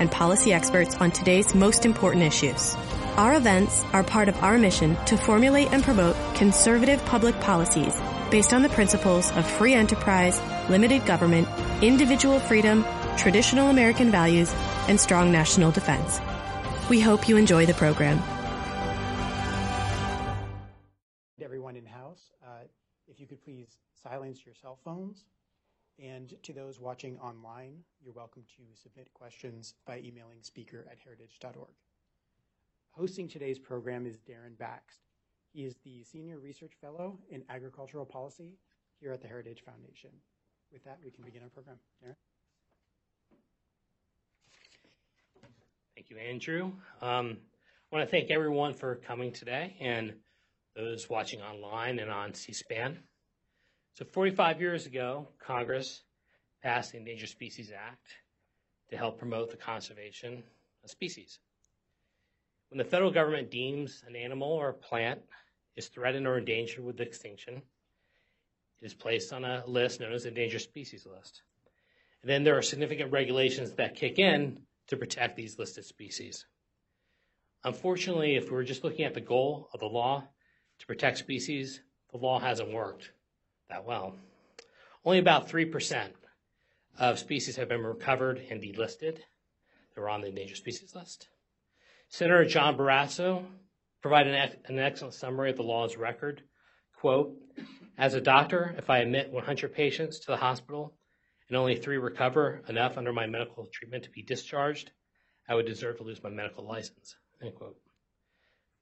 and 0.00 0.10
policy 0.10 0.52
experts 0.52 0.96
on 0.96 1.12
today's 1.12 1.54
most 1.54 1.86
important 1.86 2.24
issues. 2.24 2.74
Our 3.16 3.34
events 3.34 3.84
are 3.92 4.02
part 4.02 4.28
of 4.28 4.42
our 4.42 4.58
mission 4.58 4.96
to 5.04 5.16
formulate 5.16 5.72
and 5.72 5.84
promote 5.84 6.16
conservative 6.34 7.04
public 7.04 7.38
policies 7.40 7.94
based 8.30 8.52
on 8.52 8.62
the 8.62 8.68
principles 8.70 9.30
of 9.32 9.46
free 9.46 9.74
enterprise, 9.74 10.40
limited 10.70 11.04
government, 11.04 11.46
individual 11.82 12.40
freedom, 12.40 12.84
traditional 13.16 13.68
American 13.68 14.10
values, 14.10 14.52
and 14.88 14.98
strong 14.98 15.30
national 15.30 15.70
defense. 15.70 16.20
We 16.88 17.00
hope 17.00 17.28
you 17.28 17.36
enjoy 17.36 17.66
the 17.66 17.74
program. 17.74 18.22
Everyone 21.42 21.76
in 21.76 21.84
house, 21.84 22.30
uh, 22.44 22.64
if 23.08 23.20
you 23.20 23.26
could 23.26 23.42
please 23.44 23.68
silence 24.02 24.40
your 24.46 24.54
cell 24.54 24.78
phones. 24.84 25.24
And 26.02 26.34
to 26.44 26.52
those 26.54 26.80
watching 26.80 27.18
online, 27.18 27.74
you're 28.02 28.14
welcome 28.14 28.42
to 28.56 28.62
submit 28.74 29.12
questions 29.12 29.74
by 29.86 29.98
emailing 29.98 30.38
speaker 30.40 30.86
at 30.90 30.96
heritage.org. 31.04 31.74
Hosting 32.92 33.28
today's 33.28 33.58
program 33.58 34.06
is 34.06 34.16
Daren 34.16 34.56
Bakst. 34.58 35.00
He 35.52 35.64
is 35.64 35.76
the 35.84 36.02
Senior 36.04 36.38
Research 36.38 36.72
Fellow 36.80 37.18
in 37.28 37.42
Agricultural 37.50 38.06
Policy 38.06 38.56
here 38.98 39.12
at 39.12 39.20
the 39.20 39.28
Heritage 39.28 39.62
Foundation. 39.62 40.10
With 40.72 40.84
that, 40.84 40.98
we 41.04 41.10
can 41.10 41.22
begin 41.22 41.42
our 41.42 41.48
program. 41.48 41.76
Darren? 42.02 42.14
Thank 45.94 46.08
you, 46.08 46.16
Andrew. 46.16 46.72
Um, 47.02 47.36
I 47.92 47.96
want 47.96 48.08
to 48.08 48.10
thank 48.10 48.30
everyone 48.30 48.72
for 48.72 48.96
coming 48.96 49.32
today 49.32 49.76
and 49.80 50.14
those 50.74 51.10
watching 51.10 51.42
online 51.42 51.98
and 51.98 52.10
on 52.10 52.32
C-SPAN. 52.32 53.00
So 53.94 54.04
45 54.04 54.60
years 54.60 54.86
ago, 54.86 55.28
Congress 55.38 56.02
passed 56.62 56.92
the 56.92 56.98
Endangered 56.98 57.28
Species 57.28 57.70
Act 57.70 58.06
to 58.90 58.96
help 58.96 59.18
promote 59.18 59.50
the 59.50 59.56
conservation 59.56 60.42
of 60.84 60.90
species. 60.90 61.38
When 62.70 62.78
the 62.78 62.84
federal 62.84 63.10
government 63.10 63.50
deems 63.50 64.04
an 64.06 64.14
animal 64.14 64.48
or 64.48 64.68
a 64.68 64.74
plant 64.74 65.20
is 65.76 65.88
threatened 65.88 66.26
or 66.26 66.38
endangered 66.38 66.84
with 66.84 67.00
extinction, 67.00 67.56
it 67.56 68.86
is 68.86 68.94
placed 68.94 69.32
on 69.32 69.44
a 69.44 69.64
list 69.66 70.00
known 70.00 70.12
as 70.12 70.22
the 70.22 70.28
Endangered 70.28 70.62
Species 70.62 71.06
List. 71.06 71.42
And 72.22 72.30
then 72.30 72.44
there 72.44 72.56
are 72.56 72.62
significant 72.62 73.12
regulations 73.12 73.72
that 73.72 73.96
kick 73.96 74.18
in 74.18 74.60
to 74.86 74.96
protect 74.96 75.36
these 75.36 75.58
listed 75.58 75.84
species. 75.84 76.46
Unfortunately, 77.64 78.36
if 78.36 78.50
we're 78.50 78.64
just 78.64 78.84
looking 78.84 79.04
at 79.04 79.14
the 79.14 79.20
goal 79.20 79.68
of 79.74 79.80
the 79.80 79.86
law 79.86 80.26
to 80.78 80.86
protect 80.86 81.18
species, 81.18 81.82
the 82.10 82.18
law 82.18 82.38
hasn't 82.38 82.72
worked 82.72 83.10
that 83.70 83.84
well. 83.84 84.14
Only 85.04 85.18
about 85.18 85.48
3% 85.48 86.10
of 86.98 87.18
species 87.18 87.56
have 87.56 87.68
been 87.68 87.82
recovered 87.82 88.42
and 88.50 88.62
delisted. 88.62 89.18
They 89.94 90.00
were 90.00 90.10
on 90.10 90.20
the 90.20 90.28
endangered 90.28 90.58
species 90.58 90.94
list. 90.94 91.28
Senator 92.08 92.44
John 92.44 92.76
Barrasso 92.76 93.46
provided 94.02 94.34
an, 94.34 94.56
an 94.66 94.78
excellent 94.78 95.14
summary 95.14 95.50
of 95.50 95.56
the 95.56 95.62
law's 95.62 95.96
record. 95.96 96.42
Quote, 96.96 97.36
as 97.96 98.14
a 98.14 98.20
doctor, 98.20 98.74
if 98.76 98.90
I 98.90 98.98
admit 98.98 99.30
100 99.30 99.74
patients 99.74 100.20
to 100.20 100.26
the 100.26 100.36
hospital 100.36 100.94
and 101.48 101.56
only 101.56 101.76
three 101.76 101.98
recover 101.98 102.62
enough 102.68 102.96
under 102.98 103.12
my 103.12 103.26
medical 103.26 103.66
treatment 103.72 104.04
to 104.04 104.10
be 104.10 104.22
discharged, 104.22 104.90
I 105.48 105.54
would 105.54 105.66
deserve 105.66 105.98
to 105.98 106.02
lose 106.02 106.22
my 106.22 106.30
medical 106.30 106.64
license. 106.64 107.16
End 107.42 107.54
quote. 107.54 107.76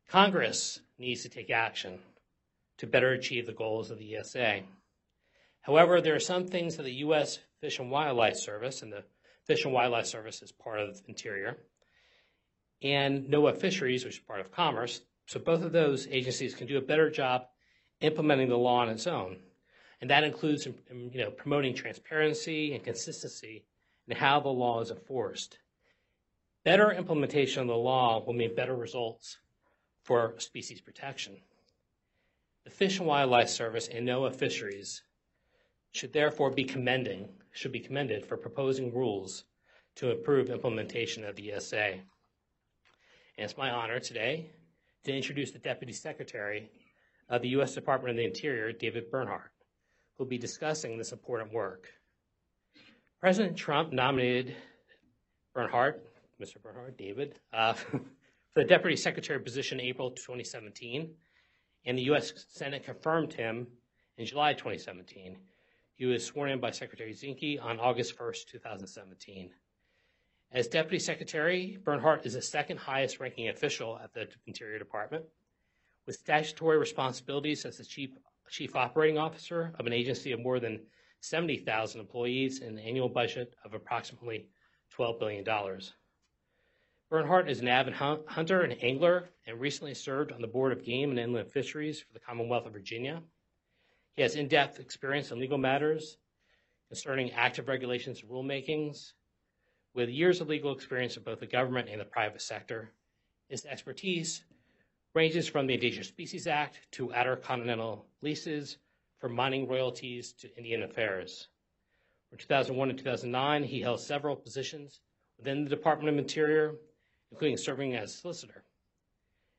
Congress 0.08 0.80
needs 0.98 1.22
to 1.22 1.28
take 1.28 1.50
action 1.50 1.98
to 2.78 2.86
better 2.86 3.12
achieve 3.12 3.46
the 3.46 3.52
goals 3.52 3.90
of 3.90 3.98
the 3.98 4.16
ESA. 4.16 4.62
However, 5.68 6.00
there 6.00 6.14
are 6.14 6.20
some 6.20 6.46
things 6.46 6.78
that 6.78 6.84
the 6.84 6.94
U.S. 7.04 7.40
Fish 7.60 7.78
and 7.78 7.90
Wildlife 7.90 8.36
Service, 8.36 8.80
and 8.80 8.90
the 8.90 9.04
Fish 9.44 9.66
and 9.66 9.74
Wildlife 9.74 10.06
Service 10.06 10.40
is 10.40 10.50
part 10.50 10.80
of 10.80 10.98
Interior, 11.06 11.58
and 12.80 13.26
NOAA 13.26 13.54
Fisheries, 13.54 14.02
which 14.02 14.14
is 14.14 14.20
part 14.20 14.40
of 14.40 14.50
Commerce, 14.50 15.02
so 15.26 15.38
both 15.38 15.62
of 15.62 15.72
those 15.72 16.06
agencies 16.06 16.54
can 16.54 16.68
do 16.68 16.78
a 16.78 16.80
better 16.80 17.10
job 17.10 17.42
implementing 18.00 18.48
the 18.48 18.56
law 18.56 18.78
on 18.78 18.88
its 18.88 19.06
own. 19.06 19.40
And 20.00 20.08
that 20.08 20.24
includes 20.24 20.66
um, 20.66 21.10
you 21.12 21.20
know, 21.20 21.30
promoting 21.30 21.74
transparency 21.74 22.72
and 22.72 22.82
consistency 22.82 23.66
in 24.06 24.16
how 24.16 24.40
the 24.40 24.48
law 24.48 24.80
is 24.80 24.90
enforced. 24.90 25.58
Better 26.64 26.92
implementation 26.92 27.60
of 27.60 27.68
the 27.68 27.74
law 27.74 28.24
will 28.24 28.32
mean 28.32 28.54
better 28.54 28.74
results 28.74 29.36
for 30.02 30.32
species 30.38 30.80
protection. 30.80 31.36
The 32.64 32.70
Fish 32.70 33.00
and 33.00 33.06
Wildlife 33.06 33.50
Service 33.50 33.88
and 33.88 34.08
NOAA 34.08 34.34
Fisheries 34.34 35.02
should 35.92 36.12
therefore 36.12 36.50
be 36.50 36.64
commending, 36.64 37.28
should 37.52 37.72
be 37.72 37.80
commended 37.80 38.24
for 38.26 38.36
proposing 38.36 38.94
rules 38.94 39.44
to 39.96 40.10
improve 40.10 40.50
implementation 40.50 41.24
of 41.24 41.36
the 41.36 41.52
ESA. 41.52 41.92
And 41.92 42.02
it's 43.36 43.56
my 43.56 43.70
honor 43.70 43.98
today 43.98 44.50
to 45.04 45.14
introduce 45.14 45.50
the 45.50 45.58
Deputy 45.58 45.92
Secretary 45.92 46.70
of 47.28 47.42
the 47.42 47.48
U.S. 47.50 47.74
Department 47.74 48.10
of 48.10 48.16
the 48.16 48.24
Interior, 48.24 48.72
David 48.72 49.10
Bernhardt, 49.10 49.50
who 50.16 50.24
will 50.24 50.28
be 50.28 50.38
discussing 50.38 50.98
this 50.98 51.12
important 51.12 51.52
work. 51.52 51.88
President 53.20 53.56
Trump 53.56 53.92
nominated 53.92 54.54
Bernhardt, 55.54 56.04
Mr. 56.40 56.62
Bernhardt, 56.62 56.96
David, 56.96 57.38
uh, 57.52 57.72
for 57.72 58.00
the 58.54 58.64
Deputy 58.64 58.96
Secretary 58.96 59.40
position 59.40 59.80
in 59.80 59.86
April 59.86 60.10
2017 60.10 61.10
and 61.88 61.96
the 61.96 62.02
U.S. 62.02 62.32
Senate 62.50 62.84
confirmed 62.84 63.32
him 63.32 63.66
in 64.16 64.26
July 64.26 64.52
2017. 64.52 65.36
He 65.98 66.06
was 66.06 66.24
sworn 66.24 66.50
in 66.50 66.60
by 66.60 66.70
Secretary 66.70 67.12
Zinke 67.12 67.60
on 67.60 67.80
August 67.80 68.20
1, 68.20 68.32
2017. 68.46 69.50
As 70.52 70.68
Deputy 70.68 71.00
Secretary, 71.00 71.76
Bernhardt 71.82 72.24
is 72.24 72.34
the 72.34 72.40
second 72.40 72.76
highest 72.76 73.18
ranking 73.18 73.48
official 73.48 73.98
at 73.98 74.14
the 74.14 74.28
Interior 74.46 74.78
Department, 74.78 75.24
with 76.06 76.14
statutory 76.14 76.78
responsibilities 76.78 77.64
as 77.64 77.78
the 77.78 77.84
Chief, 77.84 78.10
Chief 78.48 78.76
Operating 78.76 79.18
Officer 79.18 79.74
of 79.76 79.88
an 79.88 79.92
agency 79.92 80.30
of 80.30 80.38
more 80.38 80.60
than 80.60 80.86
70,000 81.20 82.00
employees 82.00 82.60
and 82.60 82.78
an 82.78 82.84
annual 82.84 83.08
budget 83.08 83.56
of 83.64 83.74
approximately 83.74 84.46
$12 84.96 85.18
billion. 85.18 85.44
Bernhardt 87.10 87.50
is 87.50 87.58
an 87.58 87.66
avid 87.66 87.94
hunter 87.94 88.60
and 88.60 88.80
angler 88.84 89.30
and 89.48 89.58
recently 89.58 89.94
served 89.94 90.30
on 90.30 90.42
the 90.42 90.46
Board 90.46 90.70
of 90.70 90.84
Game 90.84 91.10
and 91.10 91.18
Inland 91.18 91.50
Fisheries 91.50 92.00
for 92.00 92.12
the 92.12 92.20
Commonwealth 92.20 92.66
of 92.66 92.72
Virginia. 92.72 93.20
He 94.18 94.22
has 94.22 94.34
in-depth 94.34 94.80
experience 94.80 95.30
in 95.30 95.38
legal 95.38 95.58
matters 95.58 96.16
concerning 96.88 97.30
active 97.30 97.68
regulations 97.68 98.20
and 98.20 98.28
rulemakings. 98.28 99.12
With 99.94 100.08
years 100.08 100.40
of 100.40 100.48
legal 100.48 100.72
experience 100.72 101.16
in 101.16 101.22
both 101.22 101.38
the 101.38 101.46
government 101.46 101.88
and 101.88 102.00
the 102.00 102.04
private 102.04 102.42
sector, 102.42 102.90
his 103.48 103.64
expertise 103.64 104.42
ranges 105.14 105.46
from 105.46 105.68
the 105.68 105.74
Endangered 105.74 106.06
Species 106.06 106.48
Act 106.48 106.80
to 106.90 107.14
outer 107.14 107.36
continental 107.36 108.06
leases, 108.20 108.78
from 109.20 109.36
mining 109.36 109.68
royalties 109.68 110.32
to 110.32 110.52
Indian 110.56 110.82
affairs. 110.82 111.46
From 112.28 112.38
2001 112.38 112.88
to 112.88 112.94
2009, 112.94 113.62
he 113.62 113.80
held 113.82 114.00
several 114.00 114.34
positions 114.34 114.98
within 115.36 115.62
the 115.62 115.70
Department 115.70 116.08
of 116.08 116.18
Interior, 116.18 116.74
including 117.30 117.56
serving 117.56 117.94
as 117.94 118.16
solicitor. 118.16 118.64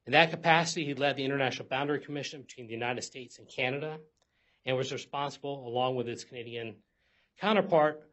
In 0.06 0.12
that 0.12 0.32
capacity, 0.32 0.84
he 0.84 0.96
led 0.96 1.16
the 1.16 1.24
International 1.24 1.70
Boundary 1.70 2.02
Commission 2.02 2.42
between 2.42 2.68
the 2.68 2.74
United 2.74 3.04
States 3.04 3.40
and 3.40 3.48
Canada 3.48 4.00
and 4.70 4.78
was 4.78 4.92
responsible, 4.92 5.68
along 5.68 5.96
with 5.96 6.08
its 6.08 6.24
Canadian 6.24 6.76
counterpart, 7.42 8.04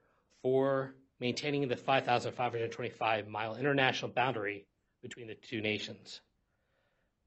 for 0.40 0.94
maintaining 1.20 1.68
the 1.68 1.76
5,525 1.76 3.28
mile 3.28 3.56
international 3.56 4.10
boundary 4.10 4.64
between 5.02 5.26
the 5.26 5.34
two 5.34 5.60
nations. 5.60 6.22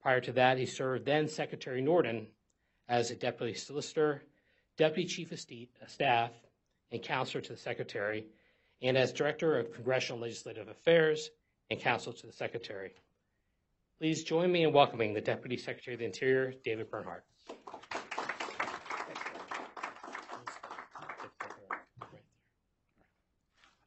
Prior 0.02 0.20
to 0.22 0.32
that, 0.32 0.58
he 0.58 0.66
served 0.66 1.06
then 1.06 1.28
Secretary 1.28 1.80
Norton 1.80 2.26
as 2.88 3.12
a 3.12 3.16
deputy 3.16 3.54
solicitor, 3.54 4.24
deputy 4.78 5.08
chief 5.08 5.32
of 5.32 5.40
staff, 5.88 6.32
and 6.92 7.04
counselor 7.04 7.42
to 7.42 7.54
the 7.54 7.60
secretary, 7.60 8.26
and 8.82 8.98
as 8.98 9.14
director 9.14 9.60
of 9.60 9.72
congressional 9.74 10.22
legislative 10.22 10.70
affairs 10.70 11.30
and 11.70 11.80
counsel 11.80 12.14
to 12.14 12.26
the 12.26 12.34
Secretary. 12.34 12.94
Please 14.00 14.24
join 14.24 14.52
me 14.52 14.64
in 14.64 14.74
welcoming 14.74 15.14
the 15.14 15.22
Deputy 15.22 15.58
Secretary 15.58 15.94
of 15.94 16.00
the 16.00 16.06
Interior, 16.06 16.52
David 16.64 16.90
Bernhardt. 16.90 17.24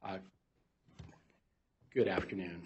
Uh, 0.05 0.19
Good 1.95 2.09
afternoon. 2.09 2.63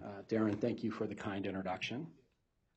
Uh, 0.00 0.22
Daren, 0.28 0.60
thank 0.60 0.84
you 0.84 0.92
for 0.92 1.08
the 1.08 1.14
kind 1.16 1.44
introduction. 1.44 2.06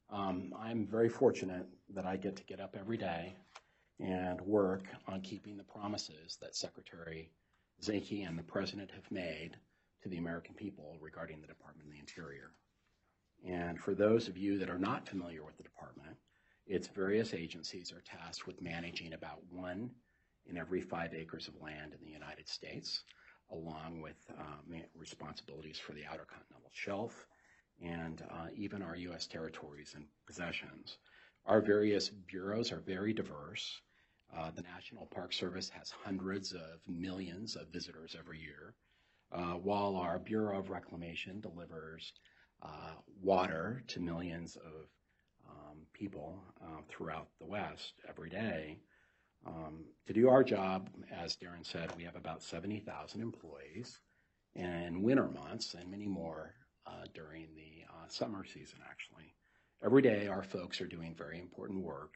Um, 0.09 0.55
I'm 0.57 0.87
very 0.87 1.07
fortunate 1.07 1.67
that 1.93 2.07
I 2.07 2.17
get 2.17 2.35
to 2.37 2.43
get 2.45 2.59
up 2.59 2.75
every 2.75 2.97
day 2.97 3.35
and 3.99 4.41
work 4.41 4.85
on 5.07 5.21
keeping 5.21 5.55
the 5.55 5.63
promises 5.63 6.39
that 6.41 6.55
Secretary 6.55 7.29
Zinke 7.83 8.27
and 8.27 8.39
the 8.39 8.43
President 8.43 8.89
have 8.89 9.11
made 9.11 9.51
to 10.01 10.09
the 10.09 10.17
American 10.17 10.55
people 10.55 10.97
regarding 10.99 11.41
the 11.41 11.47
Department 11.47 11.85
of 11.85 11.93
the 11.93 11.99
Interior. 11.99 12.49
And 13.47 13.79
for 13.79 13.93
those 13.93 14.27
of 14.27 14.35
you 14.35 14.57
that 14.57 14.69
are 14.71 14.79
not 14.79 15.07
familiar 15.07 15.43
with 15.43 15.57
the 15.57 15.63
department, 15.63 16.17
its 16.65 16.87
various 16.87 17.35
agencies 17.35 17.91
are 17.91 18.01
tasked 18.01 18.47
with 18.47 18.63
managing 18.63 19.13
about 19.13 19.43
one 19.51 19.91
in 20.47 20.57
every 20.57 20.81
five 20.81 21.13
acres 21.13 21.47
of 21.47 21.61
land 21.61 21.93
in 21.93 22.03
the 22.03 22.11
United 22.11 22.49
States, 22.49 23.03
along 23.51 24.01
with 24.01 24.17
uh, 24.39 24.77
responsibilities 24.95 25.79
for 25.79 25.93
the 25.93 26.05
Outer 26.05 26.25
Continental 26.25 26.69
Shelf 26.73 27.27
and 27.81 28.23
uh, 28.29 28.47
even 28.55 28.81
our 28.81 28.95
U.S. 28.95 29.27
territories 29.27 29.93
and 29.95 30.05
possessions. 30.27 30.97
Our 31.45 31.61
various 31.61 32.09
bureaus 32.09 32.71
are 32.71 32.79
very 32.79 33.13
diverse. 33.13 33.81
Uh, 34.35 34.51
the 34.51 34.61
National 34.61 35.07
Park 35.07 35.33
Service 35.33 35.69
has 35.69 35.91
hundreds 36.03 36.53
of 36.53 36.79
millions 36.87 37.55
of 37.55 37.69
visitors 37.69 38.15
every 38.17 38.39
year, 38.39 38.75
uh, 39.31 39.53
while 39.53 39.95
our 39.95 40.19
Bureau 40.19 40.59
of 40.59 40.69
Reclamation 40.69 41.39
delivers 41.39 42.13
uh, 42.61 42.93
water 43.21 43.83
to 43.87 43.99
millions 43.99 44.57
of 44.57 44.89
um, 45.49 45.77
people 45.93 46.43
uh, 46.61 46.81
throughout 46.87 47.27
the 47.39 47.45
West 47.45 47.93
every 48.07 48.29
day. 48.29 48.79
Um, 49.45 49.85
to 50.07 50.13
do 50.13 50.29
our 50.29 50.43
job, 50.43 50.89
as 51.11 51.35
Daren 51.35 51.65
said, 51.65 51.95
we 51.95 52.03
have 52.03 52.15
about 52.15 52.43
70,000 52.43 53.21
employees 53.21 53.99
in 54.55 55.01
winter 55.01 55.27
months 55.27 55.75
and 55.75 55.89
many 55.89 56.07
more 56.07 56.55
uh, 56.85 57.05
during 57.13 57.47
the 57.55 57.83
uh, 57.89 58.07
summer 58.07 58.43
season, 58.43 58.79
actually. 58.89 59.33
Every 59.83 60.01
day, 60.01 60.27
our 60.27 60.43
folks 60.43 60.81
are 60.81 60.87
doing 60.87 61.15
very 61.15 61.39
important 61.39 61.83
work, 61.83 62.15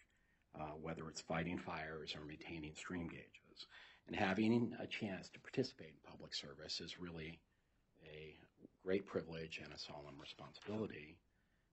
uh, 0.60 0.74
whether 0.82 1.08
it's 1.08 1.22
fighting 1.22 1.58
fires 1.58 2.16
or 2.16 2.26
maintaining 2.26 2.76
stream 2.76 3.08
gauges. 3.08 3.68
And 4.08 4.16
having 4.16 4.76
a 4.82 4.88
chance 4.88 5.30
to 5.30 5.40
participate 5.40 5.90
in 5.90 6.12
public 6.12 6.34
service 6.34 6.82
is 6.82 7.00
really 7.00 7.40
a 8.04 8.36
great 8.84 9.06
privilege 9.06 9.62
and 9.64 9.72
a 9.74 9.78
solemn 9.78 10.20
responsibility. 10.20 11.16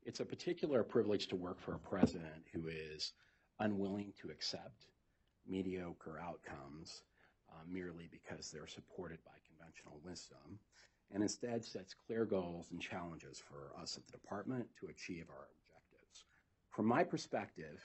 It's 0.04 0.20
a 0.20 0.24
particular 0.24 0.84
privilege 0.84 1.26
to 1.28 1.36
work 1.36 1.60
for 1.60 1.74
a 1.74 1.78
president 1.78 2.44
who 2.52 2.68
is 2.68 3.12
unwilling 3.58 4.12
to 4.22 4.30
accept 4.30 4.86
mediocre 5.50 6.18
outcomes 6.22 7.02
uh, 7.52 7.62
merely 7.68 8.08
because 8.10 8.50
they're 8.50 8.66
supported 8.66 9.18
by 9.24 9.32
conventional 9.48 10.00
wisdom, 10.04 10.58
and 11.12 11.22
instead 11.22 11.64
sets 11.64 11.94
clear 12.06 12.24
goals 12.24 12.68
and 12.70 12.80
challenges 12.80 13.42
for 13.48 13.72
us 13.80 13.96
at 13.96 14.06
the 14.06 14.12
department 14.12 14.66
to 14.78 14.86
achieve 14.86 15.26
our 15.28 15.48
objectives. 15.58 16.24
From 16.70 16.86
my 16.86 17.02
perspective, 17.02 17.80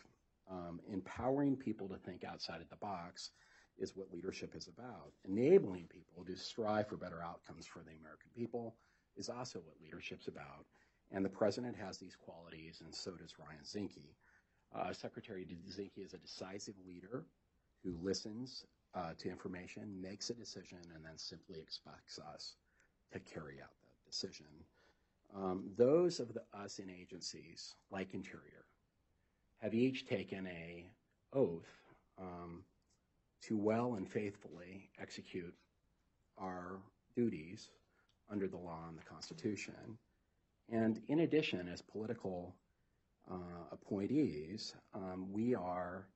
um, 0.49 0.79
empowering 0.91 1.55
people 1.55 1.87
to 1.89 1.97
think 1.97 2.23
outside 2.23 2.61
of 2.61 2.69
the 2.69 2.75
box 2.75 3.31
is 3.77 3.95
what 3.95 4.13
leadership 4.13 4.55
is 4.55 4.67
about. 4.67 5.11
Enabling 5.27 5.87
people 5.87 6.23
to 6.23 6.35
strive 6.35 6.87
for 6.87 6.97
better 6.97 7.21
outcomes 7.21 7.65
for 7.65 7.79
the 7.79 7.97
American 7.99 8.29
people 8.35 8.75
is 9.17 9.29
also 9.29 9.59
what 9.59 9.81
leadership's 9.81 10.27
about. 10.27 10.65
And 11.11 11.25
the 11.25 11.29
president 11.29 11.75
has 11.77 11.97
these 11.97 12.15
qualities, 12.15 12.81
and 12.83 12.93
so 12.93 13.11
does 13.11 13.33
Ryan 13.39 13.63
Zinke. 13.63 14.15
Uh, 14.75 14.93
Secretary 14.93 15.45
Zinke 15.45 16.05
is 16.05 16.13
a 16.13 16.17
decisive 16.17 16.75
leader 16.85 17.25
who 17.85 17.95
listens 18.01 18.65
uh, 18.95 19.11
to 19.19 19.29
information, 19.29 20.01
makes 20.01 20.29
a 20.29 20.33
decision, 20.33 20.79
and 20.95 21.05
then 21.05 21.17
simply 21.17 21.59
expects 21.59 22.19
us 22.33 22.55
to 23.11 23.19
carry 23.19 23.61
out 23.61 23.69
that 23.83 24.09
decision. 24.09 24.47
Um, 25.35 25.65
those 25.77 26.19
of 26.19 26.33
the, 26.33 26.41
us 26.57 26.79
in 26.79 26.89
agencies 26.89 27.75
like 27.91 28.13
Interior 28.13 28.65
have 29.61 29.73
each 29.73 30.05
taken 30.05 30.47
a 30.47 30.89
oath 31.33 31.69
um, 32.19 32.63
to 33.41 33.57
well 33.57 33.95
and 33.95 34.09
faithfully 34.09 34.89
execute 34.99 35.53
our 36.37 36.79
duties 37.15 37.69
under 38.31 38.47
the 38.47 38.57
law 38.57 38.79
and 38.89 38.97
the 38.97 39.03
Constitution. 39.03 39.97
And 40.71 41.01
in 41.07 41.19
addition, 41.19 41.67
as 41.67 41.81
political 41.81 42.55
uh, 43.29 43.67
appointees, 43.71 44.73
um, 44.93 45.27
we 45.31 45.53
are 45.53 46.07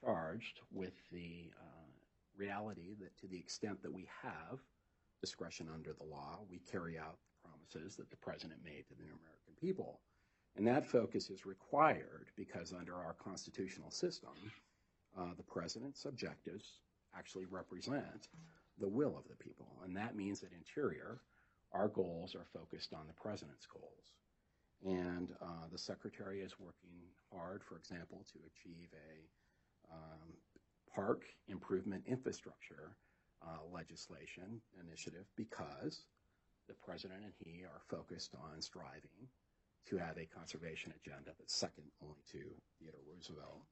charged 0.00 0.60
with 0.72 0.94
the 1.10 1.50
uh, 1.60 1.90
reality 2.36 2.94
that 3.00 3.16
to 3.18 3.26
the 3.26 3.38
extent 3.38 3.82
that 3.82 3.92
we 3.92 4.08
have 4.22 4.58
discretion 5.20 5.68
under 5.72 5.92
the 5.92 6.04
law, 6.04 6.40
we 6.50 6.58
carry 6.70 6.98
out 6.98 7.18
the 7.42 7.48
promises 7.48 7.96
that 7.96 8.10
the 8.10 8.16
president 8.16 8.60
made 8.64 8.84
to 8.88 8.94
the 8.94 9.04
American 9.04 9.54
people. 9.60 10.00
And 10.56 10.66
that 10.66 10.86
focus 10.86 11.30
is 11.30 11.46
required 11.46 12.26
because 12.36 12.72
under 12.72 12.94
our 12.94 13.14
constitutional 13.14 13.90
system, 13.90 14.34
uh, 15.18 15.34
the 15.36 15.42
president's 15.42 16.04
objectives 16.04 16.78
actually 17.16 17.46
represent 17.46 18.28
the 18.78 18.88
will 18.88 19.16
of 19.16 19.28
the 19.28 19.36
people. 19.36 19.68
And 19.84 19.96
that 19.96 20.16
means 20.16 20.40
that 20.40 20.50
Interior, 20.52 21.20
our 21.72 21.88
goals 21.88 22.34
are 22.34 22.46
focused 22.52 22.92
on 22.92 23.06
the 23.06 23.14
president's 23.14 23.66
goals. 23.66 24.12
And 24.84 25.28
uh, 25.40 25.68
the 25.70 25.78
secretary 25.78 26.40
is 26.40 26.58
working 26.58 26.98
hard, 27.32 27.62
for 27.62 27.76
example, 27.76 28.24
to 28.32 28.38
achieve 28.50 28.88
a 28.92 29.28
um, 29.90 30.34
park 30.94 31.24
improvement 31.48 32.02
infrastructure 32.06 32.96
uh, 33.42 33.58
legislation 33.72 34.60
initiative 34.80 35.24
because 35.36 36.04
the 36.68 36.74
president 36.74 37.20
and 37.24 37.32
he 37.38 37.64
are 37.64 37.80
focused 37.88 38.34
on 38.34 38.60
striving 38.60 39.28
to 39.86 39.96
have 39.96 40.16
a 40.16 40.26
conservation 40.26 40.92
agenda 41.02 41.30
that's 41.38 41.54
second 41.54 41.84
only 42.02 42.22
to 42.30 42.38
Theodore 42.78 43.00
Roosevelt. 43.12 43.62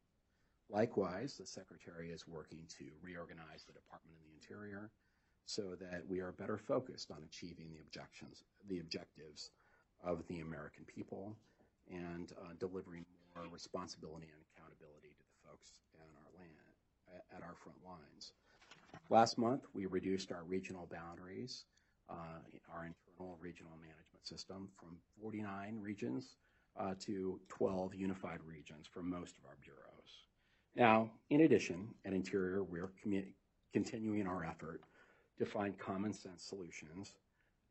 Likewise, 0.68 1.36
the 1.36 1.46
Secretary 1.46 2.10
is 2.10 2.26
working 2.26 2.62
to 2.78 2.86
reorganize 3.02 3.64
the 3.66 3.72
Department 3.72 4.16
of 4.16 4.22
the 4.26 4.34
Interior 4.34 4.90
so 5.44 5.74
that 5.80 6.02
we 6.08 6.20
are 6.20 6.32
better 6.32 6.58
focused 6.58 7.10
on 7.10 7.22
achieving 7.24 7.70
the 7.70 7.80
objections, 7.80 8.44
the 8.68 8.78
objectives 8.78 9.50
of 10.04 10.26
the 10.28 10.40
American 10.40 10.84
people 10.84 11.36
and 11.90 12.32
uh, 12.38 12.54
delivering 12.58 13.04
more 13.34 13.46
responsibility 13.50 14.28
and 14.30 14.42
accountability 14.54 15.09
folks 15.60 15.80
our 16.16 16.40
land, 16.40 17.22
at 17.36 17.42
our 17.42 17.54
front 17.54 17.78
lines. 17.84 18.32
Last 19.08 19.38
month, 19.38 19.62
we 19.74 19.86
reduced 19.86 20.32
our 20.32 20.44
regional 20.44 20.88
boundaries, 20.90 21.64
uh, 22.08 22.40
our 22.72 22.86
internal 22.86 23.36
regional 23.40 23.72
management 23.80 24.26
system 24.26 24.68
from 24.78 24.96
49 25.22 25.78
regions 25.80 26.36
uh, 26.78 26.94
to 27.00 27.40
12 27.48 27.94
unified 27.94 28.38
regions 28.46 28.86
for 28.92 29.02
most 29.02 29.36
of 29.38 29.44
our 29.44 29.56
bureaus. 29.62 30.24
Now, 30.76 31.10
in 31.30 31.42
addition, 31.42 31.88
at 32.04 32.12
Interior, 32.12 32.62
we're 32.62 32.92
continuing 33.72 34.26
our 34.26 34.44
effort 34.44 34.82
to 35.38 35.44
find 35.44 35.76
common 35.78 36.12
sense 36.12 36.44
solutions 36.44 37.14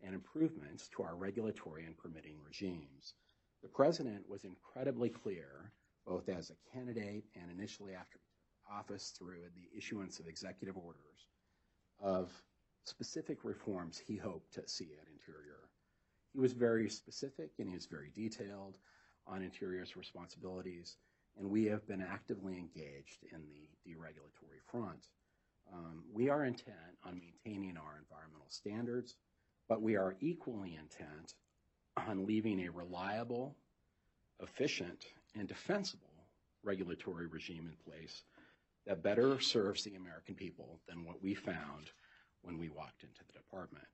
and 0.04 0.14
improvements 0.14 0.90
to 0.96 1.04
our 1.04 1.16
regulatory 1.16 1.86
and 1.86 1.98
permitting 1.98 2.36
regimes. 2.46 3.14
The 3.62 3.70
President 3.70 4.28
was 4.30 4.44
incredibly 4.44 5.10
clear, 5.10 5.72
both 6.06 6.30
as 6.30 6.50
a 6.50 6.74
candidate 6.74 7.26
and 7.36 7.52
initially 7.52 7.94
after 7.94 8.20
office 8.72 9.14
through 9.18 9.44
the 9.56 9.78
issuance 9.78 10.20
of 10.20 10.28
executive 10.28 10.78
orders 10.78 11.28
of 12.02 12.32
specific 12.86 13.44
reforms 13.44 13.98
he 13.98 14.16
hoped 14.16 14.54
to 14.54 14.68
see 14.68 14.90
at 15.02 15.08
Interior. 15.12 15.60
He 16.34 16.40
was 16.40 16.54
very 16.54 16.90
specific 16.90 17.52
and 17.60 17.68
he 17.68 17.76
was 17.76 17.88
very 17.88 18.12
detailed 18.16 18.78
on 19.28 19.42
Interior's 19.42 19.96
responsibilities 19.96 20.98
and 21.38 21.50
we 21.50 21.66
have 21.66 21.88
been 21.88 22.02
actively 22.02 22.58
engaged 22.58 23.24
in 23.32 23.42
the 23.48 23.90
deregulatory 23.90 24.62
front. 24.72 25.08
Um, 25.74 26.04
we 26.12 26.30
are 26.30 26.44
intent 26.44 26.76
on 27.06 27.20
maintaining 27.20 27.78
our 27.78 27.98
environmental 28.00 28.50
standards, 28.50 29.16
but 29.68 29.82
we 29.82 29.96
are 29.96 30.16
equally 30.20 30.76
intent 30.76 31.34
on 31.96 32.26
leaving 32.26 32.66
a 32.66 32.72
reliable, 32.72 33.56
efficient, 34.42 35.06
and 35.36 35.48
defensible 35.48 36.28
regulatory 36.64 37.28
regime 37.28 37.68
in 37.68 37.92
place 37.92 38.24
that 38.86 39.04
better 39.04 39.40
serves 39.40 39.84
the 39.84 39.96
American 39.96 40.36
people 40.36 40.80
than 40.88 41.06
what 41.06 41.22
we 41.22 41.34
found 41.34 41.92
when 42.42 42.58
we 42.58 42.70
walked 42.70 43.04
into 43.04 43.22
the 43.28 43.34
department. 43.34 43.86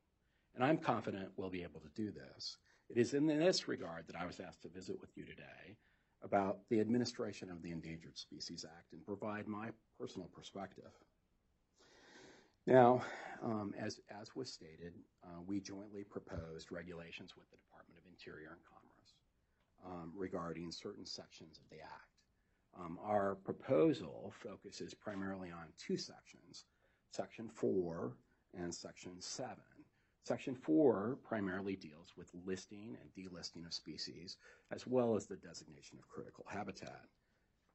And 0.55 0.63
I'm 0.63 0.77
confident 0.77 1.31
we'll 1.35 1.49
be 1.49 1.63
able 1.63 1.81
to 1.81 1.89
do 1.95 2.11
this. 2.11 2.57
It 2.89 2.97
is 2.97 3.13
in 3.13 3.27
this 3.27 3.67
regard 3.67 4.07
that 4.07 4.15
I 4.15 4.25
was 4.25 4.39
asked 4.39 4.61
to 4.61 4.69
visit 4.69 4.99
with 5.01 5.09
you 5.15 5.25
today 5.25 5.75
about 6.23 6.59
the 6.69 6.79
administration 6.79 7.49
of 7.49 7.61
the 7.61 7.71
Endangered 7.71 8.17
Species 8.17 8.65
Act 8.65 8.93
and 8.93 9.05
provide 9.05 9.47
my 9.47 9.69
personal 9.99 10.29
perspective. 10.33 10.91
Now, 12.65 13.03
um, 13.43 13.73
as, 13.77 13.99
as 14.09 14.35
was 14.35 14.51
stated, 14.51 14.93
uh, 15.23 15.41
we 15.45 15.59
jointly 15.59 16.03
proposed 16.03 16.71
regulations 16.71 17.35
with 17.35 17.49
the 17.51 17.57
Department 17.57 17.99
of 17.99 18.09
Interior 18.09 18.49
and 18.49 18.63
um, 19.85 20.11
regarding 20.15 20.71
certain 20.71 21.05
sections 21.05 21.57
of 21.57 21.69
the 21.69 21.83
Act. 21.83 22.15
Um, 22.77 22.99
our 23.03 23.35
proposal 23.35 24.33
focuses 24.37 24.93
primarily 24.93 25.51
on 25.51 25.67
two 25.77 25.97
sections, 25.97 26.65
Section 27.11 27.47
4 27.47 28.13
and 28.57 28.73
Section 28.73 29.13
7. 29.19 29.55
Section 30.23 30.55
4 30.55 31.19
primarily 31.23 31.75
deals 31.75 32.13
with 32.17 32.31
listing 32.45 32.97
and 32.99 33.13
delisting 33.13 33.65
of 33.65 33.73
species, 33.73 34.37
as 34.71 34.87
well 34.87 35.15
as 35.15 35.27
the 35.27 35.35
designation 35.35 35.97
of 35.99 36.07
critical 36.07 36.45
habitat. 36.49 37.05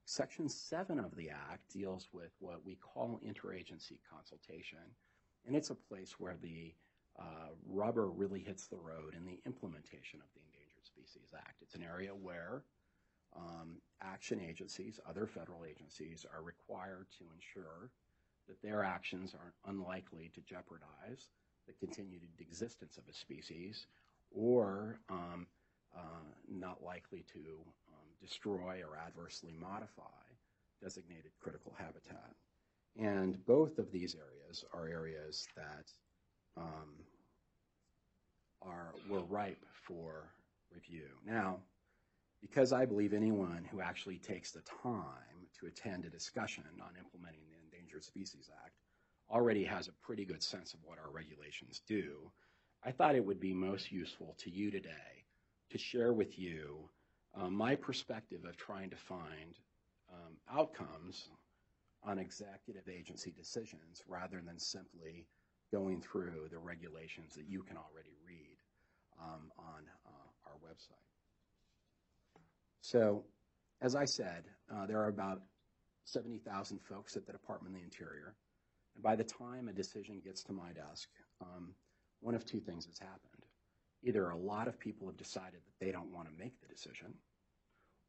Section 0.04 0.48
7 0.48 0.98
of 0.98 1.14
the 1.14 1.30
Act 1.30 1.70
deals 1.72 2.08
with 2.12 2.32
what 2.40 2.64
we 2.64 2.74
call 2.74 3.20
interagency 3.24 3.98
consultation, 4.12 4.78
and 5.46 5.54
it's 5.54 5.70
a 5.70 5.74
place 5.74 6.18
where 6.18 6.36
the 6.42 6.74
uh, 7.18 7.50
rubber 7.66 8.10
really 8.10 8.40
hits 8.40 8.66
the 8.66 8.76
road 8.76 9.14
in 9.16 9.24
the 9.24 9.40
implementation 9.46 10.20
of 10.20 10.28
the 10.34 10.49
Species 11.10 11.34
Act. 11.36 11.62
It's 11.62 11.74
an 11.74 11.82
area 11.82 12.10
where 12.10 12.62
um, 13.36 13.80
action 14.00 14.40
agencies, 14.40 15.00
other 15.08 15.26
federal 15.26 15.64
agencies, 15.64 16.24
are 16.32 16.42
required 16.42 17.06
to 17.18 17.24
ensure 17.34 17.90
that 18.48 18.62
their 18.62 18.84
actions 18.84 19.34
are 19.34 19.52
unlikely 19.70 20.30
to 20.34 20.40
jeopardize 20.40 21.30
the 21.66 21.72
continued 21.74 22.22
existence 22.38 22.96
of 22.96 23.04
a 23.08 23.12
species 23.12 23.86
or 24.30 25.00
um, 25.08 25.46
uh, 25.96 26.22
not 26.48 26.82
likely 26.82 27.24
to 27.32 27.58
um, 27.88 28.08
destroy 28.20 28.82
or 28.88 28.96
adversely 28.96 29.52
modify 29.60 30.04
designated 30.82 31.32
critical 31.40 31.74
habitat. 31.76 32.34
And 33.00 33.44
both 33.46 33.78
of 33.78 33.90
these 33.90 34.14
areas 34.14 34.64
are 34.72 34.88
areas 34.88 35.48
that 35.56 35.92
um, 36.56 37.04
are 38.62 38.94
were 39.08 39.22
ripe 39.22 39.64
for 39.86 40.30
review. 40.72 41.08
Now, 41.26 41.58
because 42.40 42.72
I 42.72 42.86
believe 42.86 43.12
anyone 43.12 43.66
who 43.70 43.80
actually 43.80 44.18
takes 44.18 44.50
the 44.52 44.62
time 44.82 45.48
to 45.58 45.66
attend 45.66 46.04
a 46.04 46.10
discussion 46.10 46.64
on 46.80 46.96
implementing 46.98 47.42
the 47.50 47.58
Endangered 47.64 48.04
Species 48.04 48.50
Act 48.64 48.74
already 49.30 49.64
has 49.64 49.88
a 49.88 49.92
pretty 50.04 50.24
good 50.24 50.42
sense 50.42 50.74
of 50.74 50.80
what 50.82 50.98
our 50.98 51.10
regulations 51.10 51.82
do, 51.86 52.30
I 52.82 52.90
thought 52.90 53.14
it 53.14 53.24
would 53.24 53.40
be 53.40 53.52
most 53.52 53.92
useful 53.92 54.34
to 54.38 54.50
you 54.50 54.70
today 54.70 55.24
to 55.70 55.78
share 55.78 56.12
with 56.12 56.38
you 56.38 56.88
uh, 57.34 57.48
my 57.48 57.76
perspective 57.76 58.44
of 58.44 58.56
trying 58.56 58.90
to 58.90 58.96
find 58.96 59.58
um, 60.12 60.32
outcomes 60.52 61.28
on 62.02 62.18
executive 62.18 62.88
agency 62.88 63.32
decisions 63.36 64.02
rather 64.08 64.40
than 64.44 64.58
simply 64.58 65.26
going 65.70 66.00
through 66.00 66.48
the 66.50 66.58
regulations 66.58 67.34
that 67.34 67.46
you 67.46 67.62
can 67.62 67.76
already 67.76 68.16
read 68.26 68.56
um, 69.20 69.52
on 69.58 69.84
our 70.50 70.68
website. 70.68 71.06
So, 72.80 73.24
as 73.80 73.94
I 73.94 74.04
said, 74.04 74.44
uh, 74.72 74.86
there 74.86 74.98
are 74.98 75.08
about 75.08 75.42
70,000 76.04 76.80
folks 76.80 77.16
at 77.16 77.26
the 77.26 77.32
Department 77.32 77.74
of 77.74 77.80
the 77.80 77.84
Interior. 77.84 78.34
And 78.94 79.02
by 79.02 79.16
the 79.16 79.24
time 79.24 79.68
a 79.68 79.72
decision 79.72 80.20
gets 80.24 80.42
to 80.44 80.52
my 80.52 80.72
desk, 80.72 81.08
um, 81.40 81.74
one 82.20 82.34
of 82.34 82.44
two 82.44 82.60
things 82.60 82.86
has 82.86 82.98
happened. 82.98 83.46
Either 84.02 84.30
a 84.30 84.36
lot 84.36 84.66
of 84.66 84.78
people 84.78 85.06
have 85.06 85.16
decided 85.16 85.60
that 85.64 85.84
they 85.84 85.92
don't 85.92 86.12
want 86.12 86.26
to 86.26 86.42
make 86.42 86.60
the 86.60 86.66
decision, 86.66 87.14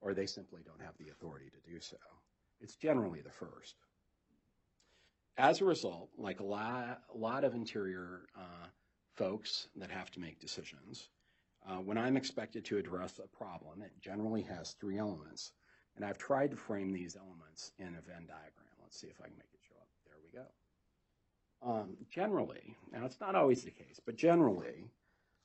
or 0.01 0.13
they 0.13 0.25
simply 0.25 0.61
don't 0.65 0.81
have 0.81 0.97
the 0.97 1.09
authority 1.09 1.49
to 1.49 1.71
do 1.71 1.79
so. 1.79 1.97
It's 2.59 2.75
generally 2.75 3.21
the 3.21 3.31
first. 3.31 3.75
As 5.37 5.61
a 5.61 5.65
result, 5.65 6.09
like 6.17 6.39
a 6.39 6.45
lot, 6.45 7.01
a 7.13 7.17
lot 7.17 7.43
of 7.43 7.53
interior 7.55 8.23
uh, 8.37 8.67
folks 9.15 9.67
that 9.75 9.91
have 9.91 10.11
to 10.11 10.19
make 10.19 10.39
decisions, 10.39 11.09
uh, 11.67 11.77
when 11.77 11.97
I'm 11.97 12.17
expected 12.17 12.65
to 12.65 12.77
address 12.77 13.19
a 13.19 13.27
problem, 13.27 13.81
it 13.81 13.91
generally 13.99 14.41
has 14.43 14.75
three 14.79 14.97
elements. 14.97 15.51
And 15.95 16.05
I've 16.05 16.17
tried 16.17 16.51
to 16.51 16.57
frame 16.57 16.91
these 16.91 17.15
elements 17.15 17.71
in 17.77 17.87
a 17.87 18.01
Venn 18.01 18.25
diagram. 18.27 18.67
Let's 18.81 18.99
see 18.99 19.07
if 19.07 19.19
I 19.21 19.25
can 19.27 19.37
make 19.37 19.53
it 19.53 19.59
show 19.67 19.75
up. 19.79 19.87
There 20.05 20.17
we 20.23 20.39
go. 20.39 20.45
Um, 21.63 21.97
generally, 22.09 22.75
now 22.91 23.05
it's 23.05 23.19
not 23.19 23.35
always 23.35 23.63
the 23.63 23.71
case, 23.71 23.99
but 24.03 24.15
generally, 24.15 24.89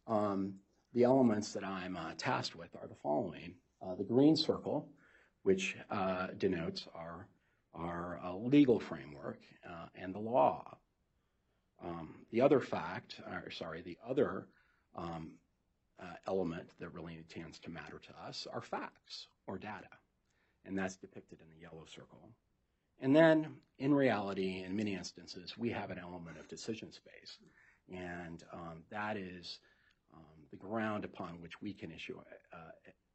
um, 0.07 0.55
the 0.95 1.05
elements 1.05 1.53
that 1.53 1.65
I'm 1.65 1.97
uh, 1.97 2.13
tasked 2.17 2.57
with 2.57 2.75
are 2.81 2.87
the 2.87 2.95
following. 2.95 3.55
Uh, 3.83 3.95
the 3.95 4.05
green 4.05 4.37
circle, 4.37 4.89
which 5.43 5.77
uh, 5.91 6.29
denotes 6.39 6.89
our, 6.95 7.29
our 7.75 8.19
uh, 8.25 8.35
legal 8.35 8.81
framework 8.81 9.39
uh, 9.69 9.87
and 9.95 10.15
the 10.15 10.19
law. 10.19 10.79
Um, 11.85 12.21
the 12.31 12.41
other 12.41 12.61
fact, 12.61 13.21
or 13.31 13.51
sorry, 13.51 13.83
the 13.83 13.99
other 14.09 14.47
um, 14.97 15.33
uh, 16.01 16.15
element 16.27 16.69
that 16.79 16.93
really 16.93 17.19
tends 17.29 17.59
to 17.61 17.71
matter 17.71 17.99
to 17.99 18.27
us 18.27 18.47
are 18.53 18.61
facts 18.61 19.29
or 19.47 19.59
data. 19.59 19.89
And 20.65 20.77
that's 20.77 20.97
depicted 20.97 21.41
in 21.41 21.47
the 21.49 21.63
yellow 21.63 21.85
circle. 21.87 22.31
And 23.01 23.15
then, 23.15 23.57
in 23.79 23.95
reality, 23.95 24.65
in 24.65 24.75
many 24.75 24.95
instances, 24.95 25.57
we 25.57 25.71
have 25.71 25.91
an 25.91 25.99
element 25.99 26.39
of 26.39 26.49
decision 26.49 26.93
space. 26.93 27.39
And 27.93 28.43
um, 28.53 28.83
that 28.91 29.17
is 29.17 29.61
um, 30.15 30.47
the 30.51 30.57
ground 30.57 31.05
upon 31.05 31.41
which 31.41 31.61
we 31.61 31.73
can 31.73 31.93
issue, 31.93 32.19
uh, 32.53 32.57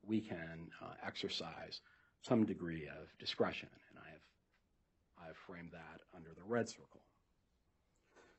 we 0.05 0.21
can 0.21 0.69
uh, 0.81 0.93
exercise 1.05 1.81
some 2.21 2.45
degree 2.45 2.87
of 2.87 3.07
discretion. 3.19 3.69
And 3.89 3.99
I 3.99 4.09
have, 4.11 5.29
I've 5.29 5.37
framed 5.37 5.71
that 5.73 6.01
under 6.15 6.29
the 6.35 6.43
red 6.43 6.69
circle. 6.69 7.01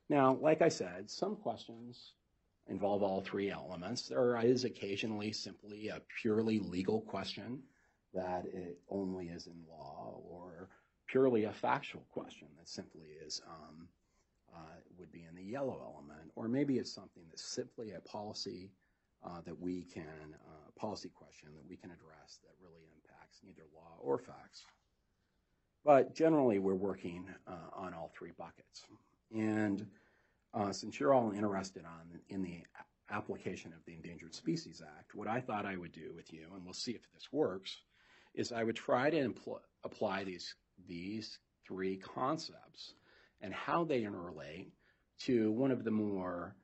Now, 0.09 0.37
like 0.41 0.61
I 0.61 0.69
said, 0.69 1.09
some 1.09 1.35
questions 1.35 2.13
involve 2.67 3.03
all 3.03 3.21
three 3.21 3.51
elements. 3.51 4.07
There 4.07 4.39
is 4.43 4.63
occasionally 4.63 5.31
simply 5.31 5.89
a 5.89 6.01
purely 6.21 6.59
legal 6.59 7.01
question 7.01 7.61
that 8.13 8.45
it 8.45 8.79
only 8.89 9.27
is 9.27 9.47
in 9.47 9.59
law 9.67 10.21
or 10.29 10.69
purely 11.07 11.45
a 11.45 11.53
factual 11.53 12.05
question 12.11 12.47
that 12.57 12.67
simply 12.67 13.07
is 13.25 13.41
um, 13.47 13.87
uh, 14.55 14.59
would 14.97 15.11
be 15.11 15.25
in 15.27 15.35
the 15.35 15.43
yellow 15.43 15.81
element, 15.83 16.31
or 16.35 16.47
maybe 16.47 16.77
it's 16.77 16.93
something 16.93 17.23
that's 17.29 17.43
simply 17.43 17.91
a 17.91 17.99
policy 18.01 18.71
uh, 19.25 19.41
that 19.45 19.59
we 19.59 19.83
can 19.83 20.03
uh, 20.33 20.71
policy 20.79 21.09
question 21.09 21.49
that 21.55 21.67
we 21.67 21.75
can 21.75 21.91
address 21.91 22.39
that 22.43 22.53
really 22.61 22.83
impacts 22.95 23.39
neither 23.43 23.63
law 23.73 23.97
or 23.99 24.17
facts. 24.17 24.63
But 25.85 26.15
generally, 26.15 26.59
we're 26.59 26.75
working 26.75 27.25
uh, 27.47 27.51
on 27.73 27.93
all 27.93 28.11
three 28.17 28.31
buckets, 28.37 28.83
and 29.35 29.85
uh, 30.53 30.71
since 30.71 30.99
you're 30.99 31.13
all 31.13 31.31
interested 31.31 31.83
on 31.85 32.19
in 32.29 32.43
the 32.43 32.63
application 33.09 33.73
of 33.73 33.83
the 33.85 33.93
Endangered 33.93 34.33
Species 34.33 34.81
Act, 34.97 35.15
what 35.15 35.27
I 35.27 35.39
thought 35.39 35.65
I 35.65 35.77
would 35.77 35.91
do 35.91 36.13
with 36.15 36.31
you, 36.31 36.47
and 36.53 36.63
we'll 36.63 36.73
see 36.73 36.91
if 36.91 37.01
this 37.13 37.31
works, 37.31 37.77
is 38.33 38.51
I 38.51 38.63
would 38.63 38.75
try 38.75 39.09
to 39.09 39.17
impl- 39.17 39.59
apply 39.83 40.23
these 40.23 40.55
these 40.87 41.39
three 41.67 41.97
concepts 41.97 42.95
and 43.41 43.53
how 43.53 43.83
they 43.83 44.01
interrelate 44.01 44.71
to 45.19 45.51
one 45.51 45.71
of 45.71 45.83
the 45.83 45.91
more 45.91 46.55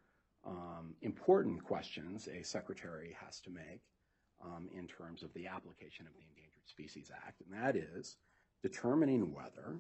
um, 0.46 0.96
important 1.02 1.64
questions 1.64 2.28
a 2.28 2.44
secretary 2.44 3.16
has 3.24 3.40
to 3.42 3.52
make 3.52 3.82
um, 4.44 4.70
in 4.74 4.88
terms 4.88 5.22
of 5.22 5.34
the 5.34 5.48
application 5.48 6.08
of 6.08 6.14
the 6.14 6.22
Endangered 6.22 6.68
Species 6.68 7.12
Act, 7.26 7.42
and 7.42 7.62
that 7.62 7.76
is 7.76 8.18
determining 8.64 9.34
whether 9.34 9.80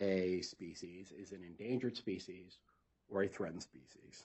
a 0.00 0.42
species 0.42 1.12
is 1.18 1.32
an 1.32 1.42
endangered 1.42 1.96
species 1.96 2.58
or 3.08 3.22
a 3.22 3.28
threatened 3.28 3.62
species. 3.62 4.24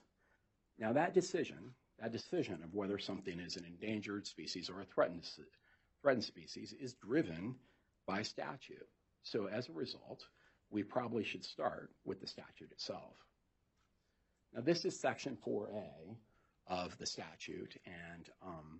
Now 0.79 0.93
that 0.93 1.13
decision, 1.13 1.73
that 1.99 2.11
decision 2.11 2.59
of 2.63 2.73
whether 2.73 2.97
something 2.97 3.39
is 3.39 3.55
an 3.55 3.65
endangered 3.65 4.25
species 4.25 4.69
or 4.69 4.81
a 4.81 4.85
threatened, 4.85 5.27
threatened 6.01 6.23
species 6.23 6.73
is 6.79 6.93
driven 6.93 7.55
by 8.07 8.21
statute. 8.21 8.87
So 9.23 9.47
as 9.47 9.69
a 9.69 9.73
result, 9.73 10.25
we 10.71 10.83
probably 10.83 11.23
should 11.23 11.45
start 11.45 11.91
with 12.05 12.19
the 12.19 12.27
statute 12.27 12.71
itself. 12.71 13.13
Now 14.53 14.61
this 14.61 14.85
is 14.85 14.99
section 14.99 15.37
4A 15.45 16.15
of 16.67 16.97
the 16.97 17.05
statute, 17.05 17.77
and 17.85 18.29
um, 18.45 18.79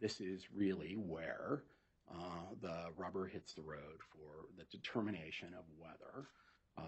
this 0.00 0.20
is 0.20 0.48
really 0.54 0.94
where 0.94 1.62
uh, 2.10 2.54
the 2.60 2.86
rubber 2.96 3.26
hits 3.26 3.54
the 3.54 3.62
road 3.62 4.00
for 4.10 4.46
the 4.56 4.64
determination 4.70 5.48
of 5.58 5.64
whether 5.78 6.28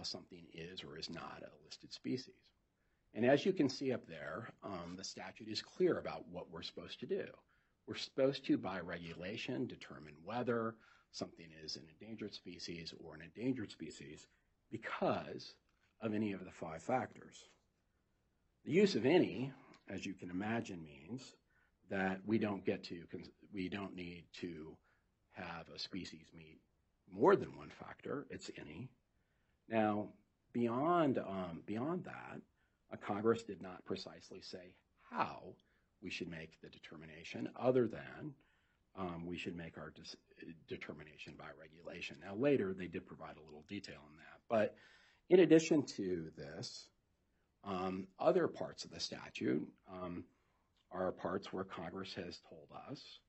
something 0.03 0.45
is 0.53 0.83
or 0.83 0.99
is 0.99 1.11
not 1.11 1.43
a 1.43 1.65
listed 1.65 1.93
species. 1.93 2.35
And 3.15 3.25
as 3.25 3.45
you 3.45 3.53
can 3.53 3.69
see 3.69 3.93
up 3.93 4.07
there, 4.07 4.51
um, 4.63 4.95
the 4.97 5.05
statute 5.05 5.49
is 5.49 5.63
clear 5.63 5.99
about 5.99 6.25
what 6.31 6.51
we're 6.51 6.63
supposed 6.63 7.01
to 7.01 7.07
do. 7.07 7.25
We're 7.87 7.97
supposed 7.97 8.45
to, 8.47 8.59
by 8.59 8.81
regulation, 8.81 9.67
determine 9.67 10.15
whether 10.25 10.75
something 11.13 11.47
is 11.65 11.77
an 11.77 11.85
endangered 12.01 12.35
species 12.35 12.93
or 13.03 13.15
an 13.15 13.23
endangered 13.23 13.71
species 13.71 14.27
because 14.71 15.55
of 16.03 16.15
any 16.15 16.33
of 16.33 16.45
the 16.45 16.51
five 16.51 16.83
factors. 16.83 17.49
The 18.65 18.73
use 18.73 18.95
of 18.95 19.07
any, 19.07 19.53
as 19.89 20.05
you 20.05 20.13
can 20.13 20.31
imagine, 20.31 20.85
means 20.85 21.35
that 21.91 22.21
we 22.27 22.39
don't 22.39 22.65
get 22.65 22.85
to, 22.85 23.05
we 23.55 23.69
don't 23.71 23.97
need 23.97 24.25
to 24.41 24.77
have 25.33 25.67
a 25.75 25.79
species 25.79 26.27
meet 26.37 26.61
more 27.11 27.37
than 27.37 27.57
one 27.57 27.71
factor. 27.71 28.27
It's 28.31 28.51
any. 28.61 28.91
Now, 29.69 30.09
beyond 30.53 31.19
um, 31.19 31.63
beyond 31.67 32.05
that, 32.05 32.41
uh, 32.93 32.97
Congress 32.97 33.43
did 33.43 33.63
not 33.63 33.85
precisely 33.85 34.41
say 34.41 34.73
how 35.11 35.55
we 36.03 36.11
should 36.11 36.29
make 36.29 36.61
the 36.61 36.69
determination, 36.69 37.49
other 37.57 37.87
than 37.87 38.35
um, 38.97 39.27
we 39.27 39.37
should 39.37 39.57
make 39.57 39.77
our 39.79 39.93
determination 40.69 41.35
by 41.39 41.47
regulation. 41.61 42.17
Now, 42.25 42.35
later 42.35 42.75
they 42.75 42.87
did 42.87 43.07
provide 43.07 43.37
a 43.37 43.45
little 43.45 43.65
detail 43.69 44.01
on 44.07 44.17
that, 44.17 44.41
but 44.49 44.75
in 45.29 45.41
addition 45.41 45.83
to 45.97 46.31
this, 46.37 46.89
Um, 47.65 48.07
other 48.19 48.47
parts 48.49 48.85
of 48.85 48.91
the 48.91 49.01
statute 49.01 49.67
um, 49.89 50.25
are 50.91 51.11
parts 51.13 51.53
where 51.53 51.65
Congress 51.65 52.15
has 52.15 52.41
told 52.49 52.69
us 52.89 53.21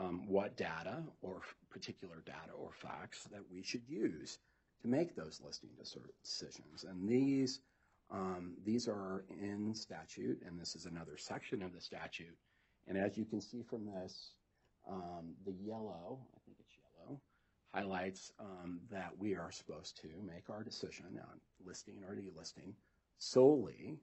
um, 0.00 0.26
what 0.26 0.56
data 0.56 1.04
or 1.20 1.42
particular 1.70 2.22
data 2.24 2.52
or 2.56 2.70
facts 2.72 3.24
that 3.30 3.44
we 3.52 3.62
should 3.62 3.86
use 3.86 4.38
to 4.82 4.88
make 4.88 5.14
those 5.14 5.40
listing 5.44 5.70
decisions. 5.78 6.84
And 6.84 7.08
these 7.08 7.60
um, 8.10 8.54
these 8.64 8.88
are 8.88 9.24
in 9.28 9.74
statute, 9.74 10.40
and 10.46 10.58
this 10.58 10.74
is 10.74 10.86
another 10.86 11.18
section 11.18 11.62
of 11.62 11.74
the 11.74 11.80
statute. 11.80 12.36
And 12.86 12.96
as 12.96 13.18
you 13.18 13.26
can 13.26 13.40
see 13.40 13.62
from 13.62 13.84
this, 13.84 14.32
um, 14.88 15.34
the 15.44 15.52
yellow, 15.52 16.18
I 16.34 16.38
think 16.46 16.56
it's 16.58 16.72
yellow, 16.78 17.20
highlights 17.74 18.32
um, 18.40 18.80
that 18.90 19.12
we 19.18 19.34
are 19.34 19.52
supposed 19.52 20.00
to 20.00 20.08
make 20.26 20.48
our 20.48 20.62
decision 20.62 21.20
on 21.20 21.40
listing 21.66 22.02
or 22.08 22.14
delisting 22.14 22.72
solely 23.18 23.98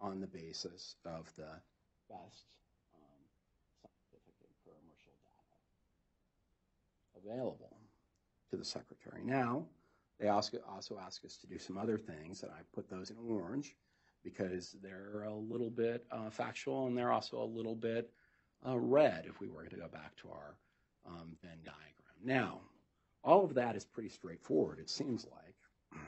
on 0.00 0.20
the 0.20 0.26
basis 0.26 0.96
of 1.06 1.34
the 1.36 1.48
best 2.10 2.44
um, 2.94 3.20
scientific 3.80 4.34
and 4.42 4.52
commercial 4.62 5.14
data 5.22 5.56
available 7.24 7.78
to 8.50 8.56
the 8.58 8.64
secretary. 8.64 9.22
Now, 9.24 9.64
they 10.18 10.28
also 10.28 10.58
also 10.68 10.98
ask 11.04 11.24
us 11.24 11.36
to 11.38 11.46
do 11.46 11.58
some 11.58 11.78
other 11.78 11.98
things, 11.98 12.42
and 12.42 12.52
I 12.52 12.60
put 12.74 12.88
those 12.88 13.10
in 13.10 13.16
orange 13.18 13.76
because 14.24 14.76
they're 14.82 15.24
a 15.24 15.34
little 15.34 15.70
bit 15.70 16.04
uh, 16.10 16.30
factual 16.30 16.86
and 16.86 16.96
they're 16.96 17.12
also 17.12 17.40
a 17.40 17.44
little 17.44 17.74
bit 17.76 18.10
uh, 18.66 18.78
red 18.78 19.26
if 19.26 19.40
we 19.40 19.48
were 19.48 19.64
to 19.64 19.76
go 19.76 19.88
back 19.88 20.16
to 20.16 20.28
our 20.28 20.56
um, 21.06 21.36
Venn 21.42 21.58
diagram. 21.64 21.84
Now, 22.24 22.60
all 23.22 23.44
of 23.44 23.54
that 23.54 23.76
is 23.76 23.84
pretty 23.84 24.08
straightforward, 24.08 24.78
it 24.80 24.90
seems 24.90 25.26
like, 25.26 25.54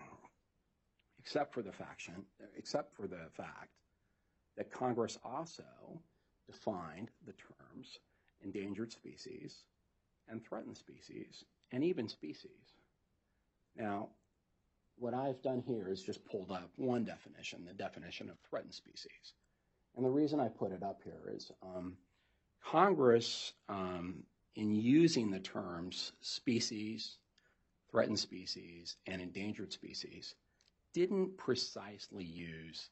except 1.19 1.55
for 1.55 1.63
the 1.63 1.73
faction, 1.73 2.15
except 2.57 2.95
for 2.95 3.07
the 3.07 3.29
fact 3.33 3.71
that 4.57 4.73
Congress 4.73 5.19
also 5.25 5.63
defined 6.47 7.11
the 7.27 7.33
terms 7.33 7.99
endangered 8.43 8.91
species 8.93 9.65
and 10.29 10.45
threatened 10.45 10.77
species 10.77 11.45
and 11.73 11.85
even 11.85 12.09
species. 12.09 12.80
Now, 13.77 14.09
what 14.97 15.15
I've 15.15 15.43
done 15.43 15.63
here 15.67 15.89
is 15.89 16.03
just 16.03 16.25
pulled 16.27 16.51
up 16.51 16.71
one 16.77 17.05
definition, 17.05 17.65
the 17.65 17.73
definition 17.73 18.29
of 18.29 18.37
threatened 18.49 18.75
species. 18.75 19.35
And 19.97 20.05
the 20.05 20.11
reason 20.11 20.41
I 20.41 20.49
put 20.49 20.73
it 20.73 20.83
up 20.83 21.01
here 21.03 21.33
is 21.35 21.51
um, 21.63 21.97
Congress, 22.65 23.53
um, 23.69 24.23
in 24.57 24.75
using 24.75 25.31
the 25.31 25.41
terms 25.41 26.13
species, 26.21 27.17
threatened 27.91 28.19
species, 28.19 28.97
and 29.07 29.23
endangered 29.23 29.73
species, 29.73 30.35
didn't 30.93 31.37
precisely 31.39 32.25
use 32.25 32.91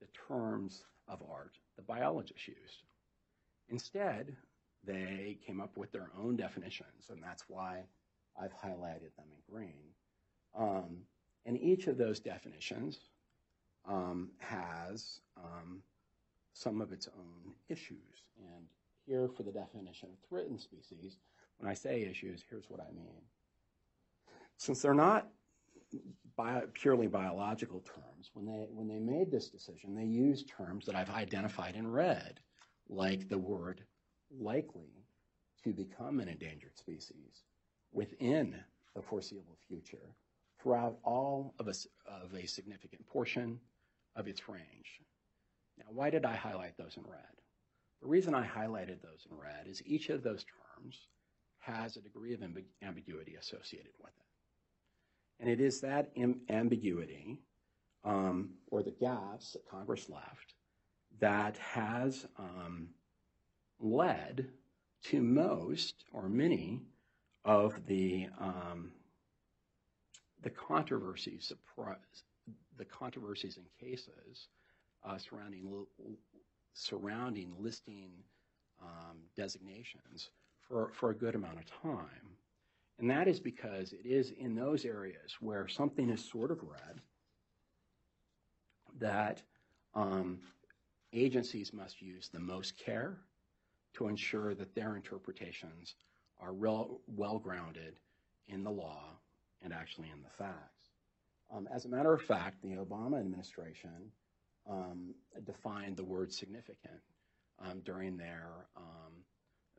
the 0.00 0.08
terms 0.28 0.84
of 1.08 1.22
art 1.30 1.56
the 1.76 1.82
biologists 1.82 2.46
used. 2.46 2.82
Instead, 3.70 4.36
they 4.84 5.38
came 5.46 5.60
up 5.60 5.76
with 5.76 5.92
their 5.92 6.10
own 6.18 6.36
definitions, 6.36 7.08
and 7.08 7.22
that's 7.22 7.44
why 7.48 7.84
I've 8.40 8.52
highlighted 8.52 9.14
them 9.16 9.26
in 9.32 9.54
green. 9.54 9.89
Um, 10.58 10.98
and 11.46 11.58
each 11.58 11.86
of 11.86 11.96
those 11.96 12.20
definitions 12.20 12.98
um, 13.88 14.30
has 14.38 15.20
um, 15.36 15.82
some 16.52 16.80
of 16.80 16.92
its 16.92 17.08
own 17.08 17.54
issues. 17.68 18.24
And 18.38 18.66
here 19.06 19.28
for 19.28 19.42
the 19.42 19.52
definition 19.52 20.08
of 20.10 20.28
threatened 20.28 20.60
species, 20.60 21.16
when 21.58 21.70
I 21.70 21.74
say 21.74 22.02
issues, 22.02 22.44
here's 22.48 22.68
what 22.68 22.80
I 22.80 22.92
mean. 22.92 23.22
Since 24.56 24.82
they're 24.82 24.94
not 24.94 25.28
purely 26.74 27.06
biological 27.06 27.80
terms, 27.80 28.30
when 28.34 28.46
they, 28.46 28.66
when 28.70 28.88
they 28.88 28.98
made 28.98 29.30
this 29.30 29.48
decision, 29.48 29.94
they 29.94 30.04
used 30.04 30.48
terms 30.48 30.86
that 30.86 30.94
I've 30.94 31.10
identified 31.10 31.74
in 31.74 31.90
red, 31.90 32.40
like 32.88 33.28
the 33.28 33.38
word 33.38 33.82
likely 34.38 35.04
to 35.64 35.72
become 35.72 36.20
an 36.20 36.28
endangered 36.28 36.78
species 36.78 37.44
within 37.92 38.54
the 38.94 39.02
foreseeable 39.02 39.56
future 39.68 40.14
throughout 40.62 40.98
all 41.04 41.54
of 41.58 41.68
a, 41.68 41.74
of 42.06 42.34
a 42.34 42.46
significant 42.46 43.06
portion 43.06 43.58
of 44.16 44.28
its 44.28 44.48
range. 44.48 45.00
Now, 45.78 45.86
why 45.88 46.10
did 46.10 46.24
I 46.24 46.34
highlight 46.34 46.76
those 46.76 46.96
in 46.96 47.04
red? 47.04 47.20
The 48.02 48.08
reason 48.08 48.34
I 48.34 48.46
highlighted 48.46 49.02
those 49.02 49.26
in 49.30 49.36
red 49.36 49.66
is 49.66 49.82
each 49.84 50.08
of 50.08 50.22
those 50.22 50.44
terms 50.44 50.98
has 51.58 51.96
a 51.96 52.00
degree 52.00 52.34
of 52.34 52.42
ambiguity 52.82 53.36
associated 53.36 53.92
with 54.00 54.10
it. 54.10 55.40
And 55.40 55.50
it 55.50 55.60
is 55.60 55.80
that 55.80 56.10
ambiguity 56.48 57.38
um, 58.04 58.50
or 58.68 58.82
the 58.82 58.90
gaps 58.90 59.52
that 59.52 59.68
Congress 59.68 60.08
left 60.08 60.54
that 61.20 61.58
has 61.58 62.26
um, 62.38 62.88
led 63.78 64.48
to 65.04 65.22
most 65.22 66.04
or 66.12 66.28
many 66.28 66.80
of 67.44 67.86
the 67.86 68.28
um, 68.38 68.92
the 70.42 70.50
controversies 70.50 71.52
the 72.76 72.84
controversies 72.84 73.58
and 73.58 73.66
cases 73.78 74.48
uh, 75.04 75.18
surrounding 75.18 75.86
surrounding 76.72 77.52
listing 77.58 78.10
um, 78.82 79.18
designations 79.36 80.30
for, 80.60 80.90
for 80.94 81.10
a 81.10 81.14
good 81.14 81.34
amount 81.34 81.58
of 81.58 81.82
time. 81.82 82.36
And 82.98 83.10
that 83.10 83.28
is 83.28 83.40
because 83.40 83.92
it 83.92 84.06
is 84.06 84.30
in 84.30 84.54
those 84.54 84.84
areas 84.84 85.36
where 85.40 85.68
something 85.68 86.10
is 86.10 86.24
sort 86.24 86.50
of 86.50 86.62
red 86.62 87.00
that 88.98 89.42
um, 89.94 90.38
agencies 91.12 91.72
must 91.72 92.02
use 92.02 92.28
the 92.28 92.38
most 92.38 92.76
care 92.76 93.18
to 93.94 94.06
ensure 94.06 94.54
that 94.54 94.74
their 94.74 94.96
interpretations 94.96 95.94
are 96.38 96.52
well 96.52 97.38
grounded 97.38 97.96
in 98.48 98.62
the 98.64 98.70
law 98.70 99.19
and 99.62 99.72
actually 99.72 100.10
in 100.10 100.22
the 100.22 100.30
facts. 100.30 100.90
Um, 101.54 101.68
as 101.74 101.84
a 101.84 101.88
matter 101.88 102.12
of 102.12 102.22
fact, 102.22 102.62
the 102.62 102.76
Obama 102.76 103.18
administration 103.18 104.12
um, 104.68 105.14
defined 105.44 105.96
the 105.96 106.04
word 106.04 106.32
significant 106.32 107.00
um, 107.64 107.80
during 107.84 108.16
their 108.16 108.50
um, 108.76 109.12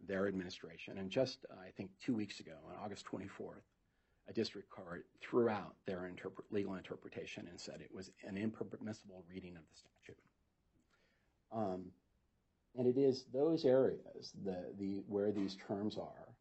their 0.07 0.27
administration, 0.27 0.97
and 0.97 1.11
just 1.11 1.45
uh, 1.51 1.61
I 1.65 1.69
think 1.69 1.91
two 2.03 2.15
weeks 2.15 2.39
ago, 2.39 2.53
on 2.67 2.75
August 2.83 3.05
24th, 3.05 3.61
a 4.27 4.33
district 4.33 4.69
court 4.69 5.05
threw 5.21 5.49
out 5.49 5.75
their 5.85 6.09
legal 6.49 6.75
interpretation 6.75 7.47
and 7.49 7.59
said 7.59 7.81
it 7.81 7.93
was 7.93 8.09
an 8.27 8.37
impermissible 8.37 9.23
reading 9.29 9.55
of 9.55 9.63
the 9.69 9.77
statute. 9.77 10.17
Um, 11.51 11.85
and 12.77 12.87
it 12.87 12.97
is 12.97 13.25
those 13.33 13.65
areas, 13.65 14.33
the, 14.43 14.73
the, 14.79 15.03
where 15.07 15.31
these 15.31 15.57
terms 15.67 15.97
are, 15.97 16.33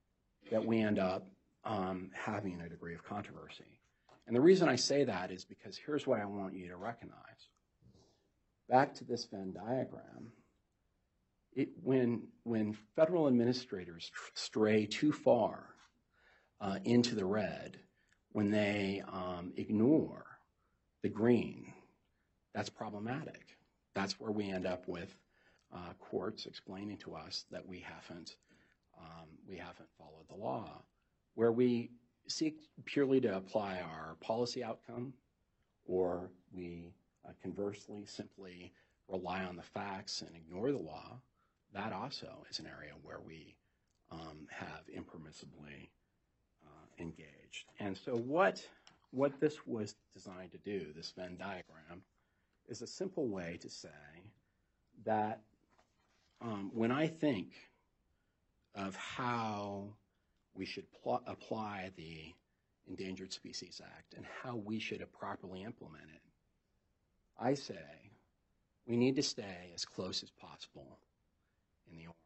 that 0.51 0.65
we 0.65 0.81
end 0.81 0.99
up 0.99 1.27
having 1.65 2.61
a 2.61 2.69
degree 2.69 2.95
of 2.95 3.05
controversy. 3.05 3.81
And 4.27 4.37
the 4.37 4.41
reason 4.41 4.69
I 4.69 4.77
say 4.77 5.05
that 5.05 5.31
is 5.31 5.45
because 5.45 5.77
here's 5.77 6.07
what 6.07 6.21
I 6.21 6.25
want 6.25 6.55
you 6.55 6.69
to 6.69 6.77
recognize. 6.77 7.49
Back 8.69 8.95
to 8.95 9.05
this 9.05 9.25
Venn 9.25 9.53
diagram, 9.53 10.33
it, 11.53 11.71
when, 11.83 12.29
when 12.45 12.77
federal 12.95 13.27
administrators 13.27 14.13
stray 14.35 14.87
too 14.87 15.13
far 15.13 15.75
uh, 16.61 16.79
into 16.85 17.17
the 17.17 17.25
red, 17.25 17.79
when 18.33 18.51
they 18.51 19.03
um, 19.13 19.53
ignore 19.57 20.25
the 21.03 21.09
green, 21.09 21.73
that's 22.55 22.69
problematic. 22.69 23.57
That's 23.95 24.21
where 24.21 24.31
we 24.31 24.49
end 24.49 24.67
up 24.67 24.87
with 24.87 25.13
uh, 25.75 25.93
courts 25.99 26.47
explaining 26.47 26.99
to 26.99 27.15
us 27.15 27.45
that 27.51 27.67
we 27.67 27.81
haven't 27.81 28.37
um, 28.99 29.29
we 29.49 29.57
haven't 29.57 29.89
followed 29.99 30.29
the 30.29 30.37
law 30.37 30.83
where 31.41 31.53
we 31.53 31.89
seek 32.29 32.59
purely 32.85 33.19
to 33.19 33.35
apply 33.35 33.81
our 33.81 34.15
policy 34.21 34.63
outcome, 34.63 35.15
or 35.87 36.31
we 36.53 36.93
uh, 37.27 37.33
conversely 37.43 38.05
simply 38.05 38.71
rely 39.09 39.43
on 39.45 39.57
the 39.57 39.63
facts 39.63 40.21
and 40.21 40.37
ignore 40.37 40.71
the 40.71 40.77
law, 40.77 41.19
that 41.73 41.95
also 41.95 42.45
is 42.51 42.59
an 42.59 42.67
area 42.67 42.93
where 43.03 43.21
we 43.27 43.57
um, 44.13 44.47
have 44.51 44.83
impermissibly 44.95 45.89
uh, 46.67 47.03
engaged. 47.03 47.65
And 47.79 47.97
so 47.97 48.17
what, 48.17 48.63
what 49.11 49.41
this 49.41 49.67
was 49.67 49.95
designed 50.13 50.53
to 50.53 50.59
do, 50.59 50.93
this 50.95 51.11
Venn 51.17 51.39
diagram, 51.39 52.03
is 52.69 52.83
a 52.83 52.87
simple 52.87 53.29
way 53.29 53.59
to 53.63 53.71
say 53.71 53.89
that 55.07 55.41
um, 56.43 56.71
when 56.75 56.91
I 56.91 57.07
think 57.07 57.55
of 58.75 58.95
how 58.95 59.95
we 60.55 60.67
should 60.67 60.87
pl- 61.03 61.23
apply 61.27 61.91
the 61.97 62.35
Endangered 62.89 63.33
Species 63.33 63.81
Act 63.85 64.15
and 64.17 64.27
how 64.43 64.57
we 64.57 64.79
should 64.79 65.05
properly 65.13 65.63
implement 65.63 66.05
it. 66.15 66.23
I 67.39 67.55
say 67.55 67.75
we 68.87 68.97
need 68.97 69.17
to 69.17 69.23
stay 69.23 69.71
as 69.75 69.85
close 69.85 70.23
as 70.23 70.31
possible 70.31 70.99
in 71.91 71.97
the 71.97 72.05
orange. 72.05 72.17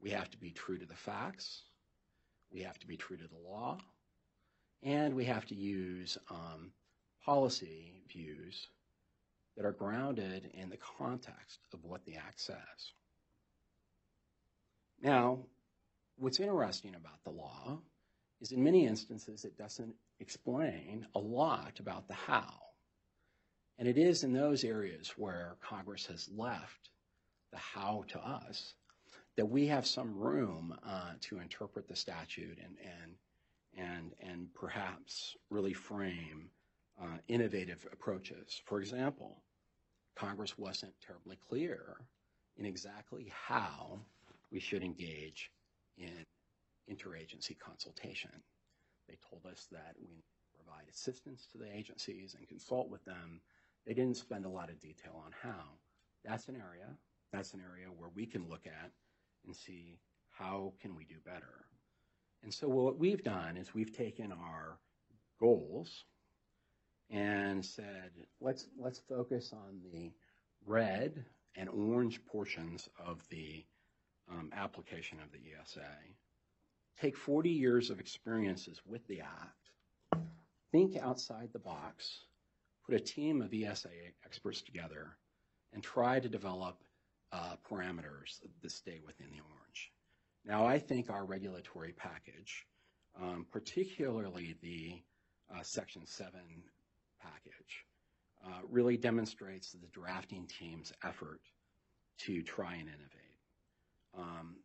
We 0.00 0.10
have 0.10 0.30
to 0.30 0.38
be 0.38 0.50
true 0.50 0.78
to 0.78 0.86
the 0.86 0.94
facts, 0.94 1.62
we 2.52 2.62
have 2.62 2.78
to 2.80 2.86
be 2.86 2.96
true 2.96 3.16
to 3.16 3.28
the 3.28 3.48
law, 3.48 3.78
and 4.82 5.14
we 5.14 5.24
have 5.24 5.46
to 5.46 5.54
use 5.54 6.18
um, 6.30 6.72
policy 7.24 8.02
views 8.08 8.68
that 9.56 9.64
are 9.64 9.72
grounded 9.72 10.50
in 10.54 10.68
the 10.68 10.76
context 10.98 11.60
of 11.72 11.84
what 11.84 12.04
the 12.04 12.16
Act 12.16 12.40
says. 12.40 12.58
Now, 15.00 15.38
what's 16.16 16.40
interesting 16.40 16.94
about 16.94 17.22
the 17.24 17.30
law 17.30 17.78
is 18.40 18.52
in 18.52 18.62
many 18.62 18.86
instances 18.86 19.44
it 19.44 19.56
doesn't 19.56 19.94
explain 20.20 21.06
a 21.14 21.18
lot 21.18 21.80
about 21.80 22.08
the 22.08 22.14
how. 22.14 22.52
And 23.78 23.88
it 23.88 23.98
is 23.98 24.22
in 24.22 24.32
those 24.32 24.64
areas 24.64 25.12
where 25.16 25.56
Congress 25.60 26.06
has 26.06 26.28
left 26.36 26.90
the 27.52 27.58
how 27.58 28.04
to 28.08 28.18
us 28.18 28.74
that 29.36 29.46
we 29.46 29.66
have 29.66 29.86
some 29.86 30.16
room 30.16 30.76
uh, 30.86 31.12
to 31.22 31.38
interpret 31.40 31.88
the 31.88 31.96
statute 31.96 32.58
and, 32.62 32.76
and, 32.82 33.14
and, 33.76 34.12
and 34.20 34.54
perhaps 34.54 35.36
really 35.50 35.72
frame 35.72 36.50
uh, 37.02 37.18
innovative 37.26 37.84
approaches. 37.92 38.62
For 38.66 38.80
example, 38.80 39.42
Congress 40.14 40.56
wasn't 40.56 40.94
terribly 41.04 41.36
clear 41.48 41.96
in 42.56 42.64
exactly 42.64 43.32
how 43.46 43.98
we 44.52 44.60
should 44.60 44.84
engage 44.84 45.50
in 45.96 46.24
interagency 46.90 47.58
consultation. 47.58 48.30
They 49.08 49.16
told 49.30 49.46
us 49.50 49.66
that 49.72 49.94
we 50.00 50.24
provide 50.54 50.88
assistance 50.88 51.46
to 51.52 51.58
the 51.58 51.74
agencies 51.74 52.34
and 52.38 52.48
consult 52.48 52.88
with 52.88 53.04
them. 53.04 53.40
They 53.86 53.94
didn't 53.94 54.16
spend 54.16 54.44
a 54.46 54.50
lot 54.50 54.70
of 54.70 54.80
detail 54.80 55.22
on 55.24 55.32
how. 55.42 55.78
That's 56.24 56.48
an 56.48 56.56
area, 56.56 56.88
that's 57.32 57.52
an 57.52 57.60
area 57.60 57.88
where 57.88 58.10
we 58.14 58.26
can 58.26 58.48
look 58.48 58.66
at 58.66 58.90
and 59.44 59.54
see 59.54 59.98
how 60.30 60.72
can 60.80 60.96
we 60.96 61.04
do 61.04 61.16
better. 61.24 61.66
And 62.42 62.52
so 62.52 62.68
what 62.68 62.98
we've 62.98 63.22
done 63.22 63.56
is 63.56 63.74
we've 63.74 63.96
taken 63.96 64.32
our 64.32 64.78
goals 65.40 66.04
and 67.10 67.64
said, 67.64 68.10
let's, 68.40 68.66
let's 68.78 69.00
focus 69.08 69.52
on 69.52 69.80
the 69.92 70.12
red 70.66 71.24
and 71.56 71.68
orange 71.68 72.24
portions 72.26 72.88
of 72.98 73.22
the 73.28 73.64
um, 74.30 74.50
application 74.54 75.18
of 75.20 75.30
the 75.32 75.38
ESA. 75.38 75.86
Take 77.00 77.16
40 77.16 77.50
years 77.50 77.90
of 77.90 78.00
experiences 78.00 78.80
with 78.86 79.06
the 79.06 79.20
Act, 79.20 80.24
think 80.70 80.96
outside 80.96 81.50
the 81.52 81.58
box, 81.58 82.24
put 82.86 82.94
a 82.94 83.00
team 83.00 83.42
of 83.42 83.52
ESA 83.52 83.88
experts 84.24 84.62
together, 84.62 85.16
and 85.72 85.82
try 85.82 86.20
to 86.20 86.28
develop 86.28 86.78
uh, 87.32 87.56
parameters 87.68 88.40
that 88.62 88.70
stay 88.70 89.00
within 89.04 89.26
the 89.30 89.40
orange. 89.40 89.92
Now, 90.44 90.66
I 90.66 90.78
think 90.78 91.10
our 91.10 91.24
regulatory 91.24 91.92
package, 91.92 92.66
um, 93.20 93.46
particularly 93.50 94.56
the 94.62 95.02
uh, 95.52 95.62
Section 95.62 96.06
7 96.06 96.32
package, 97.20 97.86
uh, 98.46 98.60
really 98.70 98.96
demonstrates 98.96 99.72
the 99.72 99.86
drafting 99.88 100.46
team's 100.46 100.92
effort 101.02 101.40
to 102.18 102.42
try 102.42 102.74
and 102.74 102.88
innovate. 102.88 103.23
Um, 104.16 104.56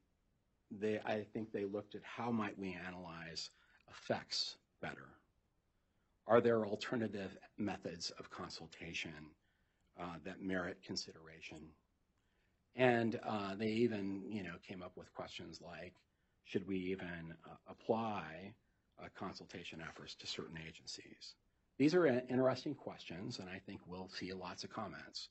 they, 0.72 1.00
I 1.06 1.26
think 1.34 1.52
they 1.52 1.66
looked 1.66 1.96
at 1.96 2.02
how 2.04 2.32
might 2.32 2.58
we 2.58 2.78
analyze 2.86 3.50
effects 3.90 4.58
better. 4.82 5.08
Are 6.28 6.42
there 6.42 6.66
alternative 6.66 7.36
methods 7.58 8.12
of 8.20 8.30
consultation 8.30 9.32
uh, 10.00 10.16
that 10.26 10.42
merit 10.42 10.78
consideration? 10.86 11.58
And 12.76 13.20
uh, 13.28 13.56
they 13.56 13.70
even, 13.70 14.24
you 14.30 14.44
know, 14.44 14.56
came 14.68 14.84
up 14.84 14.92
with 14.96 15.12
questions 15.14 15.60
like, 15.60 15.94
should 16.46 16.68
we 16.68 16.78
even 16.78 17.34
uh, 17.46 17.56
apply 17.68 18.54
uh, 19.02 19.08
consultation 19.18 19.82
efforts 19.82 20.16
to 20.16 20.28
certain 20.28 20.58
agencies? 20.68 21.36
These 21.78 21.96
are 21.96 22.06
interesting 22.06 22.76
questions, 22.76 23.40
and 23.40 23.50
I 23.50 23.60
think 23.66 23.82
we'll 23.88 24.10
see 24.10 24.32
lots 24.34 24.64
of 24.64 24.70
comments. 24.70 25.30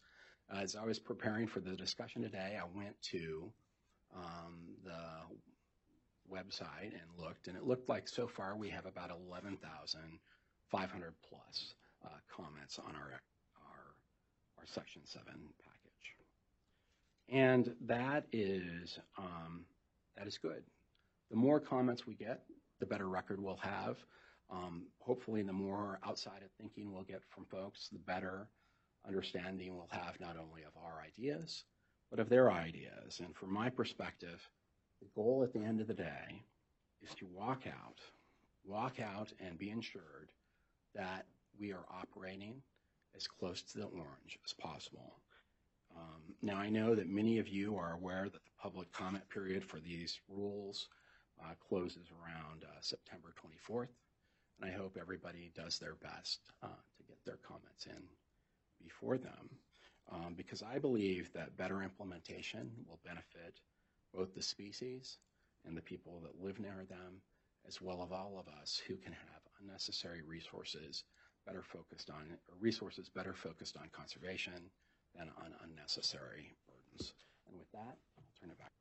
As 0.50 0.74
I 0.74 0.84
was 0.84 0.98
preparing 0.98 1.46
for 1.46 1.60
the 1.60 1.76
discussion 1.76 2.22
today, 2.22 2.58
I 2.60 2.64
went 2.76 3.00
to 3.12 3.52
um, 4.14 4.76
the 4.84 4.98
website 6.32 6.92
and 6.92 7.08
looked, 7.18 7.48
and 7.48 7.56
it 7.56 7.64
looked 7.64 7.88
like 7.88 8.08
so 8.08 8.26
far 8.26 8.56
we 8.56 8.68
have 8.68 8.86
about 8.86 9.10
11,500 9.28 11.14
plus 11.28 11.74
uh, 12.04 12.08
comments 12.28 12.78
on 12.78 12.94
our, 12.94 13.12
our, 13.12 13.94
our 14.58 14.66
Section 14.66 15.02
7 15.04 15.24
package. 15.26 15.78
And 17.28 17.74
that 17.86 18.26
is, 18.32 18.98
um, 19.18 19.64
that 20.16 20.26
is 20.26 20.38
good. 20.38 20.62
The 21.30 21.36
more 21.36 21.60
comments 21.60 22.06
we 22.06 22.14
get, 22.14 22.42
the 22.80 22.86
better 22.86 23.08
record 23.08 23.42
we'll 23.42 23.56
have. 23.56 23.96
Um, 24.50 24.86
hopefully, 25.00 25.42
the 25.42 25.52
more 25.52 25.98
outside 26.06 26.42
of 26.42 26.50
thinking 26.58 26.92
we'll 26.92 27.02
get 27.02 27.20
from 27.28 27.44
folks, 27.44 27.88
the 27.92 27.98
better 27.98 28.48
understanding 29.06 29.76
we'll 29.76 29.88
have 29.90 30.18
not 30.20 30.36
only 30.38 30.62
of 30.62 30.72
our 30.82 31.02
ideas, 31.02 31.64
but 32.10 32.20
of 32.20 32.28
their 32.28 32.50
ideas. 32.50 33.20
And 33.24 33.34
from 33.34 33.52
my 33.52 33.68
perspective, 33.68 34.48
the 35.00 35.08
goal 35.14 35.42
at 35.44 35.52
the 35.52 35.64
end 35.64 35.80
of 35.80 35.86
the 35.86 35.94
day 35.94 36.42
is 37.02 37.14
to 37.16 37.26
walk 37.26 37.62
out, 37.66 38.00
walk 38.64 39.00
out 39.00 39.32
and 39.40 39.58
be 39.58 39.70
ensured 39.70 40.30
that 40.94 41.26
we 41.58 41.72
are 41.72 41.84
operating 41.90 42.62
as 43.16 43.26
close 43.26 43.62
to 43.62 43.78
the 43.78 43.84
orange 43.84 44.38
as 44.44 44.52
possible. 44.52 45.20
Um, 45.96 46.34
now, 46.42 46.56
I 46.56 46.68
know 46.68 46.94
that 46.94 47.08
many 47.08 47.38
of 47.38 47.48
you 47.48 47.76
are 47.76 47.92
aware 47.92 48.24
that 48.24 48.32
the 48.32 48.60
public 48.60 48.92
comment 48.92 49.28
period 49.28 49.64
for 49.64 49.80
these 49.80 50.20
rules 50.28 50.88
uh, 51.42 51.54
closes 51.68 52.08
around 52.10 52.64
uh, 52.64 52.80
September 52.80 53.32
24th, 53.42 53.88
and 54.60 54.70
I 54.70 54.76
hope 54.76 54.96
everybody 55.00 55.50
does 55.54 55.78
their 55.78 55.94
best 55.94 56.40
uh, 56.62 56.66
to 56.66 57.02
get 57.06 57.24
their 57.24 57.38
comments 57.46 57.86
in 57.86 58.02
before 58.82 59.18
them 59.18 59.48
Um, 60.10 60.34
because 60.34 60.62
I 60.62 60.78
believe 60.78 61.30
that 61.34 61.56
better 61.56 61.82
implementation 61.82 62.70
will 62.88 62.98
benefit 63.04 63.60
both 64.14 64.34
the 64.34 64.42
species 64.42 65.18
and 65.66 65.76
the 65.76 65.82
people 65.82 66.22
that 66.24 66.42
live 66.42 66.58
near 66.58 66.84
them, 66.88 67.20
as 67.66 67.80
well 67.80 68.02
as 68.02 68.10
all 68.10 68.38
of 68.38 68.48
us 68.60 68.80
who 68.86 68.96
can 68.96 69.12
have 69.12 69.42
unnecessary 69.60 70.22
resources 70.22 71.04
better 71.46 71.62
focused 71.62 72.10
on 72.10 72.36
resources 72.60 73.08
better 73.08 73.32
focused 73.32 73.76
on 73.76 73.88
conservation 73.90 74.70
than 75.16 75.28
on 75.42 75.54
unnecessary 75.64 76.52
burdens. 76.66 77.14
And 77.48 77.58
with 77.58 77.70
that, 77.72 77.96
I'll 78.16 78.24
turn 78.40 78.50
it 78.50 78.58
back. 78.58 78.77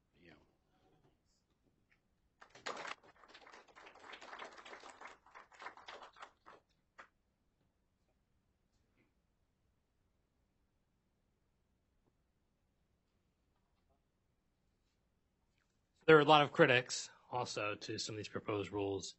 There 16.07 16.15
are 16.15 16.21
a 16.21 16.25
lot 16.25 16.41
of 16.41 16.53
critics 16.53 17.09
also 17.33 17.75
to 17.81 17.97
some 17.97 18.15
of 18.15 18.17
these 18.17 18.29
proposed 18.29 18.71
rules. 18.71 19.15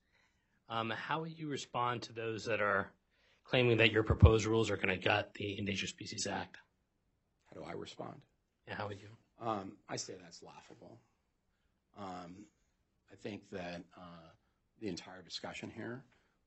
Um, 0.71 0.89
how 0.89 1.21
would 1.21 1.39
you 1.39 1.47
respond 1.47 2.01
to 2.03 2.15
those 2.15 2.47
that 2.47 2.63
are 2.63 2.91
claiming 3.45 3.77
that 3.77 3.93
your 3.93 4.03
proposed 4.03 4.47
rules 4.47 4.71
are 4.71 4.77
going 4.77 4.89
to 4.89 4.97
gut 4.97 5.35
the 5.35 5.59
Endangered 5.59 5.91
Species 5.91 6.27
Act? 6.27 6.57
How 7.45 7.61
do 7.61 7.67
I 7.67 7.73
respond? 7.73 8.15
Yeah, 8.67 8.77
how 8.77 8.89
would 8.89 9.03
you? 9.03 9.11
Um, 9.39 9.73
I 9.87 9.97
say 9.97 10.15
that's 10.19 10.43
laughable. 10.43 10.99
Um, 11.99 12.47
I 13.13 13.17
think 13.23 13.43
that 13.53 13.83
uh, 13.95 14.31
the 14.81 14.89
entire 14.89 15.21
discussion 15.21 15.71
here 15.71 16.03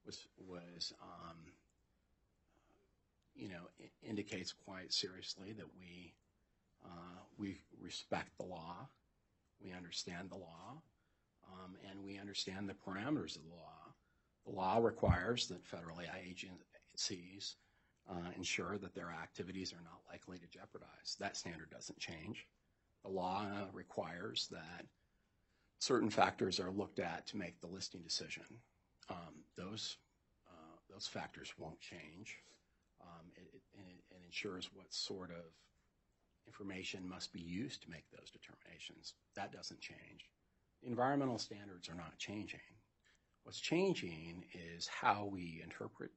was 0.08 0.26
was 0.48 0.92
um, 1.04 1.38
you 3.36 3.48
know 3.48 3.70
indicates 4.02 4.54
quite 4.54 4.92
seriously 4.92 5.54
that 5.54 5.68
we 5.78 6.16
uh, 6.84 7.20
we 7.38 7.62
respect 7.80 8.36
the 8.40 8.46
law 8.46 8.88
we 9.64 9.72
understand 9.74 10.30
the 10.30 10.38
law, 10.38 10.82
um, 11.52 11.76
and 11.90 12.04
we 12.04 12.18
understand 12.18 12.68
the 12.70 12.74
parameters 12.74 13.36
of 13.36 13.44
the 13.44 13.56
law. 13.56 13.94
The 14.46 14.52
law 14.52 14.80
requires 14.80 15.48
that 15.48 15.66
federal 15.66 16.00
AI 16.00 16.24
agencies 16.28 17.56
uh, 18.10 18.32
ensure 18.36 18.78
that 18.78 18.96
their 18.96 19.12
activities 19.12 19.74
are 19.74 19.84
not 19.84 20.02
likely 20.10 20.38
to 20.40 20.48
jeopardize. 20.48 21.16
That 21.20 21.38
standard 21.38 21.70
doesn't 21.70 22.00
change. 22.00 22.48
The 23.04 23.12
law 23.12 23.46
requires 23.74 24.48
that 24.52 24.86
certain 25.80 26.10
factors 26.10 26.60
are 26.60 26.72
looked 26.72 27.00
at 27.00 27.28
to 27.28 27.38
make 27.38 27.60
the 27.60 27.68
listing 27.68 28.02
decision. 28.02 28.44
Um, 29.10 29.44
those 29.58 29.98
uh, 30.48 30.78
those 30.90 31.08
factors 31.08 31.54
won't 31.58 31.80
change. 31.80 32.38
Um, 33.02 33.32
it, 33.36 33.62
it, 33.74 34.04
it 34.12 34.22
ensures 34.26 34.70
what 34.74 34.94
sort 34.94 35.32
of 35.32 35.44
information 36.48 37.08
must 37.08 37.34
be 37.34 37.40
used 37.40 37.84
to 37.84 37.90
make 37.90 38.10
those 38.12 38.32
determinations. 38.32 39.14
That 39.36 39.52
doesn't 39.52 39.80
change. 39.80 40.30
Environmental 40.84 41.38
standards 41.38 41.90
are 41.90 41.96
not 41.96 42.18
changing. 42.18 42.60
What's 43.44 43.60
changing 43.60 44.46
is 44.54 44.88
how 44.88 45.26
we 45.32 45.62
interpret, 45.64 46.12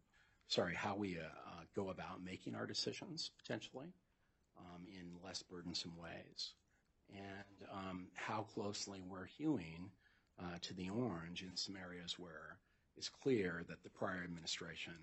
sorry, 0.48 0.74
how 0.74 0.94
we 0.94 1.18
uh, 1.18 1.24
uh, 1.24 1.64
go 1.74 1.90
about 1.90 2.24
making 2.24 2.54
our 2.54 2.66
decisions 2.66 3.30
potentially 3.38 3.92
um, 4.58 4.86
in 4.88 5.06
less 5.24 5.42
burdensome 5.42 5.96
ways, 5.96 6.52
and 7.10 7.68
um, 7.72 8.06
how 8.14 8.42
closely 8.42 9.02
we're 9.06 9.26
hewing 9.26 9.90
uh, 10.40 10.58
to 10.62 10.74
the 10.74 10.90
orange 10.90 11.42
in 11.42 11.56
some 11.56 11.76
areas 11.76 12.18
where 12.18 12.58
it's 12.96 13.08
clear 13.08 13.64
that 13.68 13.82
the 13.82 13.90
prior 13.90 14.22
administration 14.22 14.94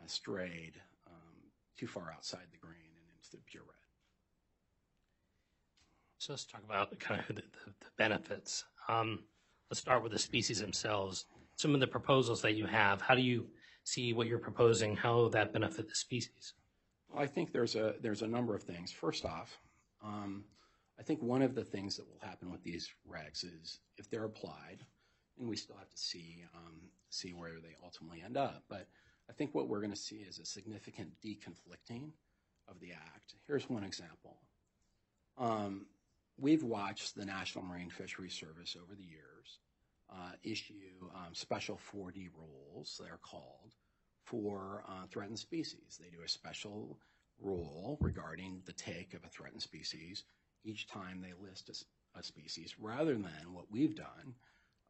uh, 0.00 0.06
strayed 0.06 0.80
um, 1.06 1.34
too 1.76 1.86
far 1.86 2.12
outside 2.14 2.46
the 2.52 2.58
green 2.58 2.88
through 3.30 3.40
purebred. 3.46 3.87
So 6.18 6.32
let's 6.32 6.44
talk 6.44 6.62
about 6.64 6.98
kind 7.00 7.20
of 7.20 7.36
the, 7.36 7.42
the, 7.42 7.72
the 7.80 7.86
benefits. 7.96 8.64
Um, 8.88 9.20
let's 9.70 9.80
start 9.80 10.02
with 10.02 10.12
the 10.12 10.18
species 10.18 10.60
themselves. 10.60 11.26
Some 11.56 11.74
of 11.74 11.80
the 11.80 11.86
proposals 11.86 12.42
that 12.42 12.54
you 12.54 12.66
have, 12.66 13.00
how 13.00 13.14
do 13.14 13.22
you 13.22 13.46
see 13.84 14.12
what 14.12 14.26
you're 14.26 14.38
proposing, 14.38 14.96
how 14.96 15.28
that 15.28 15.52
benefit 15.52 15.88
the 15.88 15.94
species? 15.94 16.54
Well, 17.08 17.22
I 17.22 17.26
think 17.26 17.52
there's 17.52 17.74
a 17.74 17.94
there's 18.00 18.22
a 18.22 18.26
number 18.26 18.54
of 18.54 18.62
things. 18.62 18.92
First 18.92 19.24
off, 19.24 19.58
um, 20.04 20.44
I 20.98 21.02
think 21.02 21.22
one 21.22 21.42
of 21.42 21.54
the 21.54 21.64
things 21.64 21.96
that 21.96 22.06
will 22.06 22.20
happen 22.20 22.50
with 22.50 22.62
these 22.62 22.90
regs 23.10 23.44
is 23.44 23.80
if 23.96 24.10
they're 24.10 24.24
applied, 24.24 24.84
and 25.38 25.48
we 25.48 25.56
still 25.56 25.76
have 25.76 25.90
to 25.90 25.98
see 25.98 26.44
um, 26.54 26.80
see 27.08 27.32
where 27.32 27.60
they 27.62 27.76
ultimately 27.82 28.22
end 28.22 28.36
up. 28.36 28.64
But 28.68 28.88
I 29.30 29.32
think 29.32 29.54
what 29.54 29.68
we're 29.68 29.80
going 29.80 29.90
to 29.90 29.96
see 29.96 30.16
is 30.16 30.38
a 30.38 30.44
significant 30.44 31.10
deconflicting 31.24 32.10
of 32.68 32.78
the 32.80 32.92
act. 32.92 33.34
Here's 33.46 33.68
one 33.70 33.84
example. 33.84 34.36
Um, 35.38 35.86
we've 36.38 36.62
watched 36.62 37.14
the 37.14 37.26
National 37.26 37.64
Marine 37.64 37.90
Fisheries 37.90 38.34
Service 38.34 38.76
over 38.80 38.94
the 38.94 39.04
years 39.04 39.58
uh, 40.10 40.32
issue 40.42 40.74
um, 41.14 41.34
special 41.34 41.78
4D 41.92 42.30
rules, 42.36 43.00
they're 43.02 43.20
called, 43.22 43.74
for 44.24 44.84
uh, 44.88 45.06
threatened 45.10 45.38
species. 45.38 45.98
They 46.00 46.10
do 46.10 46.22
a 46.24 46.28
special 46.28 46.98
rule 47.40 47.98
regarding 48.00 48.62
the 48.64 48.72
take 48.72 49.14
of 49.14 49.24
a 49.24 49.28
threatened 49.28 49.62
species 49.62 50.24
each 50.64 50.86
time 50.88 51.20
they 51.20 51.34
list 51.46 51.68
a, 51.68 52.18
a 52.18 52.22
species, 52.22 52.74
rather 52.78 53.14
than 53.14 53.52
what 53.52 53.70
we've 53.70 53.94
done. 53.94 54.34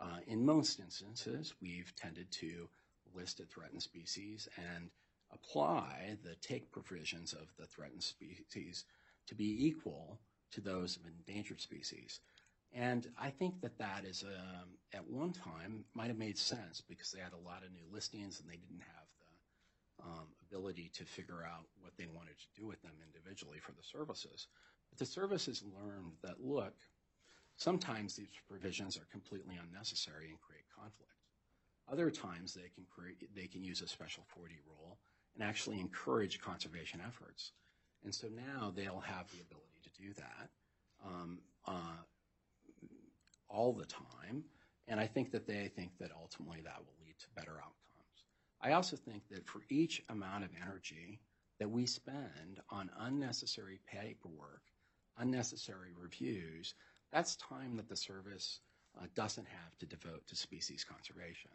Uh, 0.00 0.18
in 0.26 0.44
most 0.44 0.78
instances, 0.78 1.54
we've 1.60 1.92
tended 1.96 2.30
to 2.30 2.68
list 3.14 3.40
a 3.40 3.44
threatened 3.44 3.82
species 3.82 4.48
and 4.56 4.90
apply 5.32 6.16
the 6.24 6.36
take 6.36 6.70
provisions 6.70 7.32
of 7.32 7.48
the 7.58 7.66
threatened 7.66 8.02
species 8.02 8.84
to 9.26 9.34
be 9.34 9.66
equal 9.66 10.20
to 10.52 10.60
those 10.60 10.96
of 10.96 11.02
endangered 11.06 11.60
species. 11.60 12.20
And 12.72 13.06
I 13.18 13.30
think 13.30 13.60
that 13.62 13.78
that 13.78 14.04
is, 14.04 14.24
um, 14.24 14.68
at 14.92 15.08
one 15.08 15.32
time, 15.32 15.84
might 15.94 16.08
have 16.08 16.18
made 16.18 16.38
sense 16.38 16.82
because 16.86 17.10
they 17.10 17.20
had 17.20 17.32
a 17.32 17.48
lot 17.48 17.64
of 17.64 17.72
new 17.72 17.86
listings 17.92 18.40
and 18.40 18.48
they 18.48 18.56
didn't 18.56 18.82
have 18.82 19.06
the 19.18 20.04
um, 20.04 20.26
ability 20.48 20.90
to 20.94 21.04
figure 21.04 21.42
out 21.44 21.66
what 21.80 21.92
they 21.96 22.06
wanted 22.06 22.38
to 22.38 22.60
do 22.60 22.66
with 22.66 22.80
them 22.82 22.92
individually 23.04 23.58
for 23.58 23.72
the 23.72 23.82
services. 23.82 24.48
But 24.90 24.98
the 24.98 25.06
services 25.06 25.64
learned 25.82 26.12
that, 26.22 26.40
look, 26.40 26.74
sometimes 27.56 28.14
these 28.14 28.28
provisions 28.48 28.96
are 28.96 29.06
completely 29.10 29.56
unnecessary 29.56 30.28
and 30.28 30.40
create 30.40 30.64
conflict. 30.74 31.12
Other 31.90 32.10
times 32.10 32.52
they 32.52 32.70
can 32.74 32.84
create, 32.90 33.34
they 33.34 33.46
can 33.46 33.64
use 33.64 33.80
a 33.80 33.88
special 33.88 34.24
4D 34.36 34.60
rule 34.66 34.98
and 35.34 35.42
actually 35.42 35.80
encourage 35.80 36.40
conservation 36.40 37.00
efforts. 37.06 37.52
And 38.04 38.14
so 38.14 38.28
now 38.28 38.72
they'll 38.74 39.00
have 39.00 39.30
the 39.32 39.40
ability 39.40 39.80
to 39.82 40.02
do 40.02 40.12
that 40.14 40.48
um, 41.04 41.38
uh, 41.66 42.02
all 43.48 43.72
the 43.72 43.86
time. 43.86 44.44
And 44.86 44.98
I 44.98 45.06
think 45.06 45.30
that 45.32 45.46
they 45.46 45.70
think 45.74 45.92
that 45.98 46.10
ultimately 46.18 46.60
that 46.64 46.78
will 46.78 46.94
lead 47.04 47.18
to 47.18 47.26
better 47.36 47.56
outcomes. 47.58 47.74
I 48.60 48.72
also 48.72 48.96
think 48.96 49.22
that 49.30 49.46
for 49.46 49.60
each 49.68 50.02
amount 50.08 50.44
of 50.44 50.50
energy 50.62 51.20
that 51.58 51.70
we 51.70 51.86
spend 51.86 52.60
on 52.70 52.90
unnecessary 53.00 53.80
paperwork, 53.86 54.62
unnecessary 55.18 55.90
reviews, 55.96 56.74
that's 57.12 57.36
time 57.36 57.76
that 57.76 57.88
the 57.88 57.96
service 57.96 58.60
uh, 59.00 59.06
doesn't 59.14 59.46
have 59.46 59.76
to 59.78 59.86
devote 59.86 60.26
to 60.28 60.36
species 60.36 60.84
conservation. 60.84 61.50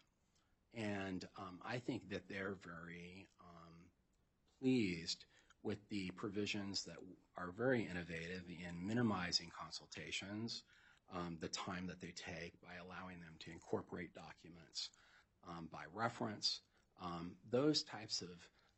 And 0.74 1.28
um, 1.38 1.60
I 1.66 1.78
think 1.78 2.10
that 2.10 2.28
they're 2.28 2.58
very 2.64 3.28
um, 3.40 3.74
pleased 4.60 5.26
with 5.64 5.88
the 5.90 6.12
provisions 6.12 6.84
that 6.84 6.98
are 7.38 7.52
very 7.58 7.88
innovative 7.90 8.44
in 8.50 8.86
minimizing 8.86 9.52
consultations, 9.58 10.64
um, 11.14 11.38
the 11.40 11.48
time 11.48 11.88
that 11.88 12.02
they 12.02 12.14
take 12.16 12.60
by 12.62 12.76
allowing 12.84 13.20
them 13.20 13.34
to 13.40 13.52
incorporate 13.52 14.14
documents 14.14 14.90
um, 15.48 15.68
by 15.72 15.84
reference, 15.94 16.62
um, 17.02 17.32
those 17.50 17.84
types 17.84 18.22
of 18.22 18.30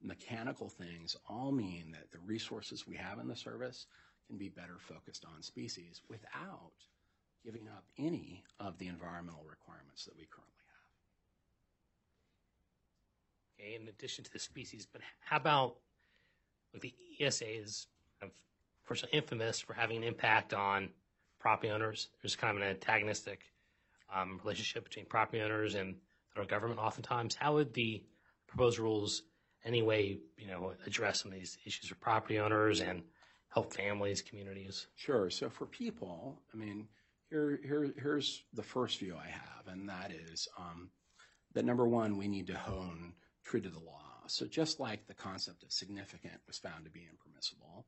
mechanical 0.02 0.70
things 0.70 1.16
all 1.30 1.52
mean 1.52 1.92
that 1.92 2.12
the 2.12 2.20
resources 2.20 2.88
we 2.88 2.96
have 2.96 3.20
in 3.20 3.28
the 3.28 3.36
service 3.36 3.88
can 4.28 4.38
be 4.38 4.50
better 4.50 4.78
focused 4.80 5.26
on 5.36 5.42
species 5.42 6.02
without 6.10 6.74
giving 7.44 7.68
up 7.68 7.84
any 7.98 8.44
of 8.60 8.78
the 8.78 8.88
environmental 8.88 9.46
requirements 9.48 10.06
that 10.06 10.18
we 10.18 10.26
currently 10.26 10.54
have. 13.60 13.66
Okay, 13.66 13.76
in 13.82 13.88
addition 13.88 14.24
to 14.24 14.34
the 14.34 14.40
species, 14.40 14.88
but 14.92 15.02
how 15.20 15.38
about 15.38 15.76
like 16.74 16.82
the 16.82 16.94
ESA 17.20 17.62
is, 17.62 17.88
of 18.22 18.30
course, 18.88 19.04
infamous 19.12 19.60
for 19.60 19.74
having 19.74 19.98
an 19.98 20.04
impact 20.04 20.54
on 20.54 20.90
property 21.40 21.70
owners. 21.70 22.10
There's 22.22 22.36
kind 22.36 22.56
of 22.56 22.64
an 22.64 22.70
antagonistic 22.70 23.42
um, 24.14 24.40
relationship 24.44 24.84
between 24.84 25.06
property 25.06 25.42
owners 25.42 25.76
and 25.76 25.96
federal 26.30 26.48
government 26.48 26.80
oftentimes. 26.80 27.36
How 27.36 27.54
would 27.56 27.74
the 27.74 28.04
proposed 28.48 28.80
rules 28.80 29.24
anyway, 29.64 30.20
you 30.38 30.48
know, 30.48 30.74
address 30.86 31.22
some 31.22 31.32
of 31.32 31.38
these 31.38 31.58
issues 31.66 31.90
for 31.90 31.96
property 31.96 32.40
owners 32.40 32.82
and 32.82 33.04
help 33.50 33.74
families, 33.74 34.22
communities? 34.22 34.88
Sure. 34.96 35.30
So 35.30 35.50
for 35.50 35.66
people, 35.66 36.42
I 36.54 36.58
mean, 36.58 36.88
here, 37.30 37.60
here, 37.64 37.94
here's 38.02 38.44
the 38.54 38.64
first 38.64 39.00
view 39.00 39.16
I 39.16 39.28
have, 39.28 39.68
and 39.68 39.90
that 39.90 40.12
is 40.12 40.48
um, 40.58 40.90
that 41.54 41.66
number 41.66 41.88
one, 41.88 42.18
we 42.18 42.28
need 42.28 42.48
to 42.48 42.58
hone 42.58 43.14
true 43.44 43.62
to 43.62 43.70
the 43.70 43.80
law. 43.80 44.05
So 44.28 44.46
just 44.46 44.80
like 44.80 45.08
the 45.08 45.14
concept 45.14 45.64
of 45.64 45.72
significant 45.72 46.40
was 46.48 46.58
found 46.58 46.86
to 46.86 46.92
be 46.92 47.08
impermissible, 47.10 47.86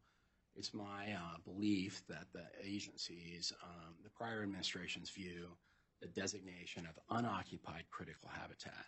it's 0.55 0.73
my 0.73 1.13
uh, 1.13 1.37
belief 1.45 2.01
that 2.09 2.25
the 2.33 2.45
agencies, 2.63 3.53
um, 3.63 3.95
the 4.03 4.09
prior 4.09 4.43
administration's 4.43 5.09
view 5.09 5.57
the 6.01 6.07
designation 6.07 6.85
of 6.85 6.99
unoccupied 7.09 7.83
critical 7.89 8.29
habitat, 8.29 8.85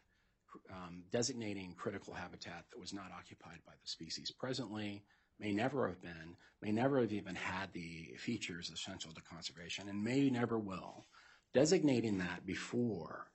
um, 0.72 1.04
designating 1.12 1.74
critical 1.74 2.14
habitat 2.14 2.66
that 2.70 2.80
was 2.80 2.94
not 2.94 3.12
occupied 3.18 3.60
by 3.66 3.74
the 3.82 3.88
species 3.88 4.32
presently, 4.32 5.04
may 5.40 5.52
never 5.52 5.88
have 5.88 6.02
been, 6.02 6.36
may 6.62 6.72
never 6.72 7.00
have 7.02 7.14
even 7.14 7.36
had 7.36 7.72
the 7.74 8.14
features 8.18 8.70
essential 8.70 9.12
to 9.14 9.22
conservation, 9.22 9.90
and 9.90 10.04
may 10.04 10.30
never 10.30 10.60
will. 10.60 11.06
Designating 11.54 12.20
that 12.20 12.46
before 12.46 13.26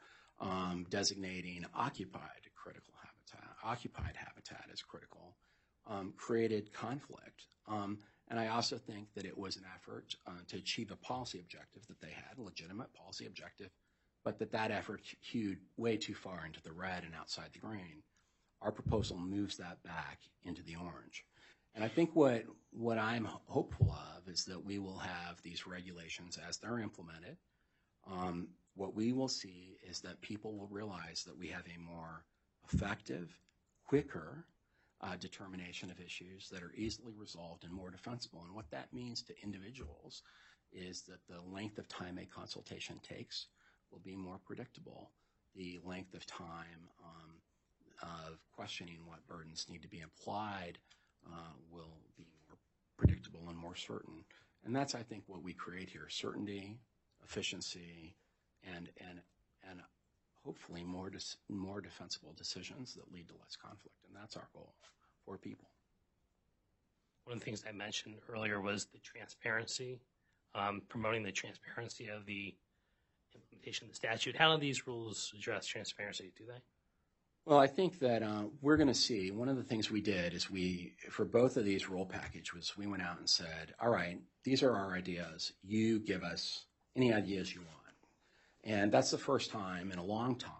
um, 0.40 0.86
designating 0.90 1.64
occupied 1.74 2.50
critical 2.54 2.93
occupied 3.64 4.16
habitat 4.16 4.66
as 4.72 4.82
critical, 4.82 5.36
um, 5.86 6.12
created 6.16 6.72
conflict. 6.72 7.46
Um, 7.66 7.98
and 8.28 8.38
I 8.38 8.48
also 8.48 8.78
think 8.78 9.08
that 9.14 9.26
it 9.26 9.36
was 9.36 9.56
an 9.56 9.64
effort 9.74 10.14
uh, 10.26 10.32
to 10.48 10.56
achieve 10.56 10.90
a 10.90 10.96
policy 10.96 11.40
objective 11.40 11.86
that 11.88 12.00
they 12.00 12.10
had, 12.10 12.38
a 12.38 12.42
legitimate 12.42 12.92
policy 12.94 13.26
objective, 13.26 13.70
but 14.24 14.38
that 14.38 14.52
that 14.52 14.70
effort 14.70 15.02
hewed 15.20 15.58
way 15.76 15.96
too 15.96 16.14
far 16.14 16.44
into 16.46 16.62
the 16.62 16.72
red 16.72 17.04
and 17.04 17.14
outside 17.14 17.50
the 17.52 17.58
green. 17.58 18.02
Our 18.62 18.72
proposal 18.72 19.18
moves 19.18 19.58
that 19.58 19.82
back 19.82 20.20
into 20.44 20.62
the 20.62 20.76
orange. 20.76 21.24
And 21.74 21.84
I 21.84 21.88
think 21.88 22.10
what, 22.14 22.44
what 22.70 22.98
I'm 22.98 23.28
hopeful 23.46 23.94
of 24.16 24.28
is 24.28 24.44
that 24.46 24.64
we 24.64 24.78
will 24.78 24.98
have 24.98 25.42
these 25.42 25.66
regulations 25.66 26.38
as 26.48 26.56
they're 26.56 26.78
implemented. 26.78 27.36
Um, 28.10 28.48
what 28.74 28.94
we 28.94 29.12
will 29.12 29.28
see 29.28 29.76
is 29.88 30.00
that 30.00 30.20
people 30.20 30.56
will 30.56 30.68
realize 30.68 31.24
that 31.24 31.36
we 31.36 31.48
have 31.48 31.64
a 31.66 31.80
more 31.80 32.24
effective, 32.72 33.28
quicker, 33.86 34.46
uh, 35.00 35.16
determination 35.16 35.90
of 35.90 36.00
issues 36.00 36.48
that 36.50 36.62
are 36.62 36.72
easily 36.76 37.12
resolved 37.16 37.64
and 37.64 37.72
more 37.72 37.90
defensible. 37.90 38.42
And 38.44 38.54
what 38.54 38.70
that 38.70 38.92
means 38.92 39.22
to 39.22 39.42
individuals 39.42 40.22
is 40.72 41.02
that 41.02 41.20
the 41.28 41.40
length 41.54 41.78
of 41.78 41.88
time 41.88 42.18
a 42.18 42.26
consultation 42.26 43.00
takes 43.02 43.46
will 43.90 44.00
be 44.00 44.16
more 44.16 44.38
predictable. 44.44 45.10
The 45.54 45.78
length 45.84 46.14
of 46.14 46.26
time 46.26 46.88
um, 47.04 47.30
of 48.02 48.38
questioning 48.52 48.98
what 49.06 49.26
burdens 49.28 49.66
need 49.70 49.82
to 49.82 49.88
be 49.88 50.02
applied 50.02 50.78
uh, 51.26 51.52
will 51.70 51.98
be 52.16 52.26
more 52.48 52.58
predictable 52.96 53.48
and 53.48 53.56
more 53.56 53.76
certain. 53.76 54.24
And 54.64 54.74
that's, 54.74 54.94
I 54.94 55.02
think, 55.02 55.24
what 55.26 55.42
we 55.42 55.52
create 55.52 55.90
here: 55.90 56.08
certainty, 56.08 56.78
efficiency, 57.22 58.16
and 58.64 58.88
and 58.98 59.20
and 59.68 59.80
hopefully 60.44 60.84
more 60.84 61.10
dis- 61.10 61.36
more 61.48 61.80
defensible 61.80 62.34
decisions 62.36 62.94
that 62.94 63.12
lead 63.12 63.28
to 63.28 63.34
less 63.40 63.56
conflict. 63.56 63.96
And 64.06 64.16
that's 64.16 64.36
our 64.36 64.48
goal 64.52 64.74
for 65.24 65.38
people. 65.38 65.68
One 67.24 67.34
of 67.34 67.40
the 67.40 67.44
things 67.44 67.64
I 67.66 67.72
mentioned 67.72 68.16
earlier 68.28 68.60
was 68.60 68.86
the 68.86 68.98
transparency, 68.98 69.98
um, 70.54 70.82
promoting 70.88 71.22
the 71.22 71.32
transparency 71.32 72.08
of 72.08 72.26
the 72.26 72.54
implementation 73.34 73.86
of 73.86 73.90
the 73.90 73.96
statute. 73.96 74.36
How 74.36 74.54
do 74.54 74.60
these 74.60 74.86
rules 74.86 75.32
address 75.36 75.66
transparency? 75.66 76.32
Do 76.36 76.44
they? 76.46 76.60
Well, 77.46 77.58
I 77.58 77.66
think 77.66 77.98
that 77.98 78.22
uh, 78.22 78.44
we're 78.62 78.76
going 78.76 78.88
to 78.88 78.94
see. 78.94 79.30
One 79.30 79.48
of 79.48 79.56
the 79.56 79.62
things 79.62 79.90
we 79.90 80.00
did 80.00 80.32
is 80.32 80.50
we, 80.50 80.94
for 81.10 81.24
both 81.26 81.56
of 81.56 81.64
these 81.64 81.90
rule 81.90 82.06
package, 82.06 82.54
was 82.54 82.76
we 82.76 82.86
went 82.86 83.02
out 83.02 83.18
and 83.18 83.28
said, 83.28 83.74
"All 83.80 83.90
right, 83.90 84.18
these 84.44 84.62
are 84.62 84.72
our 84.72 84.94
ideas. 84.94 85.52
You 85.62 85.98
give 85.98 86.22
us 86.22 86.64
any 86.96 87.12
ideas 87.12 87.54
you 87.54 87.60
want." 87.60 87.83
And 88.64 88.90
that's 88.90 89.10
the 89.10 89.18
first 89.18 89.50
time 89.50 89.92
in 89.92 89.98
a 89.98 90.04
long 90.04 90.36
time 90.36 90.52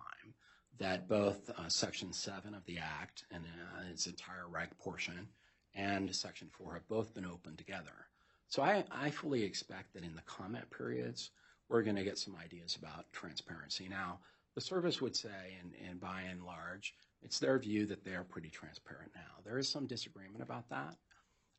that 0.79 1.09
both 1.09 1.51
uh, 1.51 1.69
Section 1.69 2.13
7 2.13 2.55
of 2.55 2.65
the 2.67 2.79
Act 2.79 3.25
and 3.31 3.45
uh, 3.45 3.91
its 3.91 4.07
entire 4.07 4.47
reg 4.49 4.69
portion 4.79 5.29
and 5.75 6.15
Section 6.15 6.49
4 6.51 6.75
have 6.75 6.89
both 6.89 7.15
been 7.15 7.25
opened 7.25 7.59
together. 7.59 8.09
So 8.49 8.63
I, 8.63 8.85
I 8.91 9.11
fully 9.11 9.43
expect 9.43 9.95
that 9.95 10.05
in 10.05 10.15
the 10.15 10.23
comment 10.23 10.71
periods, 10.71 11.31
we're 11.69 11.83
going 11.83 11.97
to 11.97 12.05
get 12.05 12.19
some 12.19 12.37
ideas 12.37 12.77
about 12.77 13.11
transparency. 13.13 13.89
Now, 13.89 14.21
the 14.55 14.61
service 14.61 15.01
would 15.01 15.17
say, 15.17 15.57
and, 15.61 15.73
and 15.89 15.99
by 15.99 16.23
and 16.23 16.45
large, 16.45 16.95
it's 17.23 17.39
their 17.39 17.59
view 17.59 17.87
that 17.87 18.05
they're 18.05 18.23
pretty 18.23 18.51
transparent 18.51 19.11
now. 19.15 19.43
There 19.45 19.59
is 19.59 19.69
some 19.69 19.87
disagreement 19.87 20.43
about 20.43 20.69
that. 20.69 20.97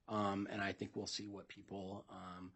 Um, 0.08 0.48
and 0.52 0.62
I 0.62 0.72
think 0.72 0.92
we'll 0.94 1.08
see 1.08 1.28
what 1.28 1.48
people 1.48 2.06
um, 2.10 2.52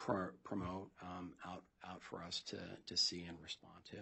promote 0.00 0.90
um, 1.02 1.32
out 1.46 1.62
out 1.88 2.02
for 2.02 2.22
us 2.22 2.40
to 2.46 2.58
to 2.86 2.96
see 2.96 3.24
and 3.28 3.36
respond 3.42 3.84
to. 3.90 3.98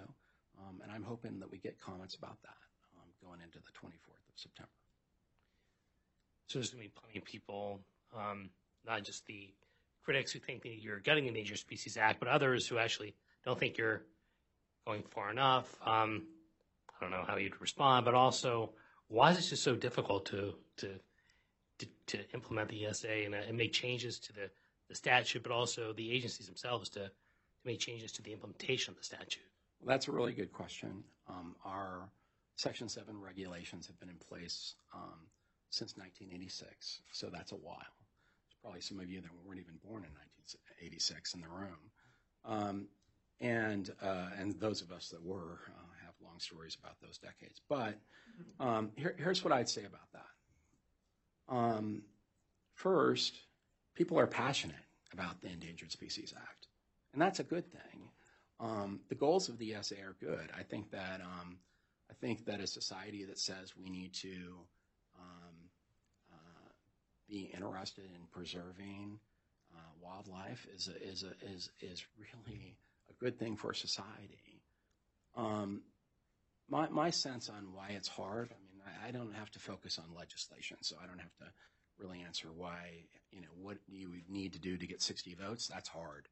Um, 0.60 0.80
and 0.82 0.90
I'm 0.90 1.04
hoping 1.04 1.38
that 1.40 1.50
we 1.50 1.58
get 1.58 1.80
comments 1.80 2.14
about 2.14 2.40
that 2.42 2.58
um, 2.96 3.08
going 3.22 3.40
into 3.40 3.58
the 3.58 3.72
24th 3.72 4.26
of 4.28 4.36
September. 4.36 4.70
So 6.48 6.58
there's 6.58 6.70
going 6.70 6.82
to 6.82 6.88
be 6.88 6.94
plenty 7.00 7.18
of 7.18 7.24
people, 7.24 7.80
not 8.84 9.04
just 9.04 9.26
the 9.26 9.52
critics 10.02 10.32
who 10.32 10.38
think 10.38 10.62
that 10.62 10.80
you're 10.80 10.98
getting 10.98 11.24
the 11.24 11.28
Endangered 11.28 11.58
Species 11.58 11.96
Act, 11.96 12.18
but 12.18 12.28
others 12.28 12.66
who 12.66 12.78
actually 12.78 13.14
don't 13.44 13.58
think 13.58 13.76
you're 13.76 14.02
going 14.86 15.02
far 15.10 15.30
enough. 15.30 15.76
Um, 15.84 16.26
I 16.88 17.04
don't 17.04 17.10
know 17.10 17.24
how 17.26 17.36
you'd 17.36 17.60
respond, 17.60 18.04
but 18.04 18.14
also, 18.14 18.70
why 19.08 19.30
is 19.30 19.38
it 19.38 19.50
just 19.50 19.62
so 19.62 19.76
difficult 19.76 20.26
to 20.26 20.54
to 20.78 20.88
to, 21.78 21.86
to 22.06 22.18
implement 22.34 22.70
the 22.70 22.86
ESA 22.86 23.24
and, 23.24 23.34
uh, 23.34 23.38
and, 23.46 23.56
make 23.56 23.72
changes 23.72 24.18
to 24.18 24.32
the, 24.32 24.50
the 24.88 24.94
statute, 24.94 25.42
but 25.42 25.52
also 25.52 25.92
the 25.92 26.10
agencies 26.10 26.46
themselves 26.46 26.88
to, 26.90 27.10
make 27.64 27.80
changes 27.80 28.12
to 28.12 28.22
the 28.22 28.32
implementation 28.32 28.92
of 28.92 28.98
the 28.98 29.04
statute? 29.04 29.42
That's 29.86 30.08
a 30.08 30.12
really 30.12 30.32
good 30.32 30.52
question. 30.52 31.04
Um, 31.28 31.54
our 31.64 32.08
Section 32.56 32.88
7 32.88 33.20
regulations 33.20 33.86
have 33.86 33.98
been 34.00 34.08
in 34.08 34.16
place 34.16 34.74
um, 34.94 35.28
since 35.70 35.96
1986, 35.96 37.02
so 37.12 37.28
that's 37.30 37.52
a 37.52 37.56
while. 37.56 37.76
There's 37.76 38.56
probably 38.62 38.80
some 38.80 38.98
of 38.98 39.08
you 39.08 39.20
that 39.20 39.30
weren't 39.44 39.60
even 39.60 39.74
born 39.84 40.04
in 40.04 40.10
1986 40.10 41.34
in 41.34 41.40
the 41.40 41.48
room. 41.48 41.90
Um, 42.44 42.88
and, 43.40 43.90
uh, 44.02 44.30
and 44.36 44.58
those 44.58 44.82
of 44.82 44.90
us 44.90 45.10
that 45.10 45.22
were 45.22 45.60
uh, 45.68 46.04
have 46.04 46.14
long 46.24 46.40
stories 46.40 46.76
about 46.82 46.96
those 47.00 47.18
decades. 47.18 47.60
But 47.68 47.94
um, 48.58 48.90
here, 48.96 49.14
here's 49.18 49.44
what 49.44 49.52
I'd 49.52 49.68
say 49.68 49.84
about 49.84 50.10
that. 50.12 51.54
Um, 51.54 52.02
first, 52.74 53.38
people 53.98 54.18
are 54.18 54.28
passionate 54.28 54.76
about 55.12 55.40
the 55.42 55.48
Endangered 55.48 55.90
Species 55.90 56.32
Act, 56.36 56.68
and 57.12 57.20
that's 57.20 57.40
a 57.40 57.44
good 57.44 57.66
thing. 57.66 58.08
Um, 58.60 59.00
the 59.08 59.16
goals 59.16 59.48
of 59.48 59.58
the 59.58 59.74
ESA 59.74 59.96
are 59.96 60.16
good. 60.20 60.50
I 60.56 60.62
think 60.62 60.92
that 60.92 61.20
um, 61.20 61.58
I 62.08 62.14
think 62.20 62.46
that 62.46 62.60
a 62.60 62.66
society 62.66 63.24
that 63.24 63.38
says 63.40 63.76
we 63.76 63.90
need 63.90 64.14
to 64.14 64.54
um, 65.18 65.56
uh, 66.32 66.70
be 67.28 67.50
interested 67.52 68.04
in 68.04 68.26
preserving 68.30 69.18
uh, 69.74 69.90
wildlife 70.00 70.66
is 70.74 70.88
a, 70.88 71.02
is 71.02 71.24
a, 71.24 71.52
is 71.52 71.70
is 71.80 72.06
really 72.18 72.76
a 73.10 73.12
good 73.14 73.36
thing 73.38 73.56
for 73.56 73.74
society. 73.74 74.62
Um, 75.36 75.82
my 76.68 76.88
my 76.88 77.10
sense 77.10 77.48
on 77.48 77.74
why 77.74 77.88
it's 77.96 78.08
hard. 78.08 78.50
I 78.52 78.58
mean, 78.62 78.80
I 79.06 79.10
don't 79.10 79.34
have 79.34 79.50
to 79.52 79.58
focus 79.58 79.98
on 79.98 80.16
legislation, 80.16 80.76
so 80.82 80.96
I 81.02 81.06
don't 81.06 81.18
have 81.18 81.36
to 81.38 81.46
really 81.98 82.22
answer 82.22 82.48
why, 82.54 83.04
you 83.30 83.40
know, 83.40 83.48
what 83.60 83.78
you 83.88 84.10
would 84.10 84.28
need 84.28 84.52
to 84.52 84.58
do 84.58 84.76
to 84.76 84.86
get 84.86 85.02
60 85.02 85.34
votes. 85.34 85.66
That's 85.66 85.88
hard. 85.88 86.28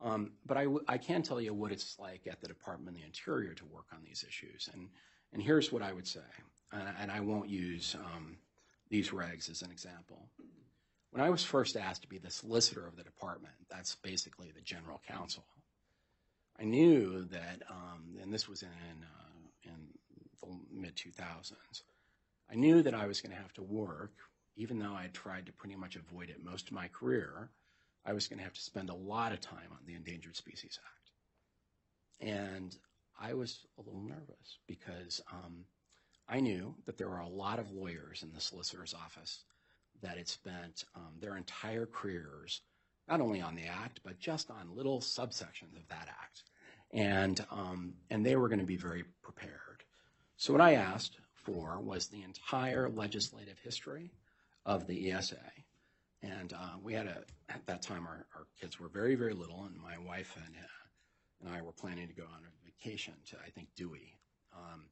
Um, 0.00 0.32
but 0.44 0.56
I, 0.56 0.64
w- 0.64 0.84
I 0.88 0.98
can 0.98 1.22
tell 1.22 1.40
you 1.40 1.54
what 1.54 1.70
it's 1.70 1.96
like 1.98 2.26
at 2.26 2.40
the 2.40 2.48
Department 2.48 2.88
of 2.88 3.00
the 3.00 3.06
Interior 3.06 3.54
to 3.54 3.64
work 3.66 3.86
on 3.92 4.00
these 4.04 4.24
issues. 4.26 4.68
And, 4.72 4.88
and 5.32 5.42
here's 5.42 5.72
what 5.72 5.82
I 5.82 5.92
would 5.92 6.06
say, 6.06 6.20
and, 6.72 6.88
and 7.00 7.10
I 7.10 7.20
won't 7.20 7.48
use 7.48 7.94
um, 7.98 8.36
these 8.90 9.10
regs 9.10 9.48
as 9.48 9.62
an 9.62 9.70
example. 9.70 10.28
When 11.12 11.22
I 11.22 11.30
was 11.30 11.44
first 11.44 11.76
asked 11.76 12.02
to 12.02 12.08
be 12.08 12.18
the 12.18 12.30
solicitor 12.30 12.86
of 12.86 12.96
the 12.96 13.04
department, 13.04 13.54
that's 13.70 13.94
basically 13.96 14.50
the 14.54 14.62
general 14.62 15.00
counsel, 15.06 15.44
I 16.58 16.64
knew 16.64 17.24
that, 17.24 17.62
um, 17.70 18.16
and 18.20 18.32
this 18.32 18.48
was 18.48 18.62
in, 18.62 18.68
uh, 18.68 19.70
in 19.70 19.88
the 20.40 20.80
mid 20.80 20.96
2000s, 20.96 21.82
I 22.50 22.54
knew 22.54 22.82
that 22.82 22.94
I 22.94 23.06
was 23.06 23.20
going 23.20 23.34
to 23.34 23.40
have 23.40 23.52
to 23.54 23.62
work, 23.62 24.12
even 24.56 24.78
though 24.78 24.94
I 24.94 25.02
had 25.02 25.14
tried 25.14 25.46
to 25.46 25.52
pretty 25.52 25.76
much 25.76 25.96
avoid 25.96 26.30
it 26.30 26.44
most 26.44 26.68
of 26.68 26.72
my 26.72 26.88
career. 26.88 27.50
I 28.04 28.12
was 28.12 28.26
going 28.26 28.38
to 28.38 28.44
have 28.44 28.54
to 28.54 28.60
spend 28.60 28.90
a 28.90 28.94
lot 28.94 29.32
of 29.32 29.40
time 29.40 29.70
on 29.70 29.78
the 29.86 29.94
Endangered 29.94 30.36
Species 30.36 30.78
Act. 30.84 32.28
And 32.30 32.76
I 33.20 33.34
was 33.34 33.66
a 33.78 33.82
little 33.82 34.02
nervous 34.02 34.58
because 34.66 35.20
um, 35.32 35.64
I 36.28 36.40
knew 36.40 36.74
that 36.86 36.98
there 36.98 37.08
were 37.08 37.18
a 37.18 37.28
lot 37.28 37.58
of 37.58 37.70
lawyers 37.70 38.22
in 38.22 38.32
the 38.32 38.40
solicitor's 38.40 38.94
office 38.94 39.44
that 40.02 40.16
had 40.16 40.28
spent 40.28 40.84
um, 40.96 41.12
their 41.20 41.36
entire 41.36 41.86
careers 41.86 42.60
not 43.08 43.20
only 43.20 43.40
on 43.40 43.54
the 43.54 43.66
act, 43.66 44.00
but 44.04 44.18
just 44.18 44.50
on 44.50 44.76
little 44.76 45.00
subsections 45.00 45.76
of 45.76 45.86
that 45.88 46.08
act. 46.08 46.42
And, 46.92 47.44
um, 47.50 47.94
and 48.10 48.24
they 48.24 48.36
were 48.36 48.48
going 48.48 48.60
to 48.60 48.66
be 48.66 48.76
very 48.76 49.04
prepared. 49.22 49.82
So 50.36 50.52
what 50.52 50.62
I 50.62 50.74
asked 50.74 51.18
for 51.34 51.80
was 51.80 52.08
the 52.08 52.22
entire 52.22 52.88
legislative 52.88 53.58
history 53.58 54.12
of 54.64 54.86
the 54.86 55.12
ESA. 55.12 55.40
And 56.22 56.52
uh, 56.52 56.76
we 56.82 56.94
had 56.94 57.06
a, 57.06 57.24
at 57.48 57.66
that 57.66 57.82
time, 57.82 58.06
our, 58.06 58.26
our 58.36 58.46
kids 58.60 58.78
were 58.78 58.88
very, 58.88 59.16
very 59.16 59.34
little, 59.34 59.64
and 59.64 59.76
my 59.80 59.98
wife 59.98 60.36
and, 60.36 60.54
uh, 60.56 61.44
and 61.46 61.54
I 61.54 61.62
were 61.62 61.72
planning 61.72 62.06
to 62.06 62.14
go 62.14 62.22
on 62.22 62.40
a 62.44 62.64
vacation 62.64 63.14
to, 63.30 63.36
I 63.44 63.50
think, 63.50 63.68
Dewey. 63.76 64.14
Um, 64.54 64.84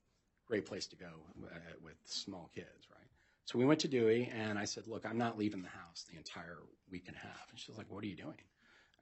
great 0.47 0.67
place 0.67 0.87
to 0.89 0.97
go 0.97 1.07
uh, 1.45 1.59
with 1.83 1.95
small 2.05 2.51
kids, 2.55 2.89
right? 2.91 3.09
So 3.45 3.59
we 3.59 3.65
went 3.65 3.81
to 3.81 3.89
Dewey, 3.89 4.31
and 4.33 4.59
I 4.59 4.65
said, 4.65 4.87
Look, 4.87 5.07
I'm 5.07 5.19
not 5.19 5.39
leaving 5.39 5.63
the 5.63 5.69
house 5.69 6.05
the 6.11 6.17
entire 6.17 6.59
week 6.91 7.05
and 7.07 7.17
a 7.17 7.21
half. 7.21 7.49
And 7.51 7.59
she 7.59 7.71
was 7.71 7.79
like, 7.79 7.91
What 7.91 8.03
are 8.03 8.09
you 8.09 8.17
doing? 8.17 8.41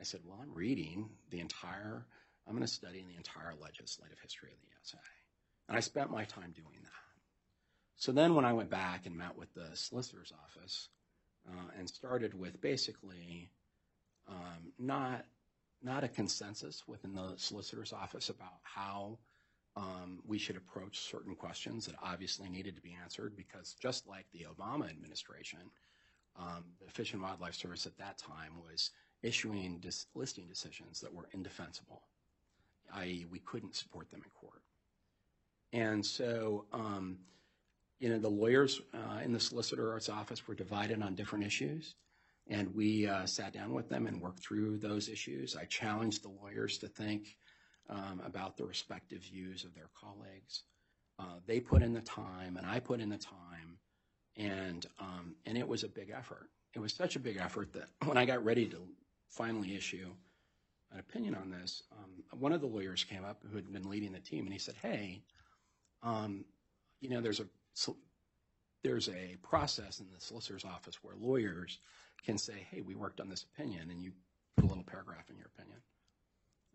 I 0.00 0.04
said, 0.04 0.20
Well, 0.24 0.38
I'm 0.42 0.54
reading 0.54 1.08
the 1.30 1.40
entire, 1.40 2.06
I'm 2.46 2.54
going 2.54 2.66
to 2.66 2.72
study 2.72 3.04
the 3.08 3.16
entire 3.16 3.54
legislative 3.60 4.18
history 4.20 4.50
of 4.52 4.58
the 4.60 4.68
ESA. 4.82 4.98
And 5.68 5.76
I 5.76 5.80
spent 5.80 6.10
my 6.10 6.24
time 6.24 6.52
doing 6.54 6.80
that. 6.82 7.07
So 7.98 8.12
then 8.12 8.36
when 8.36 8.44
I 8.44 8.52
went 8.52 8.70
back 8.70 9.06
and 9.06 9.16
met 9.16 9.36
with 9.36 9.52
the 9.54 9.66
solicitor's 9.74 10.32
office 10.44 10.88
uh, 11.48 11.70
and 11.76 11.88
started 11.88 12.32
with 12.32 12.60
basically 12.60 13.50
um, 14.28 14.72
not 14.78 15.24
not 15.82 16.04
a 16.04 16.08
consensus 16.08 16.84
within 16.86 17.14
the 17.14 17.34
solicitor's 17.36 17.92
office 17.92 18.30
about 18.30 18.58
how 18.62 19.18
um, 19.76 20.20
we 20.26 20.38
should 20.38 20.56
approach 20.56 20.98
certain 20.98 21.36
questions 21.36 21.86
that 21.86 21.94
obviously 22.02 22.48
needed 22.48 22.74
to 22.74 22.82
be 22.82 22.96
answered 23.00 23.36
because 23.36 23.76
just 23.80 24.06
like 24.08 24.26
the 24.32 24.44
Obama 24.52 24.90
administration, 24.90 25.60
um, 26.36 26.64
the 26.84 26.90
Fish 26.90 27.12
and 27.12 27.22
Wildlife 27.22 27.54
Service 27.54 27.86
at 27.86 27.96
that 27.98 28.18
time 28.18 28.60
was 28.60 28.90
issuing 29.22 29.78
dis- 29.78 30.06
listing 30.14 30.48
decisions 30.48 31.00
that 31.00 31.14
were 31.14 31.28
indefensible, 31.32 32.02
i.e., 32.94 33.26
we 33.30 33.38
couldn't 33.38 33.76
support 33.76 34.10
them 34.10 34.22
in 34.24 34.30
court. 34.30 34.62
And 35.72 36.04
so 36.04 36.64
um, 36.72 37.18
you 37.98 38.08
know, 38.08 38.18
the 38.18 38.28
lawyers 38.28 38.80
uh, 38.94 39.20
in 39.24 39.32
the 39.32 39.40
solicitor's 39.40 40.08
office 40.08 40.46
were 40.46 40.54
divided 40.54 41.02
on 41.02 41.14
different 41.14 41.44
issues, 41.44 41.96
and 42.48 42.74
we 42.74 43.06
uh, 43.06 43.26
sat 43.26 43.52
down 43.52 43.74
with 43.74 43.88
them 43.88 44.06
and 44.06 44.20
worked 44.20 44.40
through 44.40 44.78
those 44.78 45.08
issues. 45.08 45.56
I 45.56 45.64
challenged 45.64 46.22
the 46.22 46.28
lawyers 46.28 46.78
to 46.78 46.88
think 46.88 47.36
um, 47.90 48.22
about 48.24 48.56
the 48.56 48.64
respective 48.64 49.22
views 49.22 49.64
of 49.64 49.74
their 49.74 49.90
colleagues. 49.98 50.62
Uh, 51.18 51.40
they 51.46 51.58
put 51.58 51.82
in 51.82 51.92
the 51.92 52.00
time, 52.00 52.56
and 52.56 52.66
I 52.66 52.78
put 52.78 53.00
in 53.00 53.08
the 53.08 53.18
time, 53.18 53.78
and 54.36 54.86
um, 55.00 55.34
and 55.44 55.58
it 55.58 55.66
was 55.66 55.82
a 55.82 55.88
big 55.88 56.10
effort. 56.16 56.48
It 56.74 56.78
was 56.78 56.92
such 56.92 57.16
a 57.16 57.20
big 57.20 57.38
effort 57.38 57.72
that 57.72 57.88
when 58.06 58.16
I 58.16 58.24
got 58.24 58.44
ready 58.44 58.66
to 58.66 58.78
finally 59.28 59.74
issue 59.74 60.10
an 60.92 61.00
opinion 61.00 61.34
on 61.34 61.50
this, 61.50 61.82
um, 61.92 62.38
one 62.38 62.52
of 62.52 62.60
the 62.60 62.66
lawyers 62.66 63.04
came 63.04 63.24
up 63.24 63.42
who 63.50 63.56
had 63.56 63.70
been 63.72 63.90
leading 63.90 64.12
the 64.12 64.20
team, 64.20 64.44
and 64.44 64.52
he 64.52 64.58
said, 64.58 64.76
"Hey." 64.80 65.22
Um, 66.00 66.44
you 67.00 67.10
know, 67.10 67.20
there's 67.20 67.40
a 67.40 67.46
there's 68.82 69.08
a 69.08 69.36
process 69.42 70.00
in 70.00 70.06
the 70.14 70.20
solicitor's 70.20 70.64
office 70.64 70.98
where 71.02 71.14
lawyers 71.16 71.78
can 72.24 72.38
say, 72.38 72.66
hey, 72.70 72.80
we 72.80 72.94
worked 72.94 73.20
on 73.20 73.28
this 73.28 73.44
opinion, 73.44 73.90
and 73.90 74.02
you 74.02 74.12
put 74.56 74.64
a 74.64 74.68
little 74.68 74.84
paragraph 74.84 75.30
in 75.30 75.36
your 75.36 75.50
opinion. 75.56 75.78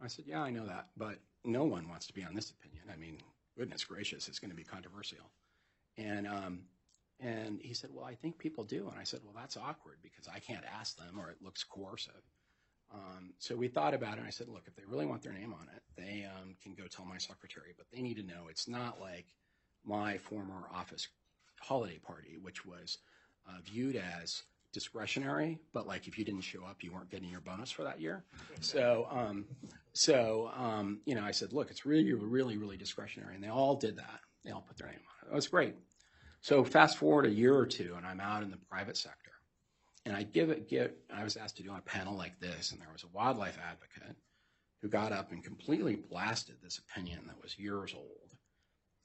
I 0.01 0.07
said, 0.07 0.25
yeah, 0.27 0.41
I 0.41 0.49
know 0.49 0.65
that, 0.65 0.89
but 0.97 1.19
no 1.45 1.63
one 1.63 1.87
wants 1.87 2.07
to 2.07 2.13
be 2.13 2.23
on 2.23 2.33
this 2.33 2.51
opinion. 2.51 2.83
I 2.91 2.97
mean, 2.97 3.17
goodness 3.57 3.83
gracious, 3.83 4.27
it's 4.27 4.39
going 4.39 4.51
to 4.51 4.57
be 4.57 4.63
controversial. 4.63 5.29
And, 5.97 6.27
um, 6.27 6.59
and 7.19 7.59
he 7.61 7.73
said, 7.73 7.89
well, 7.93 8.05
I 8.05 8.15
think 8.15 8.37
people 8.37 8.63
do. 8.63 8.89
And 8.89 8.99
I 8.99 9.03
said, 9.03 9.21
well, 9.23 9.35
that's 9.35 9.55
awkward 9.55 9.97
because 10.01 10.27
I 10.27 10.39
can't 10.39 10.65
ask 10.79 10.97
them 10.97 11.19
or 11.19 11.29
it 11.29 11.37
looks 11.41 11.63
coercive. 11.63 12.13
Um, 12.93 13.33
so 13.39 13.55
we 13.55 13.67
thought 13.69 13.93
about 13.93 14.13
it, 14.13 14.19
and 14.19 14.27
I 14.27 14.31
said, 14.31 14.49
look, 14.49 14.63
if 14.67 14.75
they 14.75 14.83
really 14.85 15.05
want 15.05 15.21
their 15.23 15.33
name 15.33 15.53
on 15.53 15.67
it, 15.75 15.81
they 15.95 16.25
um, 16.25 16.55
can 16.61 16.73
go 16.73 16.83
tell 16.87 17.05
my 17.05 17.17
secretary, 17.17 17.73
but 17.77 17.87
they 17.91 18.01
need 18.01 18.17
to 18.17 18.23
know 18.23 18.47
it's 18.49 18.67
not 18.67 18.99
like– 18.99 19.25
my 19.85 20.17
former 20.17 20.67
office 20.73 21.07
holiday 21.59 21.97
party, 21.97 22.37
which 22.41 22.65
was 22.65 22.97
uh, 23.47 23.59
viewed 23.63 23.95
as 23.95 24.43
discretionary, 24.73 25.59
but 25.73 25.87
like 25.87 26.07
if 26.07 26.17
you 26.17 26.25
didn't 26.25 26.41
show 26.41 26.63
up, 26.65 26.83
you 26.83 26.91
weren't 26.91 27.09
getting 27.09 27.29
your 27.29 27.41
bonus 27.41 27.71
for 27.71 27.83
that 27.83 28.01
year. 28.01 28.23
So, 28.59 29.07
um, 29.09 29.45
so 29.93 30.51
um, 30.57 30.99
you 31.05 31.15
know, 31.15 31.23
I 31.23 31.31
said, 31.31 31.53
look, 31.53 31.69
it's 31.69 31.85
really, 31.85 32.13
really, 32.13 32.57
really 32.57 32.77
discretionary, 32.77 33.35
and 33.35 33.43
they 33.43 33.49
all 33.49 33.75
did 33.75 33.97
that. 33.97 34.19
They 34.43 34.51
all 34.51 34.65
put 34.67 34.77
their 34.77 34.87
name 34.87 34.97
on 34.97 35.27
it. 35.27 35.31
It 35.31 35.35
was 35.35 35.47
great. 35.47 35.75
So 36.41 36.63
fast 36.65 36.97
forward 36.97 37.25
a 37.25 37.29
year 37.29 37.55
or 37.55 37.65
two, 37.65 37.93
and 37.95 38.05
I'm 38.05 38.19
out 38.19 38.43
in 38.43 38.51
the 38.51 38.57
private 38.69 38.97
sector, 38.97 39.31
and 40.05 40.15
I 40.15 40.23
give 40.23 40.49
it 40.49 40.67
get. 40.67 40.97
I 41.13 41.23
was 41.23 41.37
asked 41.37 41.57
to 41.57 41.63
do 41.63 41.73
a 41.73 41.81
panel 41.81 42.17
like 42.17 42.39
this, 42.39 42.71
and 42.71 42.81
there 42.81 42.91
was 42.91 43.03
a 43.03 43.15
wildlife 43.15 43.57
advocate 43.65 44.17
who 44.81 44.89
got 44.89 45.13
up 45.13 45.31
and 45.31 45.41
completely 45.41 45.95
blasted 45.95 46.55
this 46.61 46.79
opinion 46.79 47.21
that 47.27 47.41
was 47.41 47.57
years 47.57 47.93
old. 47.95 48.22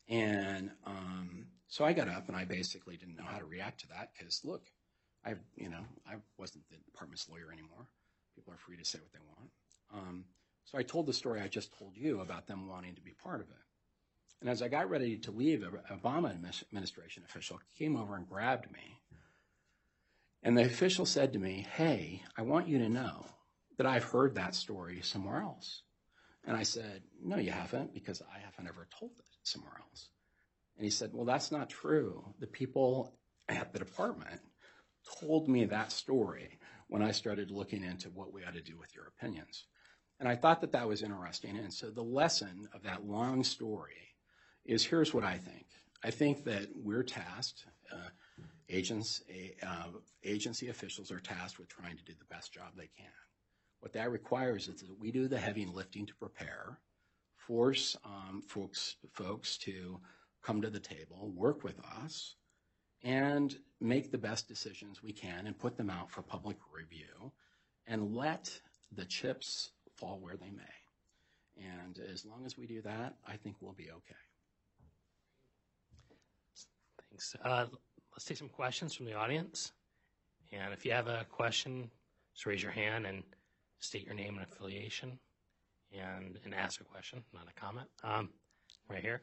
And 0.08 0.70
um, 0.86 1.46
so 1.66 1.84
I 1.84 1.92
got 1.92 2.08
up 2.08 2.28
and 2.28 2.36
I 2.36 2.44
basically 2.44 2.96
didn't 2.96 3.16
know 3.16 3.26
how 3.26 3.38
to 3.38 3.44
react 3.44 3.80
to 3.80 3.88
that 3.88 4.10
because 4.16 4.44
look, 4.44 4.62
I 5.24 5.34
you 5.56 5.68
know 5.68 5.84
I 6.06 6.14
wasn't 6.38 6.68
the 6.70 6.76
department's 6.84 7.28
lawyer 7.28 7.52
anymore. 7.52 7.86
People 8.34 8.54
are 8.54 8.58
free 8.58 8.76
to 8.76 8.84
say 8.84 8.98
what 9.00 9.12
they 9.12 9.18
want. 9.36 9.50
Um, 9.92 10.24
so 10.64 10.78
I 10.78 10.82
told 10.82 11.06
the 11.06 11.12
story 11.12 11.40
I 11.40 11.48
just 11.48 11.76
told 11.78 11.96
you 11.96 12.20
about 12.20 12.46
them 12.46 12.68
wanting 12.68 12.94
to 12.94 13.00
be 13.00 13.12
part 13.12 13.40
of 13.40 13.48
it. 13.48 13.56
And 14.40 14.48
as 14.48 14.62
I 14.62 14.68
got 14.68 14.88
ready 14.88 15.16
to 15.18 15.30
leave, 15.32 15.62
an 15.62 15.72
Obama 15.90 16.30
administration 16.30 17.24
official 17.28 17.60
came 17.76 17.96
over 17.96 18.14
and 18.14 18.28
grabbed 18.28 18.70
me. 18.70 19.00
And 20.42 20.56
the 20.56 20.64
official 20.64 21.04
said 21.04 21.32
to 21.32 21.38
me, 21.38 21.66
Hey, 21.74 22.22
I 22.36 22.42
want 22.42 22.68
you 22.68 22.78
to 22.78 22.88
know 22.88 23.26
that 23.76 23.86
I've 23.86 24.04
heard 24.04 24.34
that 24.34 24.54
story 24.54 25.00
somewhere 25.02 25.42
else. 25.42 25.82
And 26.44 26.56
I 26.56 26.62
said, 26.62 27.02
No, 27.22 27.36
you 27.36 27.50
haven't, 27.50 27.92
because 27.92 28.22
I 28.22 28.38
haven't 28.38 28.68
ever 28.68 28.86
told 28.98 29.12
it 29.18 29.27
somewhere 29.48 29.80
else. 29.80 30.08
And 30.76 30.84
he 30.84 30.90
said, 30.90 31.10
Well, 31.12 31.24
that's 31.24 31.50
not 31.50 31.68
true. 31.68 32.24
The 32.38 32.46
people 32.46 33.14
at 33.48 33.72
the 33.72 33.78
department 33.78 34.40
told 35.20 35.48
me 35.48 35.64
that 35.64 35.92
story 35.92 36.58
when 36.88 37.02
I 37.02 37.12
started 37.12 37.50
looking 37.50 37.82
into 37.82 38.08
what 38.10 38.32
we 38.32 38.44
ought 38.44 38.54
to 38.54 38.62
do 38.62 38.78
with 38.78 38.94
your 38.94 39.06
opinions. 39.06 39.64
And 40.20 40.28
I 40.28 40.36
thought 40.36 40.60
that 40.62 40.72
that 40.72 40.88
was 40.88 41.02
interesting. 41.02 41.56
And 41.56 41.72
so 41.72 41.90
the 41.90 42.02
lesson 42.02 42.68
of 42.74 42.82
that 42.82 43.06
long 43.06 43.44
story 43.44 44.14
is 44.64 44.84
here's 44.84 45.14
what 45.14 45.24
I 45.24 45.38
think. 45.38 45.66
I 46.02 46.10
think 46.10 46.44
that 46.44 46.68
we're 46.74 47.02
tasked, 47.02 47.64
uh, 47.92 48.08
agents, 48.68 49.22
uh, 49.62 49.88
agency 50.24 50.68
officials 50.68 51.10
are 51.10 51.20
tasked 51.20 51.58
with 51.58 51.68
trying 51.68 51.96
to 51.96 52.04
do 52.04 52.12
the 52.18 52.34
best 52.34 52.52
job 52.52 52.72
they 52.76 52.90
can. 52.96 53.06
What 53.80 53.92
that 53.92 54.10
requires 54.10 54.68
is 54.68 54.80
that 54.80 54.98
we 54.98 55.12
do 55.12 55.28
the 55.28 55.38
heavy 55.38 55.66
lifting 55.66 56.06
to 56.06 56.14
prepare, 56.14 56.78
force 57.48 57.96
um, 58.04 58.42
folks, 58.42 58.96
folks 59.10 59.56
to 59.56 59.98
come 60.42 60.60
to 60.60 60.68
the 60.68 60.78
table, 60.78 61.32
work 61.34 61.64
with 61.64 61.80
us, 62.02 62.34
and 63.02 63.56
make 63.80 64.12
the 64.12 64.18
best 64.18 64.46
decisions 64.46 65.02
we 65.02 65.12
can 65.12 65.46
and 65.46 65.58
put 65.58 65.76
them 65.76 65.88
out 65.88 66.10
for 66.10 66.20
public 66.20 66.58
review 66.70 67.32
and 67.86 68.14
let 68.14 68.60
the 68.94 69.04
chips 69.06 69.70
fall 69.96 70.18
where 70.20 70.36
they 70.36 70.50
may. 70.50 71.72
And 71.80 71.98
as 72.12 72.26
long 72.26 72.44
as 72.44 72.58
we 72.58 72.66
do 72.66 72.82
that, 72.82 73.14
I 73.26 73.36
think 73.36 73.56
we'll 73.60 73.72
be 73.72 73.90
okay. 73.90 74.14
Thanks. 77.10 77.34
Uh, 77.42 77.66
let's 78.12 78.26
take 78.26 78.36
some 78.36 78.50
questions 78.50 78.94
from 78.94 79.06
the 79.06 79.14
audience. 79.14 79.72
And 80.52 80.74
if 80.74 80.84
you 80.84 80.92
have 80.92 81.08
a 81.08 81.24
question, 81.30 81.90
just 82.34 82.44
raise 82.44 82.62
your 82.62 82.72
hand 82.72 83.06
and 83.06 83.22
state 83.80 84.04
your 84.04 84.14
name 84.14 84.34
and 84.34 84.42
affiliation 84.42 85.18
and, 85.92 86.38
and 86.44 86.54
ask 86.54 86.80
a 86.80 86.84
question, 86.84 87.22
not 87.32 87.46
a 87.48 87.60
comment. 87.60 87.88
Um, 88.04 88.30
right 88.88 89.02
here. 89.02 89.22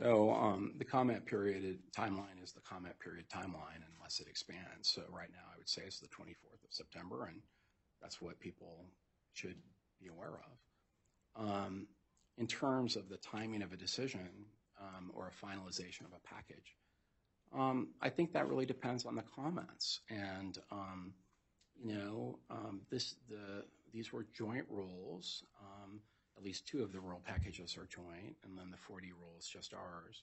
So 0.00 0.32
um, 0.32 0.74
the 0.78 0.84
comment 0.84 1.26
period 1.26 1.80
timeline 1.96 2.40
is 2.42 2.52
the 2.52 2.60
comment 2.60 2.94
period 3.00 3.26
timeline 3.28 3.82
unless 3.96 4.20
it 4.20 4.28
expands. 4.28 4.88
So 4.88 5.02
right 5.10 5.28
now, 5.32 5.42
I 5.52 5.58
would 5.58 5.68
say 5.68 5.82
it's 5.84 5.98
the 5.98 6.06
24th 6.06 6.62
of 6.64 6.70
September, 6.70 7.26
and 7.26 7.40
that's 8.00 8.22
what 8.22 8.38
people 8.38 8.84
should 9.32 9.56
be 10.00 10.06
aware 10.06 10.38
of. 11.36 11.48
Um, 11.48 11.88
in 12.36 12.46
terms 12.46 12.94
of 12.94 13.08
the 13.08 13.16
timing 13.16 13.60
of 13.62 13.72
a 13.72 13.76
decision 13.76 14.28
um, 14.80 15.10
or 15.14 15.32
a 15.32 15.46
finalization 15.46 16.02
of 16.02 16.12
a 16.14 16.28
package, 16.28 16.76
um, 17.52 17.88
I 18.00 18.08
think 18.08 18.32
that 18.34 18.48
really 18.48 18.66
depends 18.66 19.04
on 19.04 19.16
the 19.16 19.24
comments. 19.34 20.00
And 20.10 20.56
um, 20.70 21.12
you 21.82 21.94
know, 21.94 22.38
um, 22.50 22.82
this 22.88 23.16
the 23.28 23.64
these 23.92 24.12
were 24.12 24.26
joint 24.32 24.66
rules 24.70 25.42
at 26.38 26.44
least 26.44 26.66
two 26.66 26.82
of 26.82 26.92
the 26.92 27.00
rule 27.00 27.20
packages 27.26 27.76
are 27.76 27.86
joint, 27.86 28.36
and 28.44 28.56
then 28.56 28.70
the 28.70 28.76
40 28.76 29.12
rule 29.12 29.34
is 29.38 29.46
just 29.46 29.74
ours. 29.74 30.22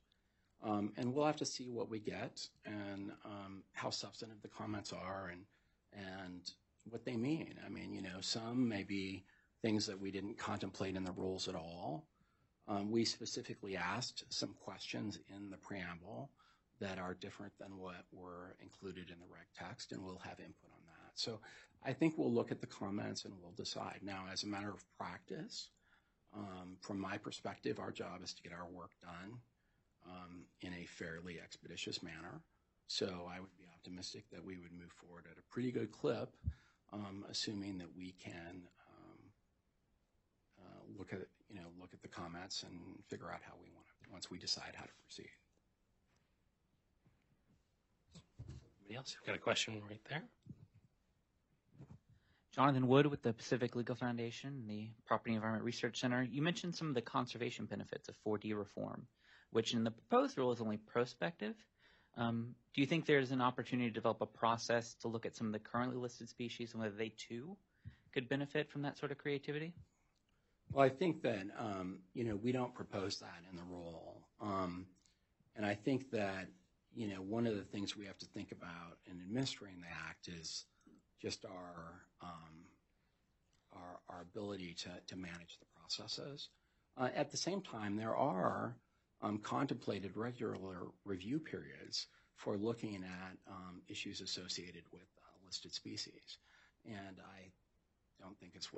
Um, 0.64 0.94
and 0.98 1.14
we'll 1.14 1.26
have 1.26 1.36
to 1.38 1.46
see 1.46 1.70
what 1.70 1.90
we 1.90 2.00
get 2.00 2.48
and 2.66 3.12
um, 3.26 3.64
how 3.74 3.90
substantive 3.90 4.42
the 4.42 4.48
comments 4.48 4.94
are 4.94 5.30
and 5.32 5.42
and 5.94 6.52
what 6.90 7.06
they 7.06 7.16
mean. 7.16 7.56
I 7.66 7.70
mean, 7.70 7.94
you 7.94 8.02
know, 8.02 8.20
some 8.22 8.68
may 8.68 8.84
be 8.84 9.24
things 9.62 9.86
that 9.88 10.00
we 10.00 10.12
didn't 10.12 10.38
contemplate 10.38 10.96
in 10.96 11.04
the 11.04 11.12
rules 11.14 11.48
at 11.48 11.56
all. 11.56 12.06
Um, 12.68 12.92
we 12.92 13.06
specifically 13.06 13.78
asked 13.78 14.26
some 14.30 14.56
questions 14.60 15.20
in 15.34 15.50
the 15.50 15.58
preamble 15.58 16.32
that 16.80 17.00
are 17.00 17.14
different 17.14 17.54
than 17.60 17.78
what 17.78 18.04
were 18.12 18.56
included 18.62 19.10
in 19.10 19.20
the 19.20 19.34
reg 19.34 19.46
text, 19.58 19.92
and 19.94 20.04
we'll 20.04 20.20
have 20.20 20.40
input 20.40 20.72
on 20.72 20.86
that. 20.88 21.12
So 21.16 21.40
I 21.86 21.94
think 21.94 22.18
we'll 22.18 22.34
look 22.34 22.52
at 22.52 22.60
the 22.60 22.68
comments 22.68 23.26
and 23.26 23.34
we'll 23.42 23.54
decide. 23.54 24.00
Now, 24.02 24.26
as 24.32 24.44
a 24.44 24.48
matter 24.48 24.70
of 24.70 24.84
practice, 24.98 25.70
um, 26.36 26.78
from 26.82 27.00
my 27.00 27.18
perspective, 27.18 27.80
our 27.80 27.92
job 27.92 28.22
is 28.24 28.34
to 28.34 28.44
get 28.44 28.52
our 28.52 28.68
work 28.68 28.92
done 29.02 29.40
um, 30.06 30.46
in 30.62 30.74
a 30.74 30.86
fairly 30.86 31.40
expeditious 31.40 32.04
manner. 32.04 32.42
So 32.88 33.30
I 33.32 33.40
would 33.40 33.56
be 33.58 33.66
optimistic 33.74 34.26
that 34.32 34.44
we 34.44 34.58
would 34.58 34.72
move 34.72 34.92
forward 34.92 35.26
at 35.32 35.38
a 35.38 35.54
pretty 35.54 35.72
good 35.72 35.92
clip, 35.92 36.36
um, 36.94 37.26
assuming 37.30 37.78
that 37.80 37.96
we 37.96 38.14
can 38.24 38.68
uh, 40.60 40.82
look 40.98 41.14
at 41.14 41.20
you 41.50 41.56
know 41.56 41.68
look 41.80 41.94
at 41.94 42.02
the 42.02 42.08
comments 42.08 42.64
and 42.64 42.80
figure 43.08 43.32
out 43.32 43.40
how 43.44 43.54
we 43.62 43.70
want 43.74 43.86
to 43.88 44.12
once 44.12 44.30
we 44.30 44.38
decide 44.38 44.74
how 44.76 44.86
to 44.86 44.92
proceed. 45.04 45.30
Anybody 48.80 48.98
else? 48.98 49.16
You've 49.20 49.26
got 49.28 49.36
a 49.36 49.40
question 49.40 49.82
right 49.90 50.02
there. 50.10 50.24
Jonathan 52.56 52.88
Wood 52.88 53.08
with 53.08 53.22
the 53.22 53.34
Pacific 53.34 53.76
Legal 53.76 53.96
Foundation, 53.96 54.64
the 54.66 54.88
Property 55.06 55.36
Environment 55.36 55.66
Research 55.66 56.00
Center. 56.00 56.24
You 56.24 56.42
mentioned 56.42 56.74
some 56.74 56.88
of 56.88 56.96
the 56.96 57.02
conservation 57.02 57.66
benefits 57.66 58.08
of 58.08 58.16
4D 58.26 58.58
reform, 58.58 59.08
which 59.52 59.74
in 59.74 59.84
the 59.84 59.92
proposed 59.92 60.38
rule 60.38 60.54
is 60.54 60.62
only 60.62 60.78
prospective. 60.78 61.54
Um, 62.16 62.56
do 62.74 62.80
you 62.80 62.88
think 62.88 63.06
there's 63.06 63.32
an 63.32 63.42
opportunity 63.42 63.90
to 63.90 63.94
develop 63.94 64.22
a 64.22 64.26
process 64.26 64.94
to 65.02 65.10
look 65.10 65.26
at 65.26 65.36
some 65.36 65.48
of 65.48 65.54
the 65.54 65.60
currently 65.60 65.98
listed 65.98 66.30
species 66.30 66.72
and 66.72 66.82
whether 66.82 66.96
they 66.96 67.12
too 67.18 67.58
could 68.14 68.30
benefit 68.30 68.72
from 68.72 68.84
that 68.84 68.98
sort 68.98 69.12
of 69.12 69.18
creativity? 69.18 69.74
Well, 70.72 70.86
I 70.86 70.90
think 70.90 71.24
that 71.24 71.44
um, 71.60 72.00
you 72.14 72.24
know 72.24 72.38
we 72.38 72.54
don't 72.54 72.74
propose 72.74 73.20
that 73.20 73.44
in 73.52 73.58
the 73.58 73.64
rule, 73.64 74.22
um, 74.40 74.86
and 75.58 75.66
I 75.66 75.76
think 75.76 76.10
that 76.12 76.48
you 76.94 77.10
know 77.10 77.18
one 77.18 77.48
of 77.48 77.56
the 77.58 77.64
things 77.64 77.98
we 77.98 78.06
have 78.06 78.18
to 78.20 78.26
think 78.28 78.54
about 78.54 78.98
in 79.06 79.20
administering 79.20 79.82
the 79.82 79.88
act 80.10 80.30
is 80.30 80.64
just 81.26 81.44
our 81.46 82.04
um, 82.22 82.56
ability 84.22 84.76
to, 85.08 85.16
manage 85.16 85.58
the 85.60 85.66
processes. 85.76 86.50
Uh, 86.98 87.10
at 87.16 87.32
the 87.32 87.38
same 87.38 87.62
time, 87.62 87.96
there 87.96 88.16
are 88.16 88.76
um, 89.24 89.40
contemplated 89.40 90.16
regular 90.16 90.84
review 91.04 91.40
periods 91.40 92.06
for 92.36 92.58
looking 92.58 93.04
at 93.04 93.38
um, 93.50 93.82
issues 93.88 94.22
associated 94.22 94.84
with 94.92 95.08
uh, 95.18 95.46
listed 95.48 95.74
species. 95.74 96.38
And 96.86 97.18
I 97.20 97.50
don't 98.22 98.38
think 98.40 98.52
it's 98.54 98.70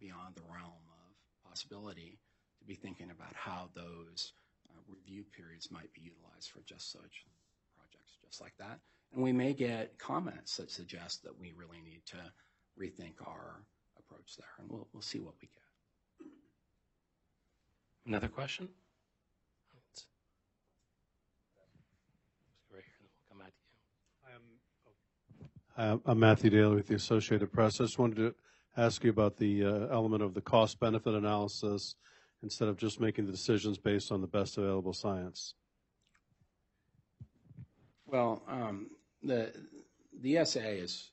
beyond 0.00 0.34
the 0.34 0.48
realm 0.48 0.84
of 0.88 1.50
possibility 1.50 2.18
to 2.60 2.64
be 2.64 2.74
thinking 2.74 3.10
about 3.10 3.34
how 3.34 3.68
those 3.74 4.32
uh, 4.70 4.80
review 4.88 5.24
periods 5.36 5.70
might 5.70 5.92
be 5.92 6.00
utilized 6.00 6.50
for 6.50 6.62
just 6.64 6.90
such 6.90 7.26
projects, 7.76 8.16
just 8.24 8.40
like 8.40 8.54
that. 8.58 8.80
And 9.14 9.22
we 9.22 9.32
may 9.32 9.52
get 9.52 9.98
comments 9.98 10.56
that 10.56 10.70
suggest 10.70 11.22
that 11.24 11.38
we 11.38 11.52
really 11.56 11.82
need 11.84 12.00
to 12.06 12.16
rethink 12.80 13.26
our 13.26 13.62
approach 13.98 14.36
there, 14.38 14.46
and 14.58 14.70
we'll, 14.70 14.88
we'll 14.92 15.02
see 15.02 15.18
what 15.18 15.34
we 15.40 15.48
get. 15.48 15.62
Another 18.06 18.28
question? 18.28 18.68
Right 22.72 22.82
here, 22.82 22.94
and 22.98 23.06
then 23.08 23.10
we'll 23.12 23.28
come 23.28 23.38
back 23.38 23.52
to 23.52 23.62
you. 25.94 26.02
I'm 26.06 26.18
Matthew 26.18 26.50
Daly 26.50 26.76
with 26.76 26.86
the 26.86 26.94
Associated 26.94 27.52
Press. 27.52 27.80
I 27.80 27.84
just 27.84 27.98
wanted 27.98 28.16
to 28.16 28.34
ask 28.76 29.04
you 29.04 29.10
about 29.10 29.36
the 29.36 29.64
uh, 29.64 29.86
element 29.92 30.22
of 30.22 30.32
the 30.32 30.40
cost 30.40 30.80
benefit 30.80 31.14
analysis 31.14 31.96
instead 32.42 32.68
of 32.68 32.78
just 32.78 32.98
making 32.98 33.26
the 33.26 33.32
decisions 33.32 33.76
based 33.76 34.10
on 34.10 34.22
the 34.22 34.26
best 34.26 34.56
available 34.56 34.94
science. 34.94 35.54
Well, 38.06 38.42
um, 38.48 38.88
the 39.22 39.52
the 40.20 40.38
ESA 40.38 40.68
is 40.68 41.10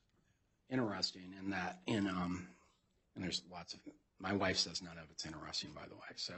interesting 0.70 1.34
in 1.40 1.52
that 1.52 1.80
in 1.88 2.08
um, 2.08 2.48
and 3.16 3.24
there's 3.24 3.42
lots 3.52 3.74
of 3.74 3.80
My 4.20 4.34
wife 4.34 4.58
says 4.58 4.82
none 4.82 4.98
of 4.98 5.06
it's 5.12 5.26
interesting, 5.26 5.72
by 5.76 5.88
the 5.88 5.96
way. 5.96 6.14
So 6.16 6.34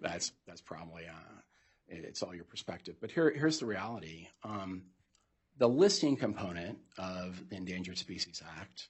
that's 0.00 0.32
that's 0.46 0.60
probably 0.60 1.04
uh, 1.06 1.40
it's 1.88 2.22
all 2.22 2.34
your 2.34 2.44
perspective. 2.44 2.96
But 3.00 3.10
here 3.10 3.30
here's 3.30 3.58
the 3.58 3.66
reality. 3.66 4.28
Um, 4.44 4.84
the 5.58 5.68
listing 5.68 6.16
component 6.16 6.78
of 6.98 7.48
the 7.50 7.56
Endangered 7.56 7.98
Species 7.98 8.42
Act 8.58 8.88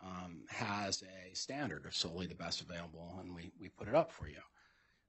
um, 0.00 0.42
has 0.48 1.02
a 1.02 1.34
standard 1.34 1.86
of 1.86 1.94
solely 1.94 2.26
the 2.26 2.34
best 2.34 2.60
available, 2.60 3.18
and 3.20 3.34
we, 3.34 3.50
we 3.60 3.68
put 3.68 3.88
it 3.88 3.94
up 3.94 4.12
for 4.12 4.28
you. 4.28 4.38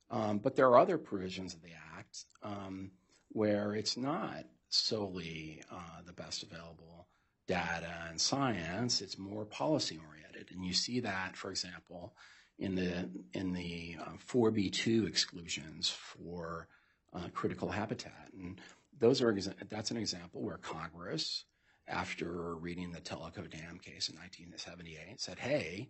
Um, 0.10 0.40
but 0.40 0.56
there 0.56 0.68
are 0.68 0.80
other 0.80 0.98
provisions 0.98 1.54
of 1.54 1.62
the 1.62 1.74
Act 1.98 2.26
um, 2.42 2.92
where 3.30 3.76
it's 3.76 3.98
not 3.98 4.46
solely 4.70 5.64
uh, 5.72 6.02
the 6.06 6.14
best 6.14 6.44
available 6.44 7.08
data 7.48 7.92
and 8.10 8.22
science, 8.22 9.02
it's 9.02 9.18
more 9.18 9.46
policy 9.46 10.00
oriented. 10.08 10.56
And 10.56 10.64
you 10.64 10.74
see 10.74 11.00
that, 11.00 11.36
for 11.36 11.50
example, 11.50 12.14
in 12.60 12.76
the, 12.76 13.10
in 13.34 13.54
the 13.54 13.98
uh, 14.00 14.12
4B2 14.32 15.08
exclusions 15.08 15.90
for 15.90 16.68
uh, 17.14 17.28
critical 17.34 17.70
habitat. 17.70 18.30
And 18.34 18.62
those 19.00 19.22
are, 19.22 19.36
that's 19.70 19.92
an 19.92 19.98
example 19.98 20.42
where 20.44 20.58
Congress 20.58 21.46
after 21.88 22.56
reading 22.56 22.92
the 22.92 23.02
Tellico 23.02 23.50
Dam 23.50 23.80
case 23.80 24.10
in 24.10 24.16
1978 24.16 25.20
said, 25.20 25.40
hey, 25.40 25.90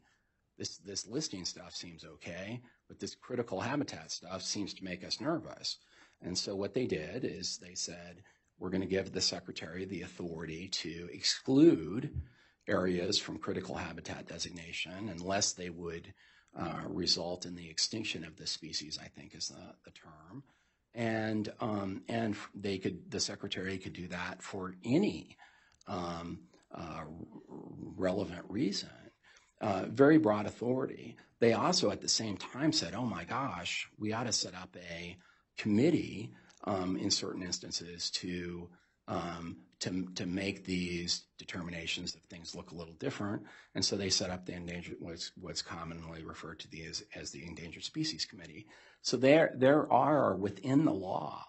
this, 0.57 0.77
this 0.77 1.07
listing 1.07 1.45
stuff 1.45 1.75
seems 1.75 2.05
okay, 2.05 2.61
but 2.87 2.99
this 2.99 3.15
critical 3.15 3.59
habitat 3.59 4.11
stuff 4.11 4.41
seems 4.41 4.73
to 4.75 4.83
make 4.83 5.03
us 5.05 5.19
nervous. 5.19 5.77
And 6.21 6.37
so 6.37 6.55
what 6.55 6.73
they 6.73 6.85
did 6.85 7.25
is 7.25 7.57
they 7.57 7.75
said, 7.75 8.23
we're 8.59 8.69
going 8.69 8.81
to 8.81 8.87
give 8.87 9.11
the 9.11 9.21
secretary 9.21 9.85
the 9.85 10.01
authority 10.01 10.67
to 10.67 11.09
exclude 11.11 12.11
areas 12.67 13.17
from 13.17 13.39
critical 13.39 13.75
habitat 13.75 14.27
designation 14.27 15.09
unless 15.09 15.53
they 15.53 15.69
would 15.69 16.13
uh, 16.57 16.81
result 16.87 17.45
in 17.45 17.55
the 17.55 17.69
extinction 17.69 18.23
of 18.23 18.35
the 18.37 18.47
species, 18.47 18.99
I 19.01 19.07
think 19.07 19.35
is 19.35 19.49
the, 19.49 19.73
the 19.85 19.91
term. 19.91 20.43
And, 20.93 21.51
um, 21.59 22.03
and 22.09 22.35
they 22.55 22.77
could, 22.77 23.11
the 23.11 23.19
secretary 23.19 23.77
could 23.77 23.93
do 23.93 24.07
that 24.07 24.41
for 24.41 24.75
any 24.83 25.37
um, 25.87 26.39
uh, 26.73 27.03
relevant 27.95 28.45
reason, 28.49 28.89
uh, 29.61 29.85
very 29.87 30.17
broad 30.17 30.45
authority. 30.45 31.15
They 31.39 31.53
also 31.53 31.91
at 31.91 32.01
the 32.01 32.09
same 32.09 32.37
time 32.37 32.71
said, 32.71 32.93
oh 32.93 33.05
my 33.05 33.23
gosh, 33.23 33.87
we 33.97 34.13
ought 34.13 34.25
to 34.25 34.33
set 34.33 34.53
up 34.53 34.75
a 34.91 35.17
committee 35.57 36.33
in 36.67 37.09
certain 37.09 37.41
instances 37.41 38.11
to 38.11 38.69
um, 39.07 39.57
to, 39.79 40.07
to 40.15 40.25
make 40.25 40.65
these 40.65 41.23
determinations 41.37 42.15
if 42.15 42.21
things 42.23 42.53
look 42.53 42.71
a 42.71 42.75
little 42.75 42.93
different. 42.93 43.43
And 43.73 43.83
so 43.83 43.95
they 43.95 44.09
set 44.09 44.29
up 44.29 44.45
the 44.45 44.53
endangered, 44.53 44.97
what's, 44.99 45.31
what's 45.39 45.61
commonly 45.61 46.23
referred 46.23 46.59
to 46.59 46.69
the, 46.69 46.83
as, 46.83 47.03
as 47.15 47.31
the 47.31 47.45
Endangered 47.45 47.83
Species 47.83 48.25
Committee. 48.25 48.67
So 49.01 49.17
there, 49.17 49.53
there 49.55 49.91
are 49.91 50.35
within 50.35 50.85
the 50.85 50.93
law 50.93 51.45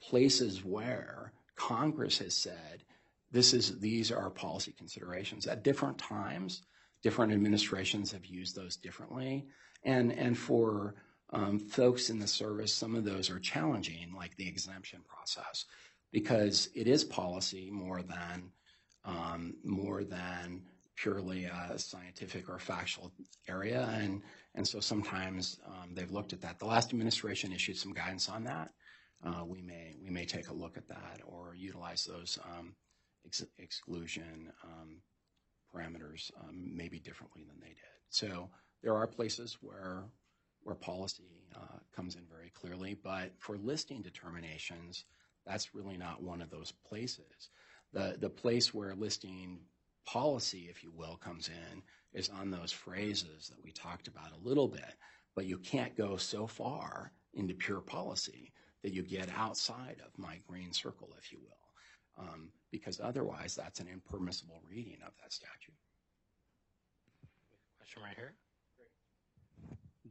places 0.00 0.64
where 0.64 1.32
Congress 1.56 2.18
has 2.18 2.34
said, 2.34 2.84
this 3.30 3.52
is, 3.52 3.80
these 3.80 4.12
are 4.12 4.30
policy 4.30 4.72
considerations. 4.72 5.46
At 5.46 5.64
different 5.64 5.98
times, 5.98 6.62
different 7.02 7.32
administrations 7.32 8.12
have 8.12 8.24
used 8.24 8.54
those 8.54 8.76
differently. 8.76 9.46
And, 9.82 10.12
and 10.12 10.38
for 10.38 10.94
um, 11.32 11.58
folks 11.58 12.10
in 12.10 12.18
the 12.18 12.26
service, 12.26 12.72
some 12.72 12.94
of 12.94 13.04
those 13.04 13.30
are 13.30 13.38
challenging, 13.38 14.12
like 14.16 14.36
the 14.36 14.46
exemption 14.46 15.00
process, 15.08 15.64
because 16.12 16.68
it 16.74 16.86
is 16.86 17.04
policy 17.04 17.70
more 17.70 18.02
than, 18.02 18.50
um, 19.04 19.54
more 19.64 20.04
than 20.04 20.62
purely 20.96 21.44
a 21.44 21.78
scientific 21.78 22.48
or 22.48 22.58
factual 22.58 23.12
area. 23.48 23.88
And, 24.00 24.22
and 24.54 24.66
so 24.66 24.78
sometimes 24.80 25.58
um, 25.66 25.94
they've 25.94 26.10
looked 26.10 26.32
at 26.32 26.40
that. 26.42 26.58
The 26.58 26.66
last 26.66 26.90
administration 26.90 27.52
issued 27.52 27.76
some 27.76 27.92
guidance 27.92 28.28
on 28.28 28.44
that. 28.44 28.70
Uh, 29.24 29.44
we 29.44 29.62
may 29.62 29.96
we 30.02 30.10
may 30.10 30.26
take 30.26 30.48
a 30.48 30.54
look 30.54 30.76
at 30.76 30.86
that 30.88 31.20
or 31.24 31.54
utilize 31.56 32.04
those 32.04 32.38
um, 32.44 32.74
ex- 33.24 33.44
exclusion 33.58 34.52
um, 34.62 35.00
parameters 35.74 36.30
um, 36.40 36.70
maybe 36.76 36.98
differently 36.98 37.42
than 37.48 37.58
they 37.60 37.68
did. 37.68 37.94
So 38.10 38.50
there 38.82 38.94
are 38.94 39.06
places 39.06 39.56
where 39.60 40.04
where 40.64 40.74
policy 40.74 41.46
uh, 41.54 41.78
comes 41.94 42.16
in 42.16 42.22
very 42.30 42.50
clearly, 42.50 42.94
but 43.02 43.32
for 43.38 43.56
listing 43.58 44.02
determinations, 44.02 45.04
that's 45.46 45.74
really 45.74 45.96
not 45.96 46.22
one 46.22 46.42
of 46.42 46.50
those 46.50 46.72
places. 46.88 47.50
The 47.92 48.16
the 48.18 48.30
place 48.30 48.74
where 48.74 48.94
listing 48.94 49.60
policy, 50.06 50.68
if 50.70 50.82
you 50.82 50.92
will, 50.94 51.16
comes 51.16 51.48
in 51.48 51.82
is 52.12 52.28
on 52.28 52.50
those 52.50 52.72
phrases 52.72 53.48
that 53.48 53.62
we 53.62 53.70
talked 53.70 54.08
about 54.08 54.32
a 54.32 54.48
little 54.48 54.68
bit, 54.68 54.94
but 55.34 55.46
you 55.46 55.58
can't 55.58 55.96
go 55.96 56.16
so 56.16 56.46
far 56.46 57.12
into 57.34 57.54
pure 57.54 57.80
policy 57.80 58.52
that 58.82 58.92
you 58.92 59.02
get 59.02 59.28
outside 59.36 59.96
of 60.04 60.18
my 60.18 60.38
green 60.46 60.72
circle, 60.72 61.14
if 61.18 61.32
you 61.32 61.38
will 61.40 61.64
um, 62.18 62.48
because 62.70 63.00
otherwise 63.02 63.54
that's 63.54 63.80
an 63.80 63.88
impermissible 63.88 64.60
reading 64.68 64.98
of 65.06 65.12
that 65.22 65.32
statute. 65.32 65.74
Question 67.78 68.02
right 68.02 68.16
here. 68.16 68.34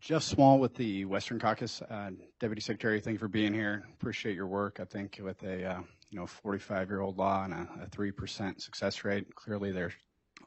Jeff 0.03 0.21
Small 0.21 0.59
with 0.59 0.75
the 0.75 1.05
Western 1.05 1.39
Caucus. 1.39 1.81
Uh, 1.81 2.11
Deputy 2.37 2.59
Secretary, 2.59 2.99
thank 2.99 3.13
you 3.13 3.19
for 3.19 3.29
being 3.29 3.53
here. 3.53 3.85
Appreciate 3.93 4.35
your 4.35 4.47
work. 4.47 4.81
I 4.81 4.83
think 4.83 5.17
with 5.23 5.41
a 5.43 5.65
uh, 5.65 5.79
you 6.09 6.19
know 6.19 6.25
45-year-old 6.25 7.17
law 7.17 7.45
and 7.45 7.53
a, 7.53 7.87
3% 7.89 8.61
success 8.61 9.05
rate, 9.05 9.33
clearly 9.33 9.71
there's 9.71 9.93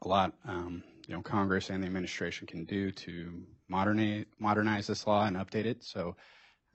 a 0.03 0.07
lot 0.07 0.33
um, 0.47 0.83
you 1.07 1.15
know 1.15 1.23
Congress 1.23 1.71
and 1.71 1.81
the 1.81 1.87
administration 1.87 2.45
can 2.45 2.65
do 2.65 2.91
to 2.91 3.41
modernize 3.67 4.25
modernize 4.37 4.85
this 4.85 5.07
law 5.07 5.25
and 5.25 5.35
update 5.35 5.65
it. 5.65 5.83
So 5.83 6.15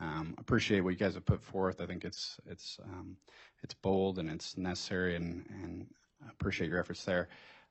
um, 0.00 0.34
appreciate 0.38 0.80
what 0.80 0.90
you 0.90 0.98
guys 0.98 1.14
have 1.14 1.24
put 1.24 1.40
forth. 1.40 1.80
I 1.80 1.86
think 1.86 2.04
it's 2.04 2.40
it's 2.46 2.80
um, 2.82 3.16
it's 3.62 3.74
bold 3.74 4.18
and 4.18 4.28
it's 4.28 4.58
necessary, 4.58 5.14
and, 5.14 5.46
and 5.50 5.86
appreciate 6.28 6.68
your 6.68 6.80
efforts 6.80 7.04
there. 7.04 7.28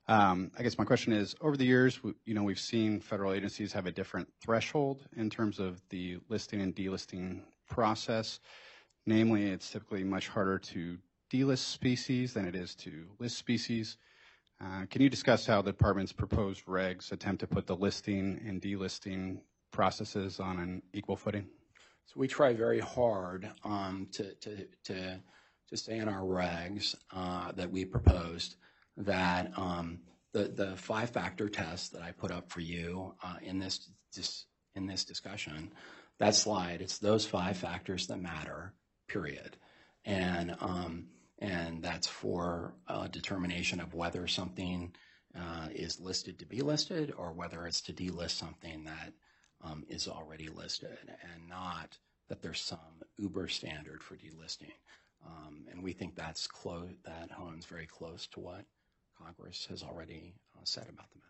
Um, 0.08 0.50
I 0.58 0.62
guess 0.62 0.78
my 0.78 0.84
question 0.84 1.12
is, 1.12 1.34
over 1.40 1.56
the 1.56 1.64
years, 1.64 2.00
you 2.24 2.34
know, 2.34 2.42
we've 2.42 2.58
seen 2.58 3.00
federal 3.00 3.32
agencies 3.32 3.72
have 3.72 3.86
a 3.86 3.92
different 3.92 4.28
threshold 4.40 5.06
in 5.16 5.30
terms 5.30 5.58
of 5.58 5.80
the 5.90 6.18
listing 6.28 6.60
and 6.60 6.74
delisting 6.74 7.42
process. 7.68 8.40
Namely, 9.06 9.44
it's 9.44 9.70
typically 9.70 10.04
much 10.04 10.28
harder 10.28 10.58
to 10.58 10.98
delist 11.32 11.58
species 11.58 12.34
than 12.34 12.46
it 12.46 12.54
is 12.54 12.74
to 12.76 13.06
list 13.18 13.38
species. 13.38 13.96
Uh, 14.60 14.86
can 14.90 15.02
you 15.02 15.08
discuss 15.08 15.46
how 15.46 15.62
the 15.62 15.72
department's 15.72 16.12
proposed 16.12 16.66
regs 16.66 17.10
attempt 17.10 17.40
to 17.40 17.46
put 17.46 17.66
the 17.66 17.74
listing 17.74 18.40
and 18.46 18.60
delisting 18.60 19.40
processes 19.72 20.40
on 20.40 20.58
an 20.58 20.82
equal 20.92 21.16
footing? 21.16 21.46
So 22.06 22.14
we 22.16 22.28
try 22.28 22.52
very 22.52 22.80
hard 22.80 23.48
um, 23.64 24.08
to, 24.12 24.34
to, 24.34 24.66
to 24.84 25.20
to 25.72 25.78
say 25.78 25.96
in 25.96 26.06
our 26.06 26.20
regs 26.20 26.94
uh, 27.14 27.50
that 27.52 27.70
we 27.70 27.86
proposed 27.86 28.56
that 28.96 29.50
um, 29.56 30.00
the, 30.32 30.74
five-factor 30.76 31.48
test 31.48 31.92
that 31.92 32.02
I 32.02 32.12
put 32.12 32.30
up 32.30 32.50
for 32.50 32.60
you 32.60 33.14
uh, 33.22 33.36
in 33.42 33.58
this, 33.58 33.90
this 34.14 34.46
in 34.74 34.86
this 34.86 35.04
discussion, 35.04 35.72
that 36.18 36.34
slide, 36.34 36.80
it's 36.80 36.98
those 36.98 37.26
five 37.26 37.56
factors 37.56 38.06
that 38.06 38.20
matter, 38.20 38.72
period. 39.08 39.56
And 40.04 40.54
um, 40.60 41.06
and 41.38 41.82
that's 41.82 42.06
for 42.06 42.74
determination 43.10 43.80
of 43.80 43.94
whether 43.94 44.26
something 44.28 44.94
uh, 45.36 45.68
is 45.74 45.98
listed 45.98 46.38
to 46.38 46.46
be 46.46 46.60
listed 46.60 47.12
or 47.16 47.32
whether 47.32 47.66
it's 47.66 47.80
to 47.82 47.92
delist 47.92 48.30
something 48.32 48.84
that 48.84 49.12
um, 49.64 49.84
is 49.88 50.06
already 50.06 50.48
listed 50.48 50.98
and 51.04 51.48
not 51.48 51.98
that 52.28 52.42
there's 52.42 52.60
some 52.60 52.78
uber 53.18 53.48
standard 53.48 54.02
for 54.02 54.16
delisting. 54.16 54.72
And 55.72 55.82
we 55.82 55.92
think 55.92 56.14
that's 56.14 56.46
close, 56.46 56.90
that 57.04 57.30
hones 57.32 57.66
very 57.66 57.86
close 57.86 58.26
to 58.28 58.40
what 58.40 58.64
Congress 59.24 59.66
has 59.70 59.82
already 59.82 60.34
uh, 60.56 60.60
said 60.64 60.84
about 60.88 61.10
the 61.10 61.18
matter. 61.18 61.28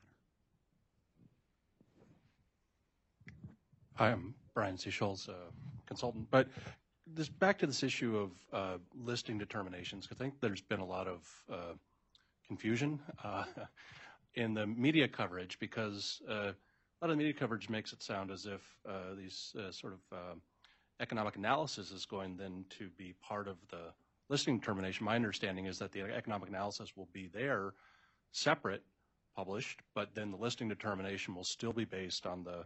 Hi, 3.95 4.11
I'm 4.11 4.35
Brian 4.55 4.77
Seasholes, 4.77 5.29
a 5.29 5.35
consultant. 5.87 6.29
But 6.31 6.49
this, 7.07 7.29
back 7.29 7.59
to 7.59 7.67
this 7.67 7.83
issue 7.83 8.17
of 8.17 8.31
uh, 8.53 8.79
listing 9.05 9.39
determinations, 9.39 10.07
because 10.07 10.21
I 10.21 10.25
think 10.25 10.41
there's 10.41 10.61
been 10.63 10.81
a 10.81 10.87
lot 10.87 11.07
of 11.07 11.29
uh, 11.53 11.75
confusion 12.47 13.01
uh, 13.23 13.45
in 14.35 14.55
the 14.55 14.67
media 14.67 15.09
coverage 15.09 15.59
because 15.59 16.23
uh, 16.29 16.33
a 16.33 16.99
lot 17.03 17.03
of 17.03 17.11
the 17.11 17.17
media 17.17 17.35
coverage 17.35 17.69
makes 17.69 17.93
it 17.93 18.03
sound 18.03 18.31
as 18.31 18.47
if 18.47 18.63
these 19.19 19.55
sort 19.71 19.93
of 19.93 20.01
economic 21.01 21.37
analysis 21.37 21.91
is 21.91 22.07
going 22.07 22.37
then 22.37 22.65
to 22.71 22.89
be 22.97 23.15
part 23.21 23.49
of 23.49 23.57
the 23.71 23.93
listing 24.29 24.59
determination. 24.59 25.05
My 25.05 25.17
understanding 25.17 25.67
is 25.67 25.79
that 25.79 25.93
the 25.93 26.03
economic 26.03 26.49
analysis 26.49 26.97
will 26.97 27.09
be 27.13 27.29
there 27.29 27.75
separate, 28.33 28.83
published, 29.37 29.81
but 29.95 30.15
then 30.15 30.31
the 30.31 30.37
listing 30.37 30.69
determination 30.69 31.35
will 31.35 31.45
still 31.45 31.73
be 31.73 31.85
based 31.85 32.27
on 32.27 32.45
the 32.45 32.65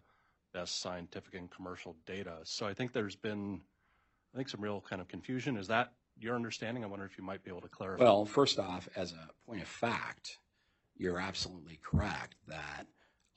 best 0.53 0.81
scientific 0.81 1.35
and 1.35 1.51
commercial 1.51 1.97
data. 2.07 2.39
So 2.45 2.67
I 2.67 2.75
think 2.75 2.93
there's 2.93 3.17
been, 3.17 3.61
I 4.33 4.37
think, 4.37 4.49
some 4.49 4.61
real 4.61 4.81
kind 4.81 5.03
of 5.03 5.09
confusion. 5.09 5.57
Is 5.57 5.69
that 5.69 5.93
your 6.19 6.35
understanding? 6.35 6.85
I 6.85 6.87
wonder 6.87 7.05
if 7.05 7.19
you 7.19 7.25
might 7.25 7.45
be 7.45 7.51
able 7.51 7.61
to 7.63 7.69
clarify. 7.69 8.05
Well, 8.05 8.25
first 8.25 8.59
off, 8.59 8.89
as 8.97 9.13
a 9.13 9.29
point 9.47 9.63
of 9.63 9.69
fact, 9.69 10.39
you're 10.97 11.19
absolutely 11.19 11.79
correct 11.83 12.37
that 12.49 12.87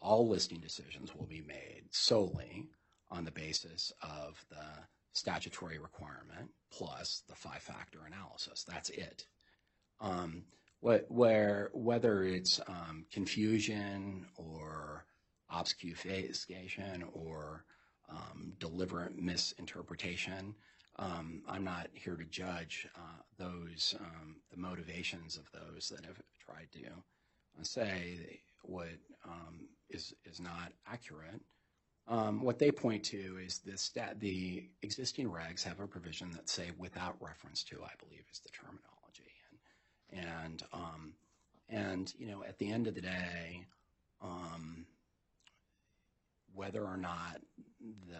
all 0.01 0.27
listing 0.27 0.59
decisions 0.59 1.13
will 1.13 1.25
be 1.25 1.41
made 1.41 1.83
solely 1.91 2.67
on 3.11 3.25
the 3.25 3.31
basis 3.31 3.91
of 4.01 4.45
the 4.49 4.63
statutory 5.13 5.79
requirement 5.79 6.49
plus 6.71 7.23
the 7.27 7.35
five-factor 7.35 7.99
analysis. 8.05 8.63
That's 8.67 8.89
it. 8.89 9.25
Um, 9.99 10.43
where, 10.81 11.69
whether 11.73 12.23
it's 12.23 12.61
um, 12.67 13.05
confusion 13.11 14.25
or 14.37 15.05
obfuscation 15.51 17.03
or 17.11 17.65
um, 18.09 18.53
deliberate 18.59 19.17
misinterpretation, 19.17 20.55
I'm 20.97 21.63
not 21.63 21.87
here 21.93 22.15
to 22.15 22.25
judge 22.25 22.87
uh, 22.95 23.21
those, 23.37 23.95
the 24.51 24.57
motivations 24.57 25.37
of 25.37 25.49
those 25.51 25.89
that 25.89 26.05
have 26.05 26.21
tried 26.39 26.67
to 26.73 26.87
uh, 26.87 27.63
say 27.63 28.41
what 28.63 28.89
is 29.89 30.13
is 30.25 30.39
not 30.39 30.71
accurate. 30.87 31.41
Um, 32.09 32.41
what 32.41 32.57
they 32.57 32.71
point 32.71 33.03
to 33.05 33.37
is 33.45 33.59
the 33.59 34.67
existing 34.81 35.29
regs 35.29 35.63
have 35.63 35.79
a 35.79 35.85
provision 35.85 36.31
that 36.31 36.49
say 36.49 36.71
without 36.75 37.15
reference 37.21 37.63
to, 37.65 37.83
I 37.83 37.91
believe, 37.99 38.25
is 38.31 38.39
the 38.39 38.49
terminology, 38.49 38.89
and 40.11 40.63
um, 40.73 41.13
you 42.17 42.27
know, 42.27 42.43
at 42.43 42.57
the 42.57 42.71
end 42.71 42.87
of 42.87 42.95
the 42.95 43.01
day, 43.01 43.67
um, 44.23 44.87
whether 46.55 46.83
or 46.83 46.97
not 46.97 47.41
the 48.07 48.17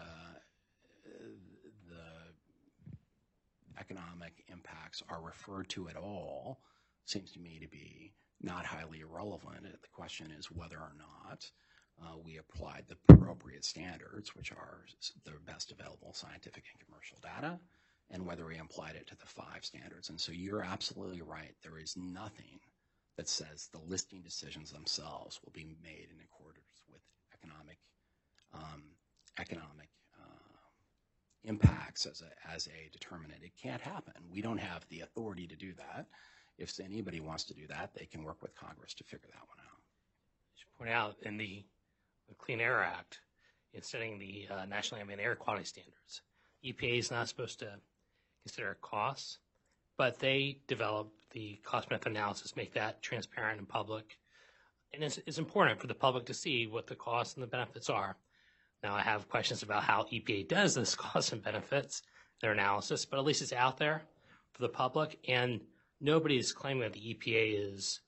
economic 3.78 4.44
impacts 4.48 5.02
are 5.08 5.20
referred 5.20 5.68
to 5.70 5.88
at 5.88 5.96
all 5.96 6.60
seems 7.06 7.32
to 7.32 7.40
me 7.40 7.58
to 7.60 7.66
be 7.66 8.12
not 8.40 8.64
highly 8.64 9.00
irrelevant. 9.00 9.64
The 9.64 9.88
question 9.92 10.30
is 10.38 10.50
whether 10.50 10.76
or 10.76 10.92
not 10.96 11.50
we 12.24 12.38
applied 12.38 12.84
the 12.88 12.96
appropriate 13.14 13.64
standards, 13.64 14.34
which 14.34 14.52
are 14.52 14.84
the 15.24 15.32
best 15.46 15.72
available 15.72 16.12
scientific 16.12 16.64
and 16.72 16.86
commercial 16.86 17.18
data, 17.22 17.58
and 18.10 18.26
whether 18.26 18.46
we 18.46 18.58
applied 18.58 18.96
it 18.96 19.06
to 19.08 19.16
the 19.16 19.26
five 19.26 19.64
standards. 19.64 20.08
And 20.08 20.20
so 20.20 20.32
you're 20.32 20.62
absolutely 20.62 21.22
right. 21.22 21.54
There 21.62 21.78
is 21.78 21.96
nothing 21.96 22.60
that 23.16 23.28
says 23.28 23.68
the 23.72 23.80
listing 23.86 24.22
decisions 24.22 24.70
themselves 24.70 25.40
will 25.44 25.52
be 25.52 25.76
made 25.82 26.08
in 26.10 26.20
accordance 26.24 26.82
with 26.90 27.02
economic 27.34 27.78
um, 28.54 28.82
economic 29.38 29.88
uh, 30.20 30.58
impacts 31.44 32.06
as 32.06 32.22
a 32.22 32.52
as 32.54 32.66
a 32.68 32.90
determinant. 32.90 33.42
It 33.42 33.52
can't 33.60 33.82
happen. 33.82 34.14
We 34.30 34.42
don't 34.42 34.58
have 34.58 34.86
the 34.88 35.00
authority 35.00 35.46
to 35.46 35.56
do 35.56 35.72
that. 35.74 36.06
If 36.58 36.78
anybody 36.80 37.20
wants 37.20 37.44
to 37.44 37.54
do 37.54 37.66
that, 37.68 37.90
they 37.94 38.06
can 38.06 38.22
work 38.22 38.42
with 38.42 38.54
Congress 38.54 38.94
to 38.94 39.04
figure 39.04 39.28
that 39.32 39.48
one 39.48 39.58
out. 39.66 39.80
I 39.80 40.56
should 40.56 40.78
point 40.78 40.90
out 40.90 41.16
in 41.22 41.36
the 41.36 41.64
the 42.30 42.36
Clean 42.36 42.60
Air 42.60 42.82
Act 42.82 43.20
in 43.74 43.82
setting 43.82 44.18
the 44.18 44.46
uh, 44.50 44.64
National 44.64 45.00
Ambient 45.00 45.20
Air 45.20 45.36
Quality 45.36 45.64
Standards. 45.64 46.22
EPA 46.64 46.98
is 46.98 47.10
not 47.10 47.28
supposed 47.28 47.58
to 47.58 47.68
consider 48.44 48.78
costs, 48.80 49.38
but 49.98 50.18
they 50.18 50.60
develop 50.66 51.10
the 51.32 51.60
cost 51.64 51.88
benefit 51.88 52.10
analysis, 52.10 52.56
make 52.56 52.72
that 52.74 53.02
transparent 53.02 53.58
and 53.58 53.68
public. 53.68 54.18
And 54.92 55.04
it's, 55.04 55.18
it's 55.26 55.38
important 55.38 55.80
for 55.80 55.86
the 55.86 55.94
public 55.94 56.24
to 56.26 56.34
see 56.34 56.66
what 56.66 56.86
the 56.86 56.96
costs 56.96 57.34
and 57.34 57.42
the 57.42 57.48
benefits 57.48 57.90
are. 57.90 58.16
Now, 58.82 58.94
I 58.94 59.02
have 59.02 59.28
questions 59.28 59.62
about 59.62 59.82
how 59.82 60.04
EPA 60.04 60.48
does 60.48 60.74
this 60.74 60.94
costs 60.96 61.32
and 61.32 61.42
benefits, 61.42 62.02
their 62.40 62.52
analysis, 62.52 63.04
but 63.04 63.18
at 63.18 63.24
least 63.24 63.42
it's 63.42 63.52
out 63.52 63.76
there 63.76 64.02
for 64.52 64.62
the 64.62 64.68
public. 64.68 65.18
And 65.28 65.60
nobody 66.00 66.38
is 66.38 66.52
claiming 66.52 66.82
that 66.82 66.94
the 66.94 67.14
EPA 67.14 67.74
is 67.74 68.00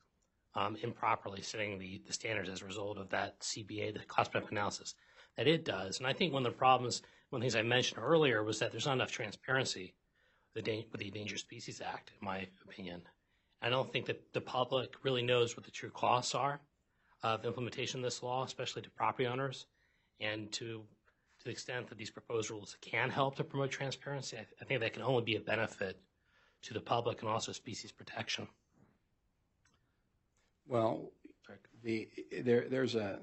Um, 0.55 0.77
improperly 0.83 1.41
setting 1.41 1.79
the, 1.79 2.03
standards 2.11 2.51
as 2.51 2.61
a 2.61 2.67
result 2.67 2.99
of 2.99 3.09
that 3.09 3.41
CBA, 3.41 3.95
the 3.95 4.01
cost 4.01 4.33
benefit 4.33 4.53
analysis, 4.53 4.95
that 5.39 5.49
it 5.49 5.65
does. 5.65 5.99
And 5.99 6.07
I 6.07 6.13
think 6.13 6.33
one 6.35 6.45
of 6.45 6.53
the 6.53 6.59
problems, 6.59 7.01
one 7.31 7.41
of 7.41 7.41
the 7.41 7.45
things 7.51 7.57
I 7.57 7.67
mentioned 7.67 8.03
earlier 8.03 8.45
was 8.45 8.59
that 8.59 8.71
there's 8.71 8.85
not 8.85 8.93
enough 8.93 9.11
transparency 9.11 9.95
with 10.55 10.65
the, 10.67 10.85
Endangered 11.07 11.39
Species 11.39 11.81
Act, 11.81 12.13
in 12.21 12.25
my 12.25 12.47
opinion. 12.69 13.03
I 13.63 13.71
don't 13.71 13.91
think 13.91 14.07
that 14.07 14.33
the 14.33 14.41
public 14.41 14.93
really 15.03 15.23
knows 15.23 15.57
what 15.57 15.65
the 15.65 15.71
true 15.71 15.91
costs 15.91 16.35
are 16.35 16.61
of 17.23 17.45
implementation 17.45 18.01
of 18.01 18.05
this 18.05 18.23
law, 18.23 18.45
especially 18.45 18.83
to 18.83 18.91
property 18.91 19.27
owners. 19.27 19.67
And 20.21 20.51
to, 20.53 20.83
to 21.39 21.45
the 21.45 21.51
extent 21.51 21.89
that 21.89 21.99
these 21.99 22.11
proposed 22.11 22.51
rules 22.51 22.77
can 22.81 23.09
help 23.09 23.37
to 23.37 23.45
promote 23.45 23.71
transparency, 23.71 24.37
I, 24.37 24.47
I 24.61 24.65
think 24.65 24.81
that 24.81 24.93
can 24.93 25.03
only 25.03 25.23
be 25.23 25.37
a 25.37 25.41
benefit 25.41 25.99
to 26.63 26.75
the 26.75 26.81
public 26.81 27.23
and 27.23 27.31
also 27.31 27.53
species 27.53 27.93
protection. 27.93 28.49
Well, 30.73 31.13
the, 31.85 32.09
there, 32.41 32.65
there's 32.67 32.95
a 32.95 33.19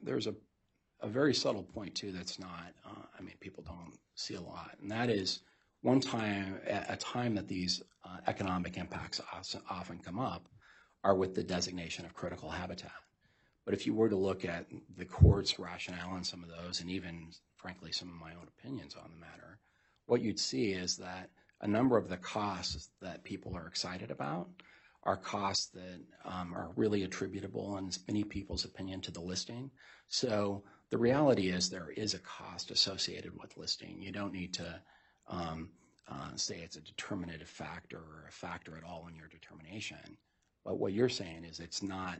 very 1.03 1.33
subtle 1.33 1.63
point 1.63 1.95
too 1.95 2.11
that's 2.11 2.37
not 2.37 2.75
uh, 2.85 3.05
I 3.17 3.23
mean 3.23 3.33
people 3.39 3.63
don't 3.63 3.97
see 4.13 4.35
a 4.35 4.41
lot, 4.41 4.77
and 4.79 4.91
that 4.91 5.09
is 5.09 5.39
one 5.81 5.99
time 5.99 6.57
a 6.67 6.95
time 6.95 7.33
that 7.33 7.47
these 7.47 7.81
uh, 8.05 8.17
economic 8.27 8.77
impacts 8.77 9.19
often 9.67 9.97
come 9.97 10.19
up 10.19 10.47
are 11.03 11.15
with 11.15 11.33
the 11.33 11.41
designation 11.41 12.05
of 12.05 12.13
critical 12.13 12.51
habitat. 12.51 12.91
But 13.65 13.73
if 13.73 13.87
you 13.87 13.95
were 13.95 14.09
to 14.09 14.15
look 14.15 14.45
at 14.45 14.67
the 14.95 15.05
court's 15.05 15.57
rationale 15.57 16.11
on 16.11 16.23
some 16.23 16.43
of 16.43 16.49
those, 16.49 16.81
and 16.81 16.91
even 16.91 17.31
frankly 17.55 17.91
some 17.91 18.09
of 18.09 18.15
my 18.15 18.33
own 18.33 18.47
opinions 18.59 18.95
on 18.95 19.09
the 19.09 19.19
matter, 19.19 19.57
what 20.05 20.21
you'd 20.21 20.39
see 20.39 20.73
is 20.73 20.97
that 20.97 21.31
a 21.61 21.67
number 21.67 21.97
of 21.97 22.09
the 22.09 22.17
costs 22.17 22.91
that 23.01 23.23
people 23.23 23.55
are 23.55 23.65
excited 23.65 24.11
about 24.11 24.49
are 25.03 25.17
costs 25.17 25.67
that 25.67 25.99
um, 26.25 26.53
are 26.53 26.71
really 26.75 27.03
attributable, 27.03 27.77
in 27.77 27.89
many 28.07 28.23
people's 28.23 28.65
opinion, 28.65 29.01
to 29.01 29.11
the 29.11 29.21
listing. 29.21 29.71
So 30.07 30.63
the 30.89 30.97
reality 30.97 31.49
is 31.49 31.69
there 31.69 31.91
is 31.95 32.13
a 32.13 32.19
cost 32.19 32.71
associated 32.71 33.31
with 33.39 33.57
listing. 33.57 34.01
You 34.01 34.11
don't 34.11 34.33
need 34.33 34.53
to 34.55 34.81
um, 35.27 35.69
uh, 36.07 36.35
say 36.35 36.57
it's 36.63 36.75
a 36.75 36.81
determinative 36.81 37.47
factor 37.47 37.97
or 37.97 38.25
a 38.27 38.31
factor 38.31 38.75
at 38.77 38.83
all 38.83 39.07
in 39.07 39.15
your 39.15 39.27
determination. 39.27 40.17
But 40.65 40.79
what 40.79 40.93
you're 40.93 41.09
saying 41.09 41.45
is 41.45 41.59
it's 41.59 41.81
not 41.83 42.19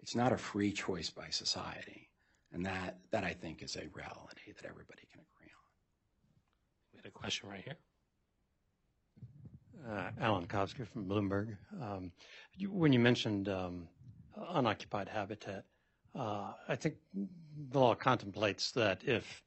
it's 0.00 0.14
not 0.14 0.32
a 0.32 0.36
free 0.36 0.72
choice 0.72 1.10
by 1.10 1.28
society, 1.30 2.08
and 2.52 2.64
that 2.66 2.98
that 3.10 3.24
I 3.24 3.32
think 3.32 3.62
is 3.62 3.76
a 3.76 3.88
reality 3.92 4.52
that 4.56 4.68
everybody 4.68 5.02
can 5.12 5.20
agree 5.20 5.50
on. 5.50 5.66
We 6.92 6.98
had 6.98 7.06
a 7.06 7.10
question 7.10 7.48
right 7.48 7.62
here. 7.64 7.76
Uh, 9.88 10.10
Alan 10.20 10.46
Kovski 10.46 10.84
from 10.86 11.04
Bloomberg. 11.04 11.56
Um, 11.80 12.10
when 12.68 12.92
you 12.92 12.98
mentioned 12.98 13.48
um, 13.48 13.86
unoccupied 14.48 15.08
habitat, 15.08 15.64
uh, 16.18 16.52
I 16.68 16.74
think 16.74 16.96
the 17.14 17.78
law 17.78 17.94
contemplates 17.94 18.72
that 18.72 19.02
if 19.04 19.44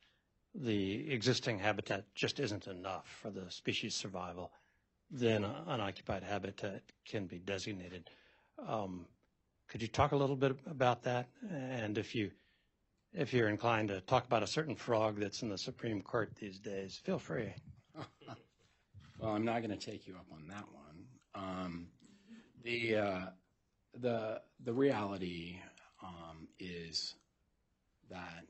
the 0.55 1.11
existing 1.11 1.59
habitat 1.59 2.05
just 2.15 2.39
isn't 2.39 2.67
enough 2.67 3.07
for 3.21 3.31
the 3.31 3.51
species 3.51 3.95
survival, 3.95 4.51
then 5.11 5.43
unoccupied 5.67 6.23
habitat 6.23 6.83
can 7.05 7.25
be 7.25 7.39
designated. 7.39 8.09
Um, 8.65 9.07
could 9.67 9.81
you 9.81 9.87
talk 9.89 10.13
a 10.13 10.15
little 10.15 10.37
bit 10.37 10.55
about 10.67 11.03
that? 11.03 11.27
And 11.51 11.97
if 11.97 12.15
you 12.15 12.31
if 13.13 13.33
you're 13.33 13.49
inclined 13.49 13.89
to 13.89 14.01
talk 14.01 14.25
about 14.25 14.43
a 14.43 14.47
certain 14.47 14.75
frog 14.75 15.19
that's 15.19 15.41
in 15.41 15.49
the 15.49 15.57
Supreme 15.57 16.01
Court 16.01 16.31
these 16.39 16.59
days, 16.59 16.95
feel 16.95 17.19
free. 17.19 17.53
Well, 19.19 19.31
I'm 19.31 19.43
not 19.43 19.61
going 19.61 19.77
to 19.77 19.91
take 19.91 20.07
you 20.07 20.15
up 20.15 20.27
on 20.31 20.47
that 20.47 20.63
one. 20.71 21.05
Um, 21.35 21.87
the 22.63 22.95
uh, 22.95 23.25
the 23.99 24.41
the 24.63 24.73
reality 24.73 25.57
um, 26.01 26.47
is 26.57 27.15
that 28.09 28.45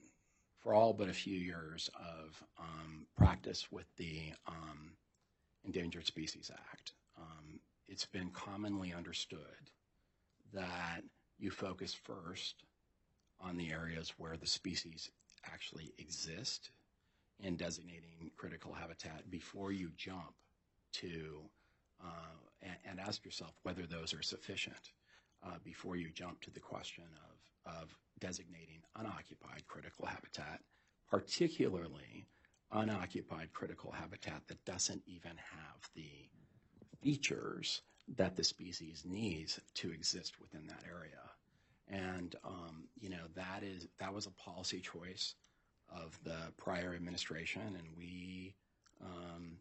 for 0.60 0.76
all 0.76 0.94
but 0.94 1.10
a 1.10 1.14
few 1.14 1.38
years 1.38 1.90
of 1.96 2.44
um, 2.60 3.08
practice 3.18 3.72
with 3.72 3.88
the 3.98 4.34
um, 4.48 4.92
Endangered 5.66 6.06
Species 6.06 6.52
Act, 6.72 6.94
um, 7.18 7.60
it's 7.88 8.06
been 8.06 8.30
commonly 8.30 8.94
understood 8.94 9.72
that 10.54 11.02
you 11.40 11.50
focus 11.50 11.96
first 11.96 12.64
on 13.42 13.58
the 13.58 13.72
areas 13.72 14.14
where 14.18 14.38
the 14.38 14.46
species 14.46 15.10
actually 15.52 15.94
exist 15.98 16.70
in 17.40 17.56
designating 17.56 18.30
critical 18.36 18.74
habitat 18.74 19.32
before 19.32 19.72
you 19.72 19.90
jump 19.98 20.36
to 20.94 21.42
uh, 22.04 22.38
and, 22.86 23.00
ask 23.00 23.24
yourself 23.26 23.54
whether 23.64 23.86
those 23.86 24.14
are 24.14 24.22
sufficient 24.22 24.92
uh, 25.46 25.58
before 25.64 25.96
you 25.96 26.10
jump 26.14 26.42
to 26.42 26.52
the 26.52 26.60
question 26.60 27.06
of, 27.66 27.74
of 27.82 27.98
designating 28.20 28.82
unoccupied 28.96 29.64
critical 29.68 30.06
habitat, 30.06 30.60
particularly 31.10 32.26
unoccupied 32.72 33.52
critical 33.54 33.92
habitat 33.92 34.42
that 34.48 34.64
doesn't 34.66 35.02
even 35.08 35.32
have 35.32 35.90
the 35.96 36.30
features 37.02 37.82
that 38.18 38.36
the 38.36 38.44
species 38.44 39.04
needs 39.06 39.60
to 39.76 39.92
exist 39.92 40.40
within 40.40 40.68
that 40.68 40.84
area. 40.88 41.22
And 41.88 42.36
um, 42.46 42.84
you 43.00 43.10
know 43.10 43.26
that 43.36 43.64
is 43.64 43.88
that 44.00 44.14
was 44.14 44.28
a 44.28 44.32
policy 44.32 44.80
choice 44.80 45.34
of 45.92 46.18
the 46.24 46.38
prior 46.58 46.94
administration, 46.94 47.62
and 47.64 47.88
we 47.98 48.54
um, 49.02 49.58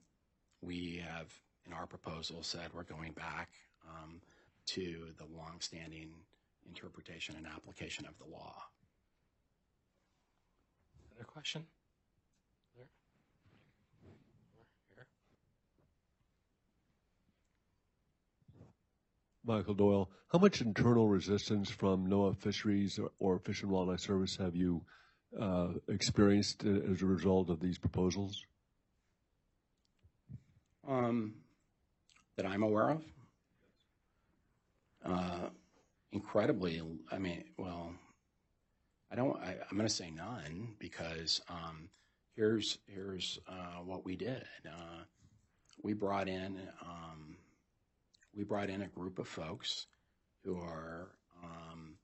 we 0.61 1.03
have, 1.07 1.33
in 1.67 1.73
our 1.73 1.87
proposal, 1.87 2.43
said 2.43 2.71
we're 2.75 2.83
going 2.83 3.13
back 3.13 3.51
um, 3.89 4.21
to 4.67 5.07
the 5.17 5.25
longstanding 5.37 6.11
interpretation 6.67 7.35
and 7.37 7.47
application 7.47 8.07
of 8.07 8.19
the 8.19 8.25
law. 8.31 8.63
Another 11.13 11.25
question? 11.25 11.65
There? 12.77 12.87
Here? 14.95 15.07
Michael 19.45 19.75
Doyle, 19.75 20.11
how 20.31 20.39
much 20.39 20.61
internal 20.61 21.09
resistance 21.09 21.71
from 21.71 22.07
NOAA 22.07 22.37
Fisheries 22.37 22.99
or, 22.99 23.11
or 23.19 23.39
Fish 23.39 23.63
and 23.63 23.71
Wildlife 23.71 24.01
Service 24.01 24.37
have 24.37 24.55
you 24.55 24.83
uh, 25.41 25.69
experienced 25.89 26.65
as 26.65 27.03
a 27.03 27.07
result 27.07 27.49
of 27.49 27.61
these 27.61 27.79
proposals? 27.79 28.45
Um, 30.89 31.35
that 32.37 32.47
I'm 32.47 32.63
aware 32.63 32.91
of. 32.91 33.03
Uh, 35.05 35.49
incredibly, 36.13 36.81
I 37.13 37.19
mean, 37.19 37.45
well, 37.59 37.93
I 39.11 39.17
don't. 39.17 39.37
I, 39.39 39.51
am 39.71 39.77
going 39.77 39.87
to 39.87 39.95
say 39.95 40.11
none 40.11 40.75
because 40.79 41.43
um, 41.51 41.91
here's 42.37 42.79
here's 42.87 43.39
uh, 43.49 43.83
what 43.85 44.05
we 44.05 44.17
did. 44.17 44.45
Uh, 44.67 45.03
we 45.83 45.93
brought 45.93 46.29
in 46.29 46.59
um, 46.83 47.37
we 48.35 48.45
brought 48.45 48.71
in 48.71 48.83
a 48.83 48.89
group 48.89 49.19
of 49.19 49.29
folks 49.29 49.87
who 50.45 50.57
are 50.57 51.09
um, 51.45 51.95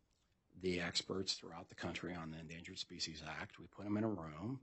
the 0.62 0.80
experts 0.80 1.34
throughout 1.34 1.68
the 1.68 1.74
country 1.74 2.14
on 2.14 2.30
the 2.30 2.38
Endangered 2.38 2.78
Species 2.78 3.22
Act. 3.40 3.58
We 3.58 3.66
put 3.66 3.84
them 3.84 3.96
in 3.96 4.04
a 4.04 4.08
room. 4.08 4.60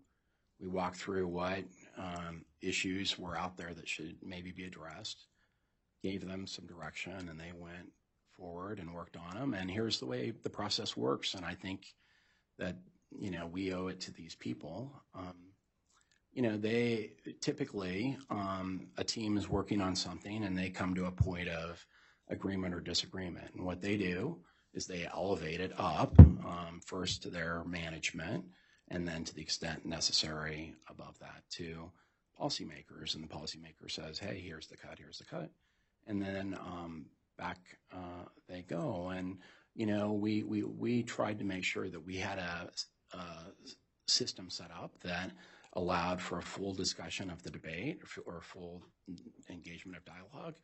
We 0.61 0.67
walked 0.67 0.97
through 0.97 1.27
what 1.27 1.63
um, 1.97 2.45
issues 2.61 3.17
were 3.17 3.35
out 3.35 3.57
there 3.57 3.73
that 3.73 3.87
should 3.87 4.15
maybe 4.23 4.51
be 4.51 4.65
addressed, 4.65 5.25
gave 6.03 6.25
them 6.25 6.45
some 6.45 6.67
direction, 6.67 7.29
and 7.29 7.39
they 7.39 7.51
went 7.57 7.89
forward 8.37 8.79
and 8.79 8.93
worked 8.93 9.17
on 9.17 9.35
them. 9.35 9.53
And 9.53 9.69
here's 9.69 9.99
the 9.99 10.05
way 10.05 10.31
the 10.43 10.49
process 10.49 10.95
works. 10.95 11.33
And 11.33 11.43
I 11.43 11.55
think 11.55 11.87
that 12.59 12.77
you 13.09 13.31
know 13.31 13.47
we 13.47 13.73
owe 13.73 13.87
it 13.87 13.99
to 14.01 14.13
these 14.13 14.35
people. 14.35 14.91
Um, 15.15 15.51
you 16.31 16.41
know, 16.41 16.57
they 16.57 17.13
typically 17.41 18.17
um, 18.29 18.87
a 18.97 19.03
team 19.03 19.37
is 19.37 19.49
working 19.49 19.81
on 19.81 19.95
something 19.95 20.43
and 20.43 20.57
they 20.57 20.69
come 20.69 20.95
to 20.95 21.05
a 21.05 21.11
point 21.11 21.49
of 21.49 21.85
agreement 22.29 22.73
or 22.73 22.79
disagreement. 22.79 23.53
And 23.53 23.65
what 23.65 23.81
they 23.81 23.97
do 23.97 24.37
is 24.73 24.85
they 24.85 25.07
elevate 25.13 25.59
it 25.59 25.73
up 25.77 26.17
um, 26.19 26.79
first 26.85 27.21
to 27.23 27.29
their 27.29 27.63
management 27.65 28.45
and 28.91 29.07
then 29.07 29.23
to 29.23 29.33
the 29.33 29.41
extent 29.41 29.85
necessary 29.85 30.75
above 30.89 31.17
that 31.19 31.43
to 31.49 31.89
policymakers. 32.39 33.15
And 33.15 33.23
the 33.23 33.27
policymaker 33.27 33.89
says, 33.89 34.19
hey, 34.19 34.41
here's 34.45 34.67
the 34.67 34.77
cut, 34.77 34.99
here's 34.99 35.17
the 35.17 35.25
cut. 35.25 35.49
And 36.07 36.21
then 36.21 36.57
um, 36.59 37.05
back 37.37 37.57
uh, 37.93 38.25
they 38.49 38.63
go. 38.63 39.09
And, 39.15 39.37
you 39.75 39.85
know, 39.85 40.11
we, 40.11 40.43
we, 40.43 40.63
we 40.63 41.03
tried 41.03 41.39
to 41.39 41.45
make 41.45 41.63
sure 41.63 41.87
that 41.87 42.05
we 42.05 42.17
had 42.17 42.37
a, 42.37 42.69
a 43.13 43.27
system 44.07 44.49
set 44.49 44.71
up 44.71 44.91
that 45.03 45.31
allowed 45.73 46.19
for 46.19 46.39
a 46.39 46.43
full 46.43 46.73
discussion 46.73 47.29
of 47.29 47.41
the 47.43 47.49
debate 47.49 48.01
or, 48.27 48.35
or 48.35 48.41
full 48.41 48.81
engagement 49.49 49.97
of 49.97 50.03
dialogue 50.03 50.55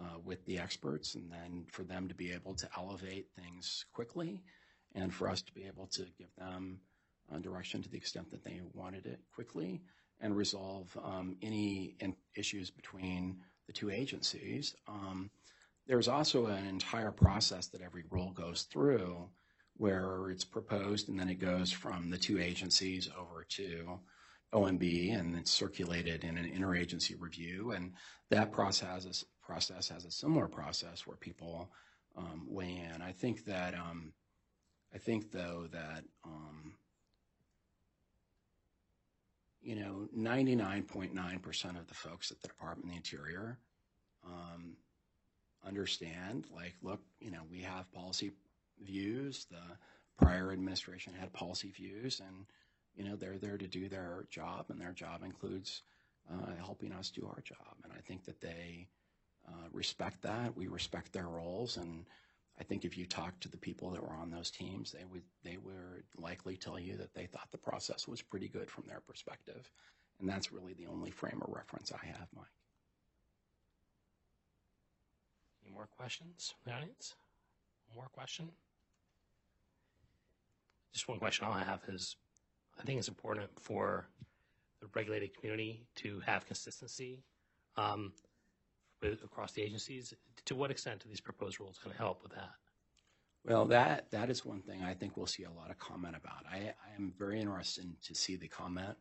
uh, 0.00 0.18
with 0.24 0.44
the 0.46 0.58
experts, 0.58 1.14
and 1.14 1.30
then 1.30 1.64
for 1.70 1.84
them 1.84 2.08
to 2.08 2.14
be 2.14 2.32
able 2.32 2.54
to 2.54 2.68
elevate 2.76 3.26
things 3.36 3.84
quickly, 3.92 4.42
and 4.94 5.14
for 5.14 5.28
us 5.28 5.42
to 5.42 5.52
be 5.52 5.64
able 5.64 5.86
to 5.86 6.02
give 6.18 6.34
them 6.36 6.80
direction 7.40 7.82
to 7.82 7.88
the 7.88 7.96
extent 7.96 8.30
that 8.30 8.44
they 8.44 8.60
wanted 8.74 9.06
it 9.06 9.20
quickly, 9.34 9.82
and 10.20 10.36
resolve 10.36 10.96
um, 11.04 11.36
any 11.42 11.94
in- 12.00 12.16
issues 12.34 12.70
between 12.70 13.38
the 13.66 13.72
two 13.72 13.90
agencies. 13.90 14.74
Um, 14.88 15.30
there's 15.86 16.08
also 16.08 16.46
an 16.46 16.66
entire 16.66 17.12
process 17.12 17.66
that 17.68 17.82
every 17.82 18.04
rule 18.10 18.30
goes 18.32 18.62
through 18.62 19.28
where 19.76 20.30
it's 20.30 20.44
proposed 20.44 21.08
and 21.08 21.18
then 21.18 21.28
it 21.28 21.38
goes 21.38 21.70
from 21.70 22.10
the 22.10 22.18
two 22.18 22.40
agencies 22.40 23.08
over 23.18 23.44
to 23.48 23.98
OMB 24.52 25.18
and 25.18 25.36
it's 25.36 25.50
circulated 25.50 26.24
in 26.24 26.36
an 26.36 26.50
interagency 26.50 27.14
review. 27.18 27.70
And 27.70 27.92
that 28.30 28.50
process, 28.50 29.24
process 29.40 29.88
has 29.88 30.04
a 30.04 30.10
similar 30.10 30.48
process 30.48 31.06
where 31.06 31.16
people 31.16 31.70
um, 32.16 32.44
weigh 32.48 32.82
in. 32.92 33.00
I 33.00 33.12
think 33.12 33.44
that, 33.44 33.74
um, 33.74 34.12
I 34.92 34.98
think 34.98 35.30
though 35.30 35.68
that, 35.70 36.04
um, 36.24 36.74
you 39.68 39.74
know, 39.74 40.08
99.9% 40.16 41.78
of 41.78 41.86
the 41.88 41.94
folks 41.94 42.30
at 42.30 42.40
the 42.40 42.48
Department 42.48 42.86
of 42.86 42.90
the 42.90 42.96
Interior 42.96 43.58
um, 44.26 44.78
understand, 45.66 46.46
like, 46.56 46.72
look, 46.82 47.02
you 47.20 47.30
know, 47.30 47.42
we 47.50 47.60
have 47.60 47.92
policy 47.92 48.32
views. 48.82 49.46
The 49.50 49.76
prior 50.16 50.52
administration 50.52 51.12
had 51.12 51.34
policy 51.34 51.70
views, 51.70 52.22
and 52.26 52.46
you 52.96 53.04
know 53.04 53.14
they're 53.14 53.36
there 53.36 53.58
to 53.58 53.68
do 53.68 53.90
their 53.90 54.24
job, 54.30 54.66
and 54.70 54.80
their 54.80 54.92
job 54.92 55.22
includes 55.22 55.82
uh, 56.32 56.56
helping 56.64 56.92
us 56.92 57.10
do 57.10 57.26
our 57.26 57.42
job. 57.42 57.76
And 57.84 57.92
I 57.92 58.00
think 58.00 58.24
that 58.24 58.40
they 58.40 58.88
uh, 59.46 59.68
respect 59.70 60.22
that. 60.22 60.56
We 60.56 60.68
respect 60.68 61.12
their 61.12 61.28
roles, 61.28 61.76
and 61.76 62.06
I 62.60 62.64
think 62.64 62.84
if 62.84 62.98
you 62.98 63.06
talk 63.06 63.38
to 63.40 63.48
the 63.48 63.56
people 63.56 63.90
that 63.90 64.02
were 64.02 64.16
on 64.16 64.30
those 64.30 64.50
teams, 64.50 64.90
they 64.90 65.04
would 65.04 65.22
they 65.44 65.58
would 65.58 66.04
likely 66.16 66.56
tell 66.56 66.78
you 66.78 66.96
that 66.96 67.14
they 67.14 67.26
thought 67.26 67.48
the 67.52 67.58
process 67.58 68.08
was 68.08 68.20
pretty 68.20 68.48
good 68.48 68.70
from 68.70 68.84
their 68.86 69.00
perspective, 69.00 69.70
and 70.20 70.28
that's 70.28 70.52
really 70.52 70.74
the 70.74 70.86
only 70.86 71.10
frame 71.10 71.40
of 71.42 71.54
reference 71.54 71.92
I 71.92 72.04
have, 72.06 72.26
Mike. 72.34 72.46
Any 75.64 75.72
more 75.72 75.88
questions 75.96 76.54
from 76.62 76.72
the 76.72 76.76
audience? 76.78 77.14
One 77.88 77.98
more 78.02 78.08
question? 78.12 78.48
Just 80.92 81.08
one 81.08 81.18
question 81.18 81.46
I 81.46 81.62
have 81.62 81.82
is, 81.88 82.16
I 82.80 82.82
think 82.82 82.98
it's 82.98 83.08
important 83.08 83.50
for 83.60 84.08
the 84.80 84.88
regulated 84.94 85.36
community 85.36 85.86
to 85.96 86.20
have 86.26 86.46
consistency 86.46 87.22
um, 87.76 88.12
with, 89.02 89.22
across 89.22 89.52
the 89.52 89.62
agencies. 89.62 90.14
To 90.46 90.54
what 90.54 90.70
extent 90.70 91.04
are 91.04 91.08
these 91.08 91.20
proposed 91.20 91.60
rules 91.60 91.78
going 91.78 91.94
to 91.94 92.02
help 92.02 92.22
with 92.22 92.32
that? 92.32 92.50
Well, 93.44 93.66
that 93.66 94.10
that 94.10 94.30
is 94.30 94.44
one 94.44 94.60
thing 94.60 94.82
I 94.82 94.94
think 94.94 95.16
we'll 95.16 95.26
see 95.26 95.44
a 95.44 95.50
lot 95.50 95.70
of 95.70 95.78
comment 95.78 96.16
about. 96.16 96.44
I, 96.50 96.56
I 96.56 96.94
am 96.96 97.12
very 97.18 97.40
interested 97.40 97.86
to 98.02 98.14
see 98.14 98.36
the 98.36 98.48
comment 98.48 98.96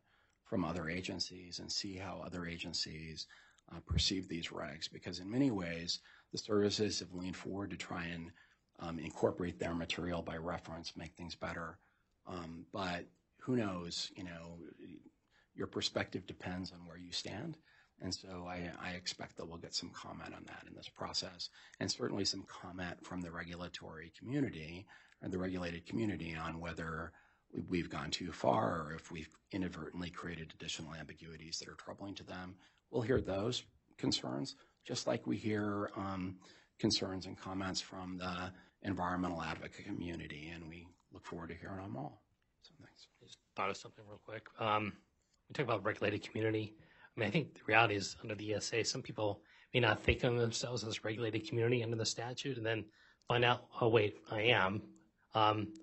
from 0.46 0.64
other 0.64 0.90
agencies 0.90 1.60
and 1.60 1.72
see 1.72 1.96
how 1.98 2.22
other 2.26 2.46
agencies 2.46 3.28
uh, 3.74 3.80
perceive 3.86 4.28
these 4.28 4.48
regs, 4.48 4.90
because 4.92 5.20
in 5.20 5.30
many 5.30 5.52
ways 5.52 6.00
the 6.32 6.38
services 6.38 7.00
have 7.00 7.14
leaned 7.14 7.36
forward 7.36 7.72
to 7.72 7.78
try 7.78 8.06
and 8.06 8.32
um, 8.80 9.00
incorporate 9.00 9.60
their 9.60 9.74
material 9.74 10.22
by 10.22 10.38
reference, 10.38 10.96
make 10.96 11.14
things 11.16 11.36
better. 11.36 11.80
Um, 12.28 12.66
but 12.72 13.06
who 13.42 13.56
knows? 13.56 14.12
You 14.16 14.24
know, 14.24 14.60
your 15.56 15.68
perspective 15.68 16.26
depends 16.28 16.72
on 16.72 16.86
where 16.86 16.98
you 16.98 17.12
stand. 17.12 17.58
And 18.02 18.14
so 18.14 18.46
I, 18.48 18.70
I, 18.82 18.92
expect 18.92 19.38
that 19.38 19.48
we'll 19.48 19.58
get 19.58 19.74
some 19.74 19.90
comment 19.90 20.34
on 20.36 20.44
that 20.46 20.66
in 20.68 20.76
this 20.76 20.88
process, 20.88 21.50
and 21.80 21.92
certainly 21.92 22.26
some 22.26 22.44
comment 22.44 23.04
from 23.04 23.22
the 23.22 23.32
regulatory 23.32 24.12
community 24.20 24.86
and 25.22 25.34
the 25.34 25.40
regulated 25.40 25.88
community 25.88 26.36
on 26.36 26.60
whether 26.60 27.12
we've 27.68 27.90
gone 27.90 28.12
too 28.12 28.32
far 28.32 28.84
or 28.84 28.94
if 28.94 29.12
we've 29.12 29.30
inadvertently 29.52 30.10
created 30.10 30.54
additional 30.54 30.94
ambiguities 30.94 31.58
that 31.60 31.70
are 31.70 31.76
troubling 31.76 32.14
to 32.16 32.24
them. 32.24 32.56
We'll 32.92 33.02
hear 33.02 33.22
those 33.22 33.64
concerns, 33.98 34.56
just 34.86 35.08
like 35.08 35.26
we 35.26 35.38
hear 35.38 35.90
um, 35.96 36.36
concerns 36.80 37.26
and 37.26 37.38
comments 37.38 37.82
from 37.82 38.18
the 38.18 38.52
environmental 38.84 39.42
advocate 39.42 39.86
community, 39.86 40.52
and 40.54 40.68
we 40.68 40.88
look 41.12 41.26
forward 41.26 41.50
to 41.50 41.56
hearing 41.56 41.82
them 41.82 41.98
all. 41.98 42.22
So 42.62 42.74
thanks. 42.80 43.08
Just 43.24 43.40
thought 43.56 43.70
of 43.70 43.78
something 43.78 44.04
real 44.08 44.22
quick. 44.24 44.48
Um, 44.60 44.94
we 45.50 45.54
talk 45.54 45.66
about 45.66 45.84
regulated 45.84 46.22
community. 46.24 46.74
I 47.18 47.20
mean, 47.20 47.30
I 47.30 47.32
think 47.32 47.56
the 47.56 47.62
reality 47.66 47.96
is 47.96 48.16
under 48.22 48.36
the 48.36 48.54
ESA, 48.54 48.86
some 48.86 49.02
people 49.02 49.42
may 49.74 49.80
not 49.80 50.04
think 50.04 50.24
of 50.24 50.38
themselves 50.38 50.84
as 50.84 50.98
a 50.98 51.02
regulated 51.04 51.48
community 51.48 51.84
under 51.84 51.96
the 51.96 52.06
statute, 52.06 52.58
and 52.58 52.66
then 52.66 52.86
find 53.28 53.44
out, 53.44 53.66
oh 53.82 53.90
wait, 53.90 54.18
I 54.32 54.42
am. 54.44 54.84
Um, 55.34 55.74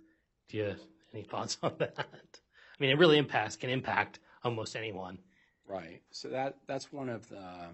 do 0.49 0.57
you 0.57 0.75
any 1.13 1.25
thoughts 1.25 1.59
on 1.63 1.75
that? 1.79 1.95
I 1.99 2.77
mean, 2.79 2.91
it 2.91 2.99
really 2.99 3.19
impacts 3.19 3.57
can 3.57 3.71
impact 3.71 4.21
almost 4.45 4.77
anyone. 4.77 5.19
Right. 5.67 6.03
So 6.11 6.29
that 6.29 6.57
that's 6.67 6.93
one 6.93 7.09
of 7.09 7.29
the 7.29 7.71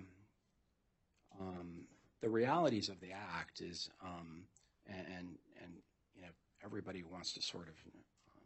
um, 1.38 1.84
the 2.20 2.28
realities 2.28 2.88
of 2.88 3.00
the 3.00 3.12
act 3.12 3.60
is, 3.60 3.90
um, 4.02 4.44
and, 4.86 5.06
and, 5.06 5.28
and 5.62 5.72
you 6.14 6.22
know, 6.22 6.28
everybody 6.64 7.02
wants 7.02 7.32
to 7.32 7.42
sort 7.42 7.68
of 7.68 7.74
um, 7.86 8.44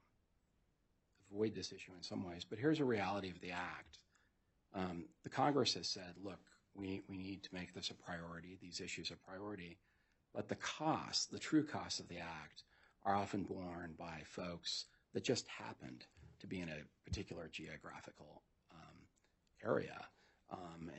avoid 1.33 1.55
this 1.55 1.73
issue 1.73 1.93
in 1.97 2.03
some 2.03 2.25
ways. 2.25 2.45
But 2.49 2.59
here's 2.59 2.81
a 2.81 2.85
reality 2.85 3.31
of 3.31 3.41
the 3.41 3.51
act: 3.51 3.99
um, 4.75 5.05
the 5.23 5.31
Congress 5.31 5.75
has 5.75 5.89
said, 5.89 6.15
look, 6.23 6.41
we 6.75 7.03
we 7.09 7.17
need 7.17 7.43
to 7.45 7.55
make 7.55 7.75
this 7.75 7.91
a 7.91 7.95
priority. 7.95 8.59
These 8.61 8.81
issues 8.81 9.11
a 9.11 9.17
priority, 9.17 9.79
but 10.35 10.49
the 10.49 10.57
costs, 10.57 11.27
the 11.27 11.39
true 11.39 11.65
costs 11.65 12.01
of 12.01 12.09
the 12.09 12.19
act, 12.19 12.65
are 13.05 13.15
often 13.15 13.45
borne 13.45 13.95
by 13.99 14.23
folks 14.25 14.87
that 15.13 15.25
just 15.25 15.47
happened 15.49 16.05
to 16.41 16.47
be 16.47 16.61
in 16.61 16.69
a 16.69 16.83
particular 17.05 17.49
geographical 17.53 18.43
um, 18.73 18.99
area 19.65 20.05
um, 20.51 20.91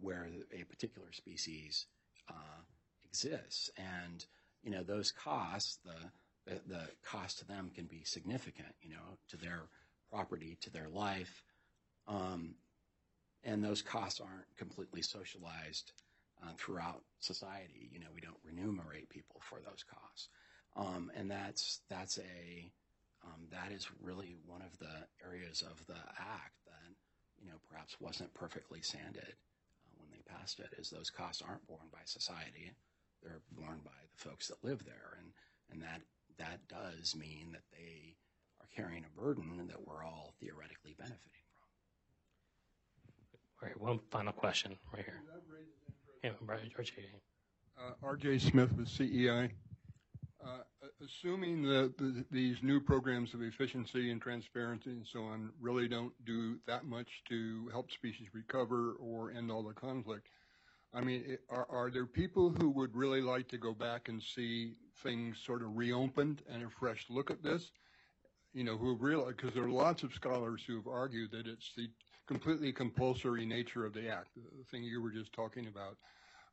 where 0.00 0.28
a 0.52 0.64
particular 0.64 1.12
species 1.12 1.86
uh, 2.30 2.62
exists. 3.04 3.70
And, 3.76 4.24
you 4.62 4.70
know, 4.70 4.82
those 4.82 5.12
costs, 5.12 5.78
the, 5.84 6.52
the, 6.52 6.60
the 6.66 6.88
cost 7.04 7.38
to 7.40 7.46
them 7.46 7.70
can 7.74 7.86
be 7.86 8.02
significant, 8.04 8.74
you 8.80 8.90
know, 8.90 9.18
to 9.28 9.36
their 9.36 9.62
property 10.10 10.56
to 10.62 10.70
their 10.70 10.88
life. 10.88 11.42
Um, 12.06 12.54
and 13.44 13.62
those 13.62 13.82
costs 13.82 14.20
aren't 14.20 14.56
completely 14.56 15.02
socialized 15.02 15.92
uh, 16.42 16.52
throughout 16.56 17.02
society. 17.20 17.90
You 17.92 18.00
know, 18.00 18.12
we 18.14 18.20
don't 18.20 18.40
remunerate 18.44 19.10
people 19.10 19.40
for 19.40 19.60
those 19.60 19.84
costs. 19.84 20.28
Um, 20.76 21.10
and 21.14 21.30
that's, 21.30 21.80
that's 21.88 22.18
a, 22.18 22.70
um, 23.24 23.46
that 23.52 23.70
is 23.72 23.88
really 24.02 24.36
one 24.46 24.62
of 24.62 24.76
the 24.78 25.06
areas 25.24 25.62
of 25.62 25.86
the 25.86 26.00
act 26.18 26.56
that, 26.66 26.92
you 27.40 27.46
know, 27.46 27.56
perhaps 27.70 27.96
wasn't 28.00 28.34
perfectly 28.34 28.82
sanded 28.82 29.34
uh, 29.34 29.94
when 29.98 30.10
they 30.10 30.22
passed 30.26 30.58
it, 30.60 30.74
is 30.78 30.90
those 30.90 31.10
costs 31.10 31.42
aren't 31.46 31.66
borne 31.66 31.88
by 31.92 32.00
society. 32.04 32.72
They're 33.22 33.42
borne 33.52 33.80
by 33.84 34.00
the 34.10 34.28
folks 34.28 34.48
that 34.48 34.64
live 34.64 34.84
there. 34.84 35.18
And, 35.18 35.32
and 35.70 35.82
that, 35.82 36.00
that 36.38 36.66
does 36.68 37.14
mean 37.14 37.52
that 37.52 37.64
they 37.72 38.16
are 38.60 38.68
carrying 38.74 39.04
a 39.04 39.20
burden 39.20 39.68
that 39.68 39.86
we're 39.86 40.04
all 40.04 40.34
theoretically 40.40 40.94
benefiting. 40.98 41.43
All 43.64 43.70
right, 43.70 43.80
one 43.80 44.00
final 44.10 44.32
question 44.32 44.76
right 44.92 45.04
here. 45.06 45.22
RJ. 46.78 47.00
Uh, 47.78 48.06
RJ 48.06 48.40
Smith 48.50 48.70
with 48.76 48.88
CEI. 48.88 49.52
Uh, 50.44 50.58
assuming 51.02 51.62
that 51.62 51.96
the, 51.96 52.26
these 52.30 52.58
new 52.62 52.78
programs 52.78 53.32
of 53.32 53.40
efficiency 53.40 54.10
and 54.10 54.20
transparency 54.20 54.90
and 54.90 55.06
so 55.10 55.20
on 55.22 55.48
really 55.58 55.88
don't 55.88 56.12
do 56.26 56.58
that 56.66 56.84
much 56.84 57.22
to 57.30 57.70
help 57.72 57.90
species 57.90 58.26
recover 58.34 58.96
or 59.00 59.30
end 59.30 59.50
all 59.50 59.62
the 59.62 59.72
conflict, 59.72 60.28
I 60.92 61.00
mean, 61.00 61.24
it, 61.26 61.40
are, 61.48 61.66
are 61.70 61.90
there 61.90 62.04
people 62.04 62.54
who 62.60 62.68
would 62.68 62.94
really 62.94 63.22
like 63.22 63.48
to 63.48 63.56
go 63.56 63.72
back 63.72 64.10
and 64.10 64.22
see 64.22 64.74
things 65.02 65.38
sort 65.42 65.62
of 65.62 65.74
reopened 65.74 66.42
and 66.50 66.62
a 66.64 66.68
fresh 66.68 67.06
look 67.08 67.30
at 67.30 67.42
this? 67.42 67.70
You 68.52 68.64
know, 68.64 68.76
who 68.76 68.94
realize, 68.96 69.34
because 69.36 69.54
there 69.54 69.64
are 69.64 69.70
lots 69.70 70.02
of 70.02 70.12
scholars 70.12 70.62
who 70.66 70.76
have 70.76 70.86
argued 70.86 71.30
that 71.30 71.46
it's 71.46 71.72
the 71.74 71.88
completely 72.26 72.72
compulsory 72.72 73.44
nature 73.44 73.84
of 73.84 73.92
the 73.92 74.08
act, 74.08 74.30
the 74.34 74.64
thing 74.70 74.82
you 74.82 75.02
were 75.02 75.10
just 75.10 75.32
talking 75.32 75.66
about 75.66 75.96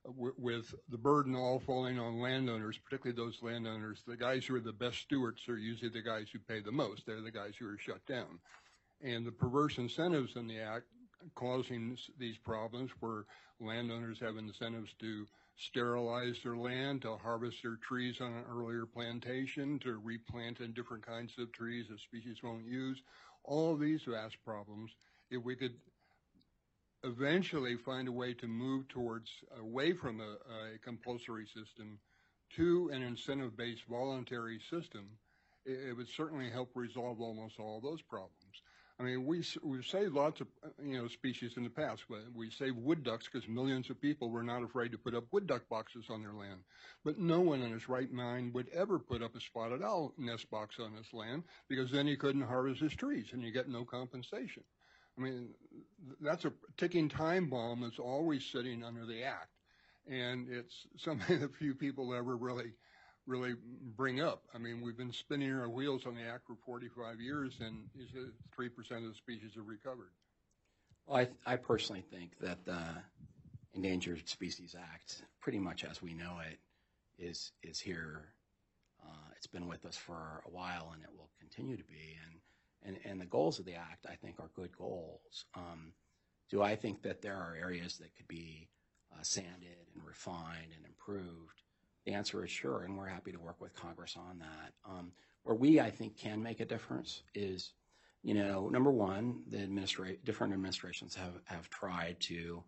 uh, 0.07 0.11
with 0.38 0.74
the 0.89 0.97
burden 0.97 1.36
all 1.36 1.59
falling 1.59 1.99
on 1.99 2.19
landowners, 2.19 2.78
particularly 2.78 3.15
those 3.15 3.41
landowners. 3.41 4.01
The 4.05 4.17
guys 4.17 4.45
who 4.45 4.55
are 4.55 4.61
the 4.61 4.74
best 4.74 4.99
stewards 4.99 5.47
are 5.47 5.57
usually 5.57 5.89
the 5.89 6.01
guys 6.01 6.28
who 6.32 6.39
pay 6.39 6.59
the 6.59 6.72
most. 6.72 7.05
They're 7.05 7.22
the 7.22 7.32
guys 7.32 7.53
who 7.57 7.67
are 7.67 7.78
shut 7.78 8.05
down. 8.05 8.39
And 9.01 9.26
the 9.26 9.32
perverse 9.32 9.78
incentives 9.78 10.36
in 10.36 10.47
the 10.47 10.59
act 10.59 10.86
causing 11.36 11.97
these 12.17 12.38
problems 12.38 12.91
where 12.99 13.26
landowners 13.59 14.19
have 14.19 14.38
incentives 14.38 14.93
to 14.99 15.26
sterilize 15.55 16.38
their 16.43 16.57
land, 16.57 17.03
to 17.03 17.15
harvest 17.17 17.61
their 17.61 17.76
trees 17.76 18.19
on 18.22 18.34
an 18.34 18.43
earlier 18.49 18.86
plantation, 18.86 19.78
to 19.80 19.99
replant 20.03 20.59
in 20.59 20.74
different 20.74 21.05
kinds 21.05 21.34
of 21.38 21.51
trees 21.51 21.86
that 21.89 21.99
species 21.99 22.41
won't 22.43 22.65
use. 22.65 23.01
All 23.43 23.74
of 23.74 23.80
these 23.80 24.03
vast 24.07 24.38
problems, 24.43 24.91
if 25.32 25.43
we 25.43 25.55
could 25.55 25.73
eventually 27.03 27.77
find 27.77 28.07
a 28.07 28.11
way 28.11 28.34
to 28.36 28.47
move 28.47 28.88
towards 28.89 29.32
away 29.59 29.93
from 29.93 30.19
a, 30.19 30.34
a 30.75 30.77
compulsory 30.84 31.47
system 31.47 31.97
to 32.55 32.91
an 32.93 33.01
incentive-based 33.01 33.84
voluntary 33.89 34.59
system, 34.69 35.09
it, 35.65 35.89
it, 35.89 35.97
would 35.97 36.09
certainly 36.09 36.49
help 36.49 36.69
resolve 36.75 37.21
almost 37.21 37.59
all 37.59 37.79
those 37.82 38.01
problems. 38.01 38.61
I 38.99 39.03
mean, 39.03 39.25
we, 39.25 39.43
we've 39.63 39.86
saved 39.86 40.13
lots 40.13 40.41
of, 40.41 40.47
you 40.84 41.01
know, 41.01 41.07
species 41.07 41.53
in 41.57 41.63
the 41.63 41.71
past. 41.71 42.03
We 42.36 42.51
saved 42.51 42.77
wood 42.77 43.03
ducks 43.03 43.27
because 43.32 43.47
millions 43.49 43.89
of 43.89 43.99
people 43.99 44.29
were 44.29 44.43
not 44.43 44.61
afraid 44.61 44.91
to 44.91 44.97
put 44.99 45.15
up 45.15 45.23
wood 45.32 45.47
duck 45.47 45.67
boxes 45.69 46.05
on 46.09 46.21
their 46.21 46.34
land. 46.34 46.59
But 47.03 47.17
no 47.17 47.39
one 47.39 47.61
in 47.61 47.71
his 47.71 47.89
right 47.89 48.11
mind 48.11 48.53
would 48.53 48.69
ever 48.69 48.99
put 48.99 49.23
up 49.23 49.36
a 49.36 49.39
spotted 49.39 49.82
owl 49.82 50.13
nest 50.19 50.51
box 50.51 50.75
on 50.79 50.93
his 50.93 51.11
land 51.13 51.43
because 51.67 51.89
then 51.89 52.05
he 52.05 52.15
couldn't 52.15 52.43
harvest 52.43 52.82
his 52.82 52.93
trees 52.93 53.29
and 53.32 53.41
you 53.41 53.51
get 53.51 53.69
no 53.69 53.86
compensation. 53.86 54.63
I 55.18 55.22
mean, 55.22 55.49
that's 56.22 56.45
a 56.45 56.53
ticking 56.78 57.09
time 57.09 57.49
bomb 57.49 57.82
that's 57.82 57.99
always 57.99 58.45
sitting 58.45 58.84
under 58.84 59.05
the 59.05 59.24
act. 59.24 59.49
And 60.09 60.47
it's 60.49 60.88
something 60.97 61.39
that 61.41 61.55
few 61.55 61.76
people 61.76 62.14
ever 62.14 62.36
really, 62.36 62.74
really 63.28 63.53
bring 63.95 64.22
up. 64.22 64.43
I 64.53 64.57
mean, 64.57 64.82
we've 64.82 64.97
been 64.97 65.14
spinning 65.14 65.53
our 65.53 65.70
wheels 65.70 66.05
on 66.05 66.16
the 66.16 66.24
act 66.24 66.47
for 66.47 66.55
45 66.66 67.20
years, 67.20 67.53
and 67.59 67.88
3% 68.57 68.68
of 68.97 69.03
the 69.03 69.16
species 69.16 69.51
have 69.55 69.68
recovered. 69.68 70.12
Well, 71.05 71.18
I, 71.45 71.53
I 71.53 71.55
personally 71.57 72.03
think 72.12 72.38
that 72.39 72.66
the 72.66 72.82
Endangered 73.74 74.28
Species 74.28 74.76
Act, 74.78 75.24
pretty 75.39 75.59
much 75.59 75.84
as 75.84 76.01
we 76.01 76.14
know 76.14 76.38
it, 76.49 76.59
is 77.18 77.51
is 77.64 77.80
here. 77.80 78.34
Uh, 79.03 79.30
it's 79.36 79.47
been 79.47 79.68
with 79.68 79.86
us 79.86 79.97
for 79.97 80.43
a 80.45 80.49
while, 80.49 80.91
and 80.93 81.01
it 81.03 81.09
will 81.16 81.30
continue 81.39 81.78
to 81.78 81.84
be. 81.84 82.18
And 82.28 82.40
and, 82.84 83.21
the 83.21 83.25
goals 83.25 83.59
of 83.59 83.65
the 83.65 83.75
act, 83.75 84.05
I 84.09 84.15
think, 84.15 84.39
are 84.39 84.49
good 84.55 84.75
goals. 84.77 85.45
Um, 85.55 85.93
do 86.49 86.61
I 86.61 86.75
think 86.75 87.03
that 87.03 87.21
there 87.21 87.36
are 87.36 87.55
areas 87.59 87.97
that 87.97 88.15
could 88.15 88.27
be 88.27 88.67
uh, 89.13 89.21
sanded 89.21 89.77
and 89.93 90.03
refined 90.05 90.73
and 90.75 90.86
improved? 90.86 91.61
The 92.05 92.13
answer 92.13 92.43
is 92.43 92.51
sure, 92.51 92.84
and 92.84 92.97
we're 92.97 93.07
happy 93.07 93.32
to 93.32 93.39
work 93.39 93.61
with 93.61 93.75
Congress 93.75 94.17
on 94.17 94.39
that. 94.39 94.73
Um, 94.89 95.11
where 95.43 95.55
we, 95.55 95.79
I 95.79 95.89
think, 95.89 96.17
can 96.17 96.41
make 96.41 96.59
a 96.59 96.65
difference 96.65 97.23
is, 97.34 97.71
you 98.23 98.34
know, 98.34 98.69
number 98.69 98.91
one, 98.91 99.41
the 99.47 99.57
administra- 99.57 100.17
different 100.23 100.53
administrations 100.53 101.15
have, 101.15 101.41
have 101.45 101.69
tried 101.69 102.19
to 102.21 102.63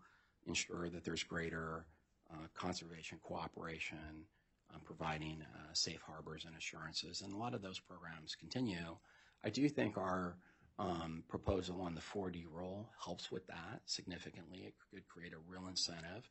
ensure 0.48 0.90
that 0.90 1.04
there's 1.04 1.24
greater 1.24 1.86
uh, 2.32 2.48
conservation 2.54 3.20
cooperation, 3.22 4.26
um, 4.74 4.82
providing 4.84 5.42
uh, 5.42 5.74
safe 5.74 6.02
harbors 6.06 6.46
and 6.46 6.56
assurances, 6.56 7.22
and 7.22 7.34
a 7.34 7.38
lot 7.38 7.54
of 7.54 7.62
those 7.62 7.80
programs 7.80 8.36
continue. 8.36 8.98
I 9.44 9.50
do 9.50 9.68
think 9.70 9.98
our 9.98 10.36
um, 10.80 11.24
proposal 11.28 11.82
on 11.82 11.96
the 11.96 12.02
4D 12.02 12.46
rule 12.52 12.90
helps 13.04 13.32
with 13.32 13.46
that 13.48 13.82
significantly. 13.86 14.64
It 14.66 14.74
could 14.92 15.08
create 15.08 15.34
a 15.34 15.52
real 15.52 15.68
incentive 15.68 16.30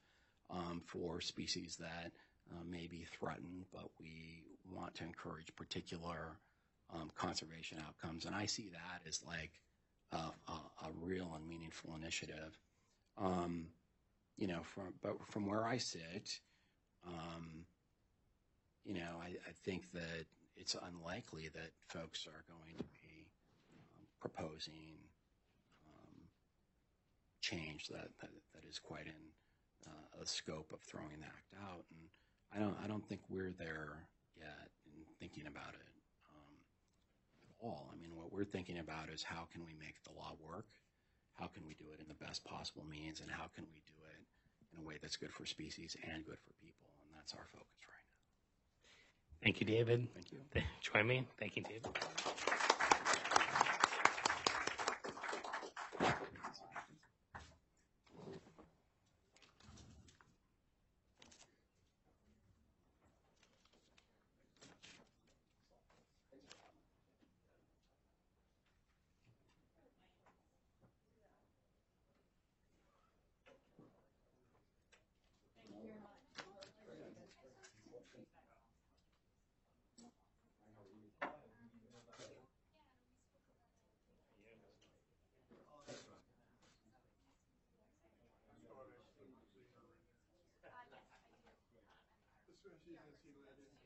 um, 0.51 0.83
for 0.85 1.21
species 1.21 1.77
that 1.77 2.13
uh, 2.51 2.65
may 2.69 2.87
be 2.87 3.07
threatened, 3.19 3.65
but 3.73 3.91
we 4.01 4.45
want 4.71 4.95
to 4.97 5.05
encourage 5.05 5.55
particular 5.57 6.39
um, 6.93 7.11
conservation 7.15 7.79
outcomes. 7.87 8.25
And 8.25 8.35
I 8.35 8.47
see 8.47 8.71
that 8.73 9.09
as 9.09 9.23
like 9.27 9.53
a, 10.13 10.17
a, 10.17 10.53
a 10.53 10.91
real 11.01 11.33
and 11.35 11.49
meaningful 11.49 11.95
initiative. 11.95 12.59
Um, 13.19 13.67
you 14.37 14.47
know, 14.47 14.63
from 14.63 14.95
but 15.03 15.15
from 15.29 15.47
where 15.47 15.65
I 15.65 15.77
sit, 15.77 16.41
um, 17.07 17.67
you 18.85 18.95
know, 18.95 19.21
I, 19.23 19.29
I 19.47 19.53
think 19.65 19.93
that 19.93 20.25
it's 20.57 20.75
unlikely 20.75 21.49
that 21.55 21.71
folks 21.89 22.27
are 22.27 22.45
going 22.49 22.77
to 22.79 22.85
be 22.85 23.02
proposing 24.23 24.95
um, 25.91 26.15
change 27.41 27.89
that, 27.89 28.15
that, 28.23 28.31
that 28.55 28.65
is 28.71 28.79
quite 28.79 29.07
in 29.07 29.23
uh, 29.91 30.23
a 30.23 30.27
scope 30.27 30.71
of 30.73 30.81
throwing 30.87 31.19
the 31.19 31.27
act 31.27 31.51
out. 31.67 31.83
And 31.91 32.07
I 32.55 32.63
don't, 32.63 32.79
I 32.85 32.87
don't 32.87 33.05
think 33.09 33.21
we're 33.29 33.51
there 33.59 34.07
yet 34.39 34.71
in 34.87 35.03
thinking 35.19 35.51
about 35.51 35.75
it 35.75 35.91
um, 36.31 36.55
at 37.51 37.57
all. 37.59 37.91
I 37.93 38.01
mean, 38.01 38.15
what 38.15 38.33
we're 38.33 38.47
thinking 38.47 38.79
about 38.79 39.11
is 39.11 39.25
how 39.25 39.49
can 39.51 39.65
we 39.67 39.75
make 39.75 39.99
the 40.05 40.15
law 40.15 40.39
work? 40.39 40.71
How 41.35 41.49
can 41.49 41.67
we 41.67 41.75
do 41.75 41.91
it 41.93 41.99
in 42.01 42.07
the 42.07 42.25
best 42.25 42.45
possible 42.45 42.85
means? 42.89 43.21
And 43.21 43.31
how 43.31 43.51
can 43.55 43.65
we 43.75 43.83
do 43.91 43.99
it 44.07 44.23
in 44.71 44.79
a 44.79 44.87
way 44.87 44.99
that's 45.03 45.17
good 45.17 45.33
for 45.33 45.47
species 45.47 45.97
and 46.07 46.25
good 46.25 46.39
for 46.39 46.55
people? 46.63 46.87
And 47.03 47.11
that's 47.19 47.35
our 47.35 47.47
focus 47.51 47.83
right 47.91 48.07
now. 48.07 48.23
Thank 49.43 49.59
you, 49.59 49.67
David. 49.67 50.07
Thank 50.15 50.31
you. 50.31 50.39
Join 50.81 51.09
me. 51.09 51.27
Thank 51.41 51.57
you, 51.57 51.65
David. 51.65 51.91
Especially 92.83 92.99
as 93.09 93.15
he 93.23 93.31
led 93.47 93.59
into 93.59 93.63
it. 93.63 93.71
Yeah, 93.71 93.82